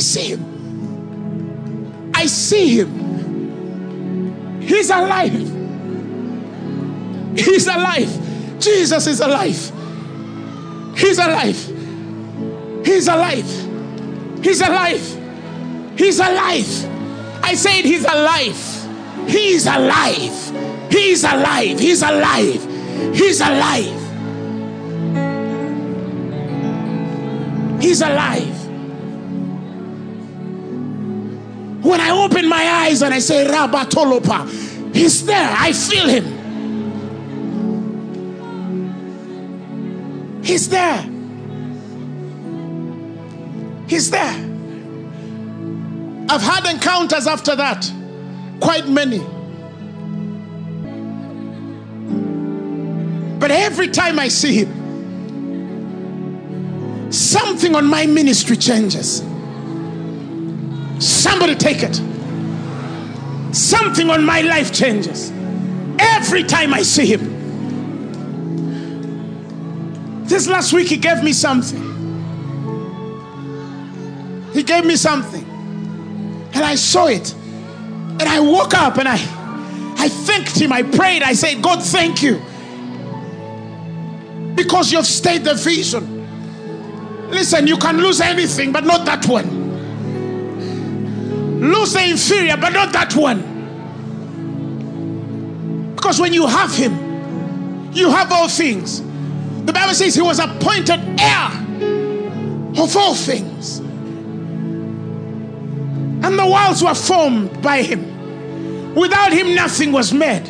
I 0.00 0.02
see 0.02 0.28
Him. 0.32 2.12
I 2.14 2.24
see 2.24 2.80
Him. 2.80 4.62
He's 4.62 4.88
alive. 4.88 5.32
He's 7.36 7.66
alive. 7.66 8.58
Jesus 8.58 9.06
is 9.06 9.20
alive. 9.20 9.72
He's 10.96 11.18
alive. 11.18 11.66
He's 12.82 13.08
alive. 13.08 14.42
He's 14.42 14.62
alive. 14.62 15.98
He's 15.98 16.18
alive. 16.18 16.88
I 17.44 17.54
said 17.54 17.84
he's 17.84 18.04
alive. 18.04 19.28
He's 19.28 19.66
alive. 19.66 20.90
He's 20.90 21.24
alive. 21.24 21.78
He's 21.78 22.02
alive. 22.02 23.14
He's 23.14 23.40
alive. 23.42 24.00
He's 27.82 28.00
alive. 28.00 28.59
When 31.90 32.00
I 32.00 32.10
open 32.10 32.48
my 32.48 32.64
eyes 32.64 33.02
and 33.02 33.12
I 33.12 33.18
say 33.18 33.44
Rabatolopa, 33.44 34.94
he's 34.94 35.26
there. 35.26 35.52
I 35.58 35.72
feel 35.72 36.06
him. 36.06 36.24
He's 40.44 40.68
there. 40.68 41.02
He's 43.88 44.08
there. 44.08 44.36
I've 46.30 46.42
had 46.42 46.64
encounters 46.72 47.26
after 47.26 47.56
that, 47.56 47.92
quite 48.60 48.88
many. 48.88 49.18
But 53.40 53.50
every 53.50 53.88
time 53.88 54.20
I 54.20 54.28
see 54.28 54.62
him, 54.62 54.70
something 57.10 57.74
on 57.74 57.84
my 57.86 58.06
ministry 58.06 58.56
changes. 58.56 59.24
Somebody 61.00 61.54
take 61.54 61.82
it. 61.82 61.96
Something 63.54 64.10
on 64.10 64.24
my 64.24 64.42
life 64.42 64.72
changes. 64.72 65.32
Every 65.98 66.44
time 66.44 66.72
I 66.72 66.82
see 66.82 67.06
him. 67.06 67.38
This 70.24 70.46
last 70.46 70.72
week, 70.72 70.88
he 70.88 70.96
gave 70.96 71.24
me 71.24 71.32
something. 71.32 71.82
He 74.52 74.62
gave 74.62 74.84
me 74.84 74.96
something. 74.96 75.44
And 76.52 76.64
I 76.64 76.74
saw 76.74 77.06
it. 77.06 77.32
And 77.32 78.22
I 78.22 78.40
woke 78.40 78.74
up 78.74 78.98
and 78.98 79.08
I 79.08 79.16
I 80.00 80.08
thanked 80.08 80.58
him. 80.58 80.72
I 80.72 80.82
prayed. 80.82 81.22
I 81.22 81.34
said, 81.34 81.62
God, 81.62 81.82
thank 81.82 82.22
you. 82.22 82.40
Because 84.54 84.92
you've 84.92 85.06
stayed 85.06 85.44
the 85.44 85.54
vision. 85.54 87.30
Listen, 87.30 87.66
you 87.66 87.76
can 87.76 87.98
lose 87.98 88.20
anything, 88.20 88.72
but 88.72 88.84
not 88.84 89.04
that 89.04 89.26
one. 89.26 89.59
Lose 91.60 91.92
the 91.92 92.02
inferior, 92.08 92.56
but 92.56 92.70
not 92.70 92.92
that 92.94 93.14
one. 93.14 93.58
Because 95.94 96.18
when 96.18 96.32
you 96.32 96.46
have 96.46 96.74
him, 96.74 97.92
you 97.92 98.08
have 98.10 98.32
all 98.32 98.48
things. 98.48 99.02
The 99.66 99.72
Bible 99.72 99.92
says 99.92 100.14
he 100.14 100.22
was 100.22 100.38
appointed 100.38 101.00
heir 101.20 101.50
of 102.82 102.96
all 102.96 103.14
things. 103.14 103.78
And 106.22 106.38
the 106.38 106.46
worlds 106.46 106.82
were 106.82 106.94
formed 106.94 107.60
by 107.62 107.82
him. 107.82 108.94
Without 108.94 109.32
him, 109.32 109.54
nothing 109.54 109.92
was 109.92 110.14
made. 110.14 110.48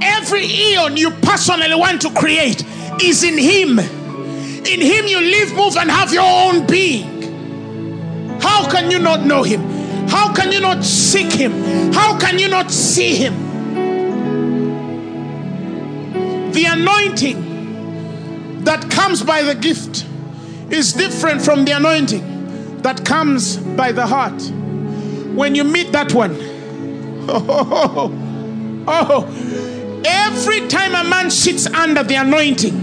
Every 0.00 0.44
eon 0.44 0.96
you 0.96 1.10
personally 1.10 1.74
want 1.74 2.00
to 2.02 2.10
create 2.14 2.64
is 3.02 3.22
in 3.22 3.36
him. 3.36 3.78
In 3.78 4.80
him, 4.80 5.06
you 5.06 5.20
live, 5.20 5.54
move, 5.54 5.76
and 5.76 5.90
have 5.90 6.12
your 6.12 6.24
own 6.24 6.66
being. 6.66 7.18
How 8.40 8.66
can 8.70 8.90
you 8.90 8.98
not 8.98 9.24
know 9.24 9.42
him? 9.42 9.77
How 10.08 10.32
can 10.32 10.52
you 10.52 10.60
not 10.60 10.84
seek 10.84 11.32
him? 11.32 11.92
How 11.92 12.18
can 12.18 12.38
you 12.38 12.48
not 12.48 12.70
see 12.70 13.16
him? 13.16 13.34
The 16.52 16.64
anointing 16.64 18.64
that 18.64 18.90
comes 18.90 19.22
by 19.22 19.42
the 19.42 19.54
gift 19.54 20.06
is 20.70 20.92
different 20.92 21.42
from 21.42 21.64
the 21.64 21.72
anointing 21.72 22.82
that 22.82 23.04
comes 23.04 23.56
by 23.56 23.92
the 23.92 24.06
heart. 24.06 24.40
When 25.34 25.54
you 25.54 25.64
meet 25.64 25.92
that 25.92 26.12
one, 26.12 26.36
oh, 27.28 28.84
oh, 28.88 28.88
oh, 28.88 30.02
every 30.04 30.66
time 30.68 30.94
a 30.94 31.08
man 31.08 31.30
sits 31.30 31.66
under 31.66 32.02
the 32.02 32.16
anointing 32.16 32.74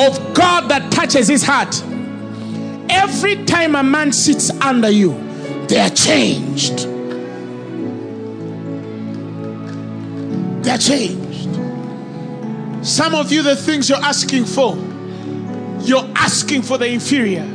of 0.00 0.34
God 0.34 0.68
that 0.70 0.90
touches 0.90 1.28
his 1.28 1.44
heart, 1.44 1.82
every 2.88 3.44
time 3.44 3.74
a 3.74 3.82
man 3.82 4.12
sits 4.12 4.50
under 4.62 4.90
you, 4.90 5.12
they 5.68 5.80
are 5.80 5.90
changed. 5.90 6.86
They 10.62 10.70
are 10.70 10.78
changed. 10.78 11.50
Some 12.84 13.14
of 13.14 13.30
you, 13.32 13.42
the 13.42 13.56
things 13.56 13.88
you're 13.88 13.98
asking 13.98 14.44
for, 14.44 14.76
you're 15.82 16.08
asking 16.16 16.62
for 16.62 16.78
the 16.78 16.86
inferior. 16.86 17.48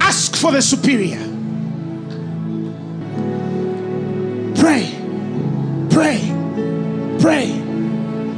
Ask 0.00 0.36
for 0.36 0.52
the 0.52 0.62
superior. 0.62 1.18
Pray, 4.56 4.90
pray, 5.90 6.20
pray, 7.20 7.52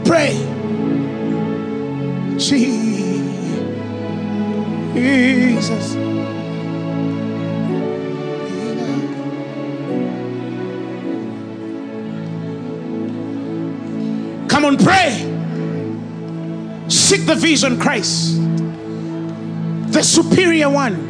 pray. 0.04 0.48
Jesus. 4.94 6.11
Come 14.62 14.78
on, 14.78 14.84
pray. 14.84 15.10
Seek 16.88 17.26
the 17.26 17.34
vision, 17.34 17.80
Christ, 17.80 18.36
the 19.92 20.04
superior 20.04 20.70
one. 20.70 21.08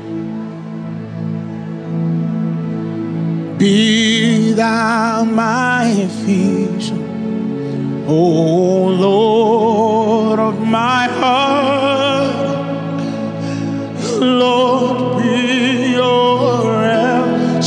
Be 3.59 4.53
thou 4.53 5.25
my 5.25 6.07
vision, 6.25 8.07
O 8.09 8.87
Lord 8.87 10.39
of 10.39 10.59
my 10.67 11.09
heart. 11.09 12.47
Lord, 14.19 15.23
be 15.23 15.93
your 15.93 16.85
help 16.85 17.63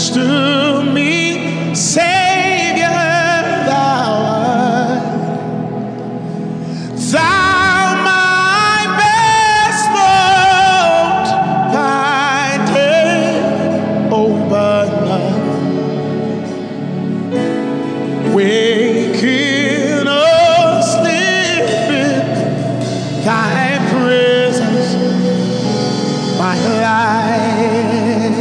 my 26.45 26.57
life. 26.87 28.37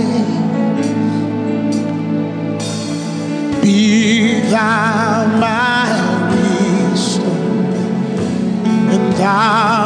Be 3.63 4.41
thou 4.53 5.27
my 5.47 5.89
wisdom, 6.33 7.39
and 8.95 9.07
thou 9.23 9.85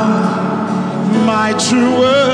my 1.30 1.48
true 1.66 2.27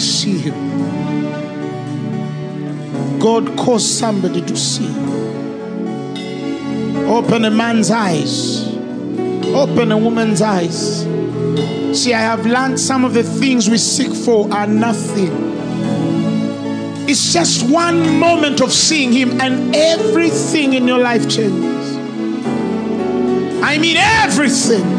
see 0.00 0.38
him. 0.38 0.54
God 3.18 3.56
cause 3.56 3.84
somebody 3.88 4.42
to 4.42 4.56
see. 4.56 4.88
Open 7.06 7.44
a 7.44 7.50
man's 7.50 7.90
eyes, 7.90 8.66
open 9.46 9.92
a 9.92 9.98
woman's 9.98 10.42
eyes. 10.42 11.02
See, 11.98 12.12
I 12.12 12.20
have 12.20 12.44
learned 12.46 12.78
some 12.78 13.04
of 13.04 13.14
the 13.14 13.22
things 13.22 13.68
we 13.70 13.78
seek 13.78 14.12
for 14.12 14.52
are 14.52 14.66
nothing. 14.66 15.32
It's 17.08 17.32
just 17.32 17.68
one 17.70 18.18
moment 18.18 18.60
of 18.60 18.70
seeing 18.70 19.12
Him, 19.12 19.40
and 19.40 19.74
everything 19.74 20.74
in 20.74 20.86
your 20.86 20.98
life 20.98 21.22
changes. 21.28 21.96
I 23.62 23.78
mean, 23.78 23.96
everything. 23.96 24.97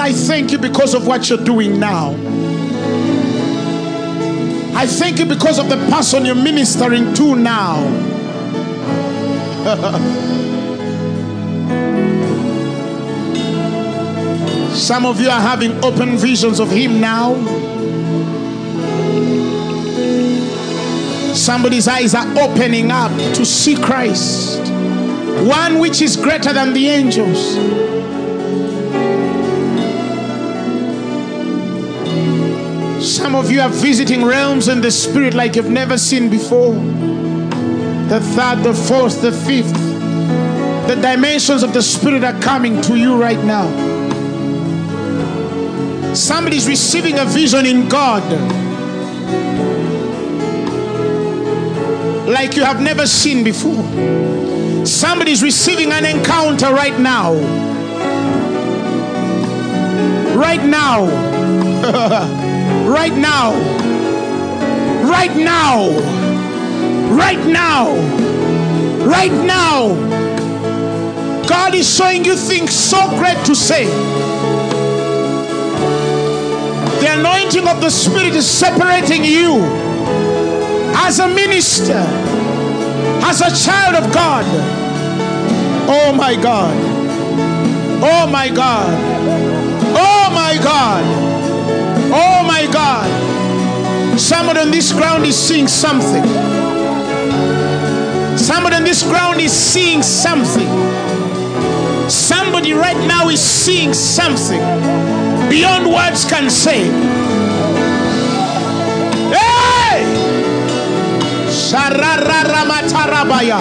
I 0.00 0.14
thank 0.14 0.50
you 0.50 0.58
because 0.58 0.94
of 0.94 1.06
what 1.06 1.28
you're 1.28 1.44
doing 1.44 1.78
now. 1.78 2.14
I 4.74 4.86
thank 4.86 5.18
you 5.18 5.26
because 5.26 5.58
of 5.58 5.68
the 5.68 5.76
person 5.90 6.24
you're 6.24 6.34
ministering 6.34 7.12
to 7.12 7.36
now. 7.36 7.76
Some 14.74 15.04
of 15.04 15.20
you 15.20 15.28
are 15.28 15.40
having 15.40 15.72
open 15.84 16.16
visions 16.16 16.60
of 16.60 16.70
Him 16.70 17.02
now. 17.02 17.34
Somebody's 21.34 21.88
eyes 21.88 22.14
are 22.14 22.26
opening 22.38 22.90
up 22.90 23.12
to 23.34 23.44
see 23.44 23.76
Christ, 23.76 24.60
one 25.46 25.78
which 25.78 26.00
is 26.00 26.16
greater 26.16 26.54
than 26.54 26.72
the 26.72 26.88
angels. 26.88 27.99
Some 33.20 33.34
of 33.34 33.50
you 33.50 33.60
are 33.60 33.68
visiting 33.68 34.24
realms 34.24 34.68
in 34.68 34.80
the 34.80 34.90
spirit 34.90 35.34
like 35.34 35.54
you've 35.54 35.68
never 35.68 35.98
seen 35.98 36.30
before. 36.30 36.72
The 36.72 38.18
third, 38.18 38.62
the 38.62 38.72
fourth, 38.72 39.20
the 39.20 39.30
fifth. 39.30 39.74
The 40.88 40.98
dimensions 41.02 41.62
of 41.62 41.74
the 41.74 41.82
spirit 41.82 42.24
are 42.24 42.40
coming 42.40 42.80
to 42.80 42.96
you 42.96 43.20
right 43.20 43.38
now. 43.44 43.66
Somebody's 46.14 46.66
receiving 46.66 47.18
a 47.18 47.26
vision 47.26 47.66
in 47.66 47.90
God 47.90 48.22
like 52.26 52.56
you 52.56 52.64
have 52.64 52.80
never 52.80 53.06
seen 53.06 53.44
before. 53.44 53.84
Somebody's 54.86 55.42
receiving 55.42 55.92
an 55.92 56.06
encounter 56.06 56.72
right 56.72 56.98
now. 56.98 57.34
Right 60.34 60.64
now. 60.64 62.56
right 62.88 63.14
now. 63.14 63.52
Right 65.08 65.34
now. 65.36 65.90
Right 67.10 67.46
now. 67.46 67.94
Right 69.06 69.32
now. 69.32 69.94
God 71.48 71.74
is 71.74 71.88
showing 71.96 72.24
you 72.24 72.36
things 72.36 72.72
so 72.72 73.08
great 73.18 73.44
to 73.46 73.54
say. 73.54 73.86
The 77.00 77.18
anointing 77.18 77.66
of 77.66 77.80
the 77.80 77.90
Spirit 77.90 78.34
is 78.34 78.48
separating 78.48 79.24
you 79.24 79.60
as 80.94 81.18
a 81.18 81.26
minister, 81.26 82.04
as 83.24 83.40
a 83.40 83.50
child 83.64 83.96
of 84.04 84.12
God. 84.12 84.44
Oh 85.88 86.12
my 86.12 86.36
God. 86.36 86.74
Oh 88.02 88.26
my 88.30 88.48
God. 88.48 88.88
Oh 89.96 90.30
my 90.32 90.56
God. 90.62 91.19
Someone 94.20 94.58
on 94.58 94.70
this 94.70 94.92
ground 94.92 95.24
is 95.24 95.34
seeing 95.34 95.66
something. 95.66 96.22
Someone 98.36 98.74
on 98.74 98.84
this 98.84 99.02
ground 99.02 99.40
is 99.40 99.50
seeing 99.50 100.02
something. 100.02 100.68
Somebody 102.08 102.74
right 102.74 102.98
now 103.08 103.30
is 103.30 103.40
seeing 103.40 103.94
something 103.94 104.60
beyond 105.48 105.86
words 105.86 106.26
can 106.26 106.50
say. 106.50 106.84
Hey! 109.32 110.04
Sharararamatarabaya. 111.48 113.58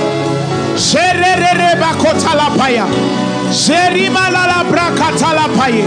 Sherererebakotalapaya. 3.52 3.54
Sherimalalabrakatalapaye. 3.54 5.86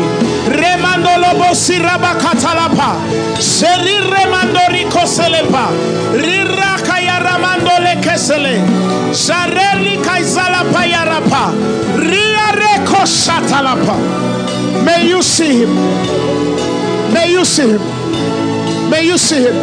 Remandolobosirabakatalapa. 0.50 2.90
Sheriremandorikoselepa. 3.38 5.70
Rirakayaramandolekezele. 6.14 8.60
Shareli 9.14 9.96
kaizalapayarapa. 10.02 11.52
Riarekoshatalapa. 11.98 13.96
May 14.84 15.06
you 15.08 15.22
see 15.22 15.58
him. 15.62 15.74
May 17.12 17.30
you 17.32 17.44
see 17.44 17.68
him. 17.68 17.80
May 18.90 19.06
you 19.06 19.18
see 19.18 19.42
him. 19.42 19.54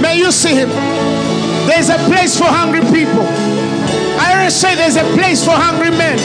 May 0.00 0.18
you 0.18 0.30
see 0.32 0.54
him. 0.54 0.70
There's 1.66 1.90
a 1.90 1.98
place 2.08 2.36
for 2.38 2.46
hungry 2.46 2.80
people. 2.80 3.26
I 4.20 4.34
always 4.36 4.54
say 4.54 4.74
there's 4.74 4.96
a 4.96 5.04
place 5.14 5.44
for 5.44 5.52
hungry 5.52 5.90
men. 5.90 6.18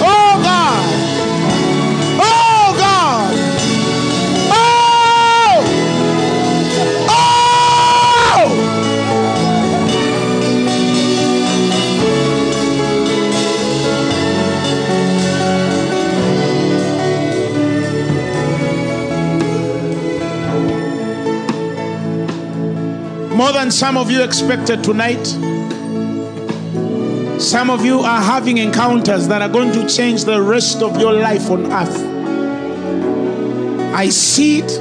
Oh 0.00 0.40
God. 0.42 0.84
Oh 2.20 2.74
God. 2.78 3.34
Oh! 4.52 5.64
Oh! 23.30 23.34
More 23.36 23.52
than 23.52 23.70
some 23.70 23.96
of 23.96 24.10
you 24.10 24.22
expected 24.22 24.82
tonight. 24.84 25.47
Some 27.38 27.70
of 27.70 27.84
you 27.84 28.00
are 28.00 28.20
having 28.20 28.58
encounters 28.58 29.28
that 29.28 29.42
are 29.42 29.48
going 29.48 29.72
to 29.72 29.88
change 29.88 30.24
the 30.24 30.42
rest 30.42 30.82
of 30.82 31.00
your 31.00 31.12
life 31.12 31.48
on 31.50 31.72
earth. 31.72 31.96
I 33.94 34.08
see 34.08 34.58
it. 34.58 34.80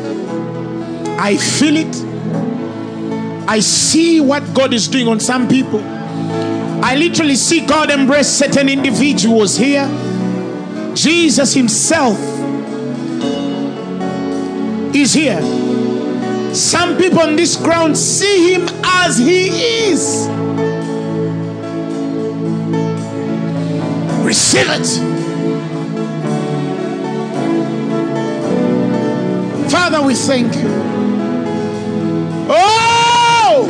I 1.20 1.38
feel 1.38 1.78
it. 1.78 3.48
I 3.48 3.60
see 3.60 4.20
what 4.22 4.54
God 4.56 4.74
is 4.74 4.88
doing 4.88 5.08
on 5.08 5.20
some 5.20 5.48
people. 5.48 5.82
I 5.84 6.96
literally 6.96 7.36
see 7.36 7.66
God 7.66 7.92
embrace 7.92 8.28
certain 8.28 8.70
individuals 8.70 9.56
here. 9.56 9.88
Jesus 10.96 11.54
Himself 11.54 12.18
is 14.96 15.14
here. 15.14 15.42
Some 16.56 16.98
people 16.98 17.20
on 17.20 17.36
this 17.36 17.56
ground 17.56 17.98
see 17.98 18.54
Him 18.54 18.68
as 18.84 19.18
He 19.18 19.50
is. 19.90 20.37
It. 24.60 24.88
Father, 29.70 30.02
we 30.02 30.16
thank 30.16 30.56
you. 30.56 30.68
Oh! 32.50 33.68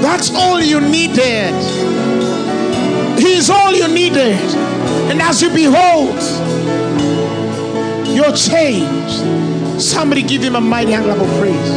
That's 0.00 0.30
all 0.34 0.62
you 0.62 0.80
needed. 0.80 1.52
He's 3.18 3.50
all 3.50 3.74
you 3.74 3.86
needed. 3.88 4.40
And 5.10 5.20
as 5.20 5.42
you 5.42 5.50
behold, 5.50 6.47
you're 8.28 8.36
changed. 8.36 9.80
Somebody 9.80 10.22
give 10.22 10.42
him 10.42 10.54
a 10.54 10.60
mighty 10.60 10.92
hand 10.92 11.10
of 11.10 11.16
praise. 11.38 11.70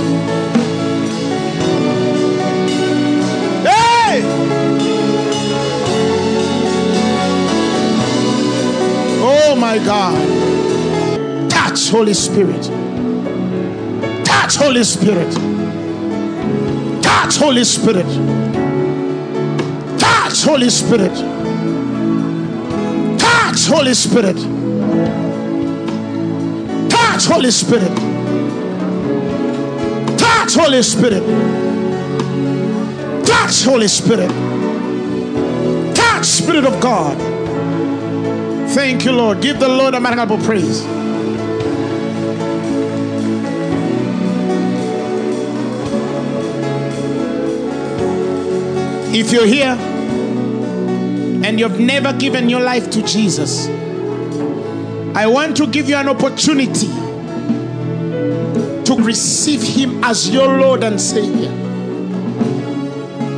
Hey! 3.65 4.21
Oh 9.23 9.55
my 9.55 9.77
God. 9.77 11.49
Touch, 11.49 11.89
Holy 11.89 12.13
Spirit. 12.13 12.63
Touch, 14.25 14.55
Holy 14.55 14.83
Spirit. 14.83 15.33
Touch, 17.01 17.37
Holy 17.37 17.63
Spirit. 17.63 18.07
Touch, 19.99 20.43
Holy 20.43 20.69
Spirit. 20.69 21.15
Touch, 23.19 23.67
Holy 23.67 23.93
Spirit. 23.93 25.20
Touch, 27.21 27.33
Holy 27.33 27.51
Spirit. 27.51 27.95
Touch, 30.17 30.55
Holy 30.55 30.81
Spirit. 30.81 31.23
Touch, 33.23 33.63
Holy 33.63 33.87
Spirit. 33.87 34.31
Touch, 35.95 36.25
Spirit 36.25 36.65
of 36.65 36.81
God. 36.81 37.15
Thank 38.71 39.05
you, 39.05 39.11
Lord. 39.11 39.39
Give 39.39 39.59
the 39.59 39.67
Lord 39.67 39.93
a 39.93 39.99
manifold 39.99 40.41
praise. 40.41 40.83
If 49.13 49.31
you're 49.31 49.45
here 49.45 49.77
and 51.45 51.59
you've 51.59 51.79
never 51.79 52.13
given 52.13 52.49
your 52.49 52.61
life 52.61 52.89
to 52.89 53.03
Jesus, 53.03 53.67
I 55.13 55.27
want 55.27 55.55
to 55.57 55.67
give 55.67 55.87
you 55.87 55.97
an 55.97 56.09
opportunity 56.09 57.00
to 58.95 59.03
receive 59.03 59.61
Him 59.61 60.03
as 60.03 60.29
your 60.29 60.57
Lord 60.59 60.83
and 60.83 60.99
Savior. 60.99 61.51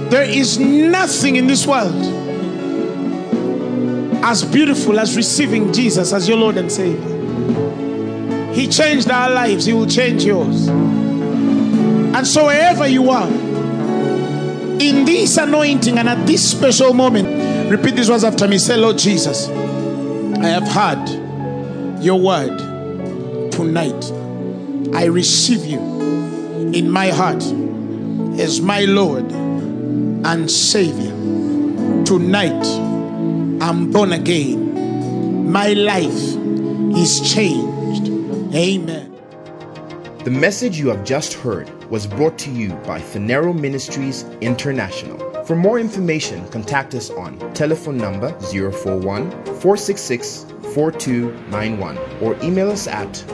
There 0.09 0.23
is 0.23 0.59
nothing 0.59 1.35
in 1.35 1.47
this 1.47 1.67
world 1.67 1.93
as 4.23 4.43
beautiful 4.43 4.99
as 4.99 5.15
receiving 5.15 5.71
Jesus 5.71 6.11
as 6.11 6.27
your 6.27 6.37
Lord 6.37 6.57
and 6.57 6.71
Savior. 6.71 8.51
He 8.51 8.67
changed 8.67 9.11
our 9.11 9.29
lives, 9.29 9.65
He 9.65 9.73
will 9.73 9.87
change 9.87 10.23
yours. 10.23 10.67
And 10.69 12.25
so, 12.25 12.45
wherever 12.45 12.87
you 12.87 13.09
are, 13.09 13.27
in 13.27 15.05
this 15.05 15.37
anointing 15.37 15.99
and 15.99 16.09
at 16.09 16.25
this 16.25 16.49
special 16.49 16.93
moment, 16.93 17.71
repeat 17.71 17.95
these 17.95 18.09
words 18.09 18.23
after 18.23 18.47
me. 18.47 18.57
Say, 18.57 18.77
Lord 18.77 18.97
Jesus, 18.97 19.49
I 19.49 20.47
have 20.47 20.67
heard 20.67 22.01
your 22.03 22.19
word 22.19 23.51
tonight. 23.51 24.22
I 24.95 25.05
receive 25.05 25.65
you 25.65 25.79
in 26.71 26.89
my 26.89 27.07
heart 27.09 27.43
as 28.39 28.61
my 28.61 28.81
Lord 28.81 29.31
and 29.31 30.49
Savior. 30.49 31.11
Tonight, 32.05 32.63
I'm 33.61 33.91
born 33.91 34.13
again. 34.13 35.51
My 35.51 35.73
life 35.73 36.37
is 36.95 37.33
changed. 37.33 38.07
Amen. 38.55 39.11
The 40.23 40.31
message 40.31 40.77
you 40.77 40.89
have 40.89 41.03
just 41.03 41.33
heard 41.33 41.69
was 41.89 42.05
brought 42.05 42.37
to 42.39 42.51
you 42.51 42.69
by 42.85 43.01
Phaneroo 43.01 43.59
Ministries 43.59 44.23
International. 44.41 45.17
For 45.45 45.55
more 45.55 45.79
information, 45.79 46.47
contact 46.49 46.93
us 46.93 47.09
on 47.09 47.39
telephone 47.53 47.97
number 47.97 48.31
041 48.39 49.31
466 49.31 50.45
4291 50.73 51.97
or 52.21 52.35
email 52.41 52.71
us 52.71 52.87
at 52.87 53.13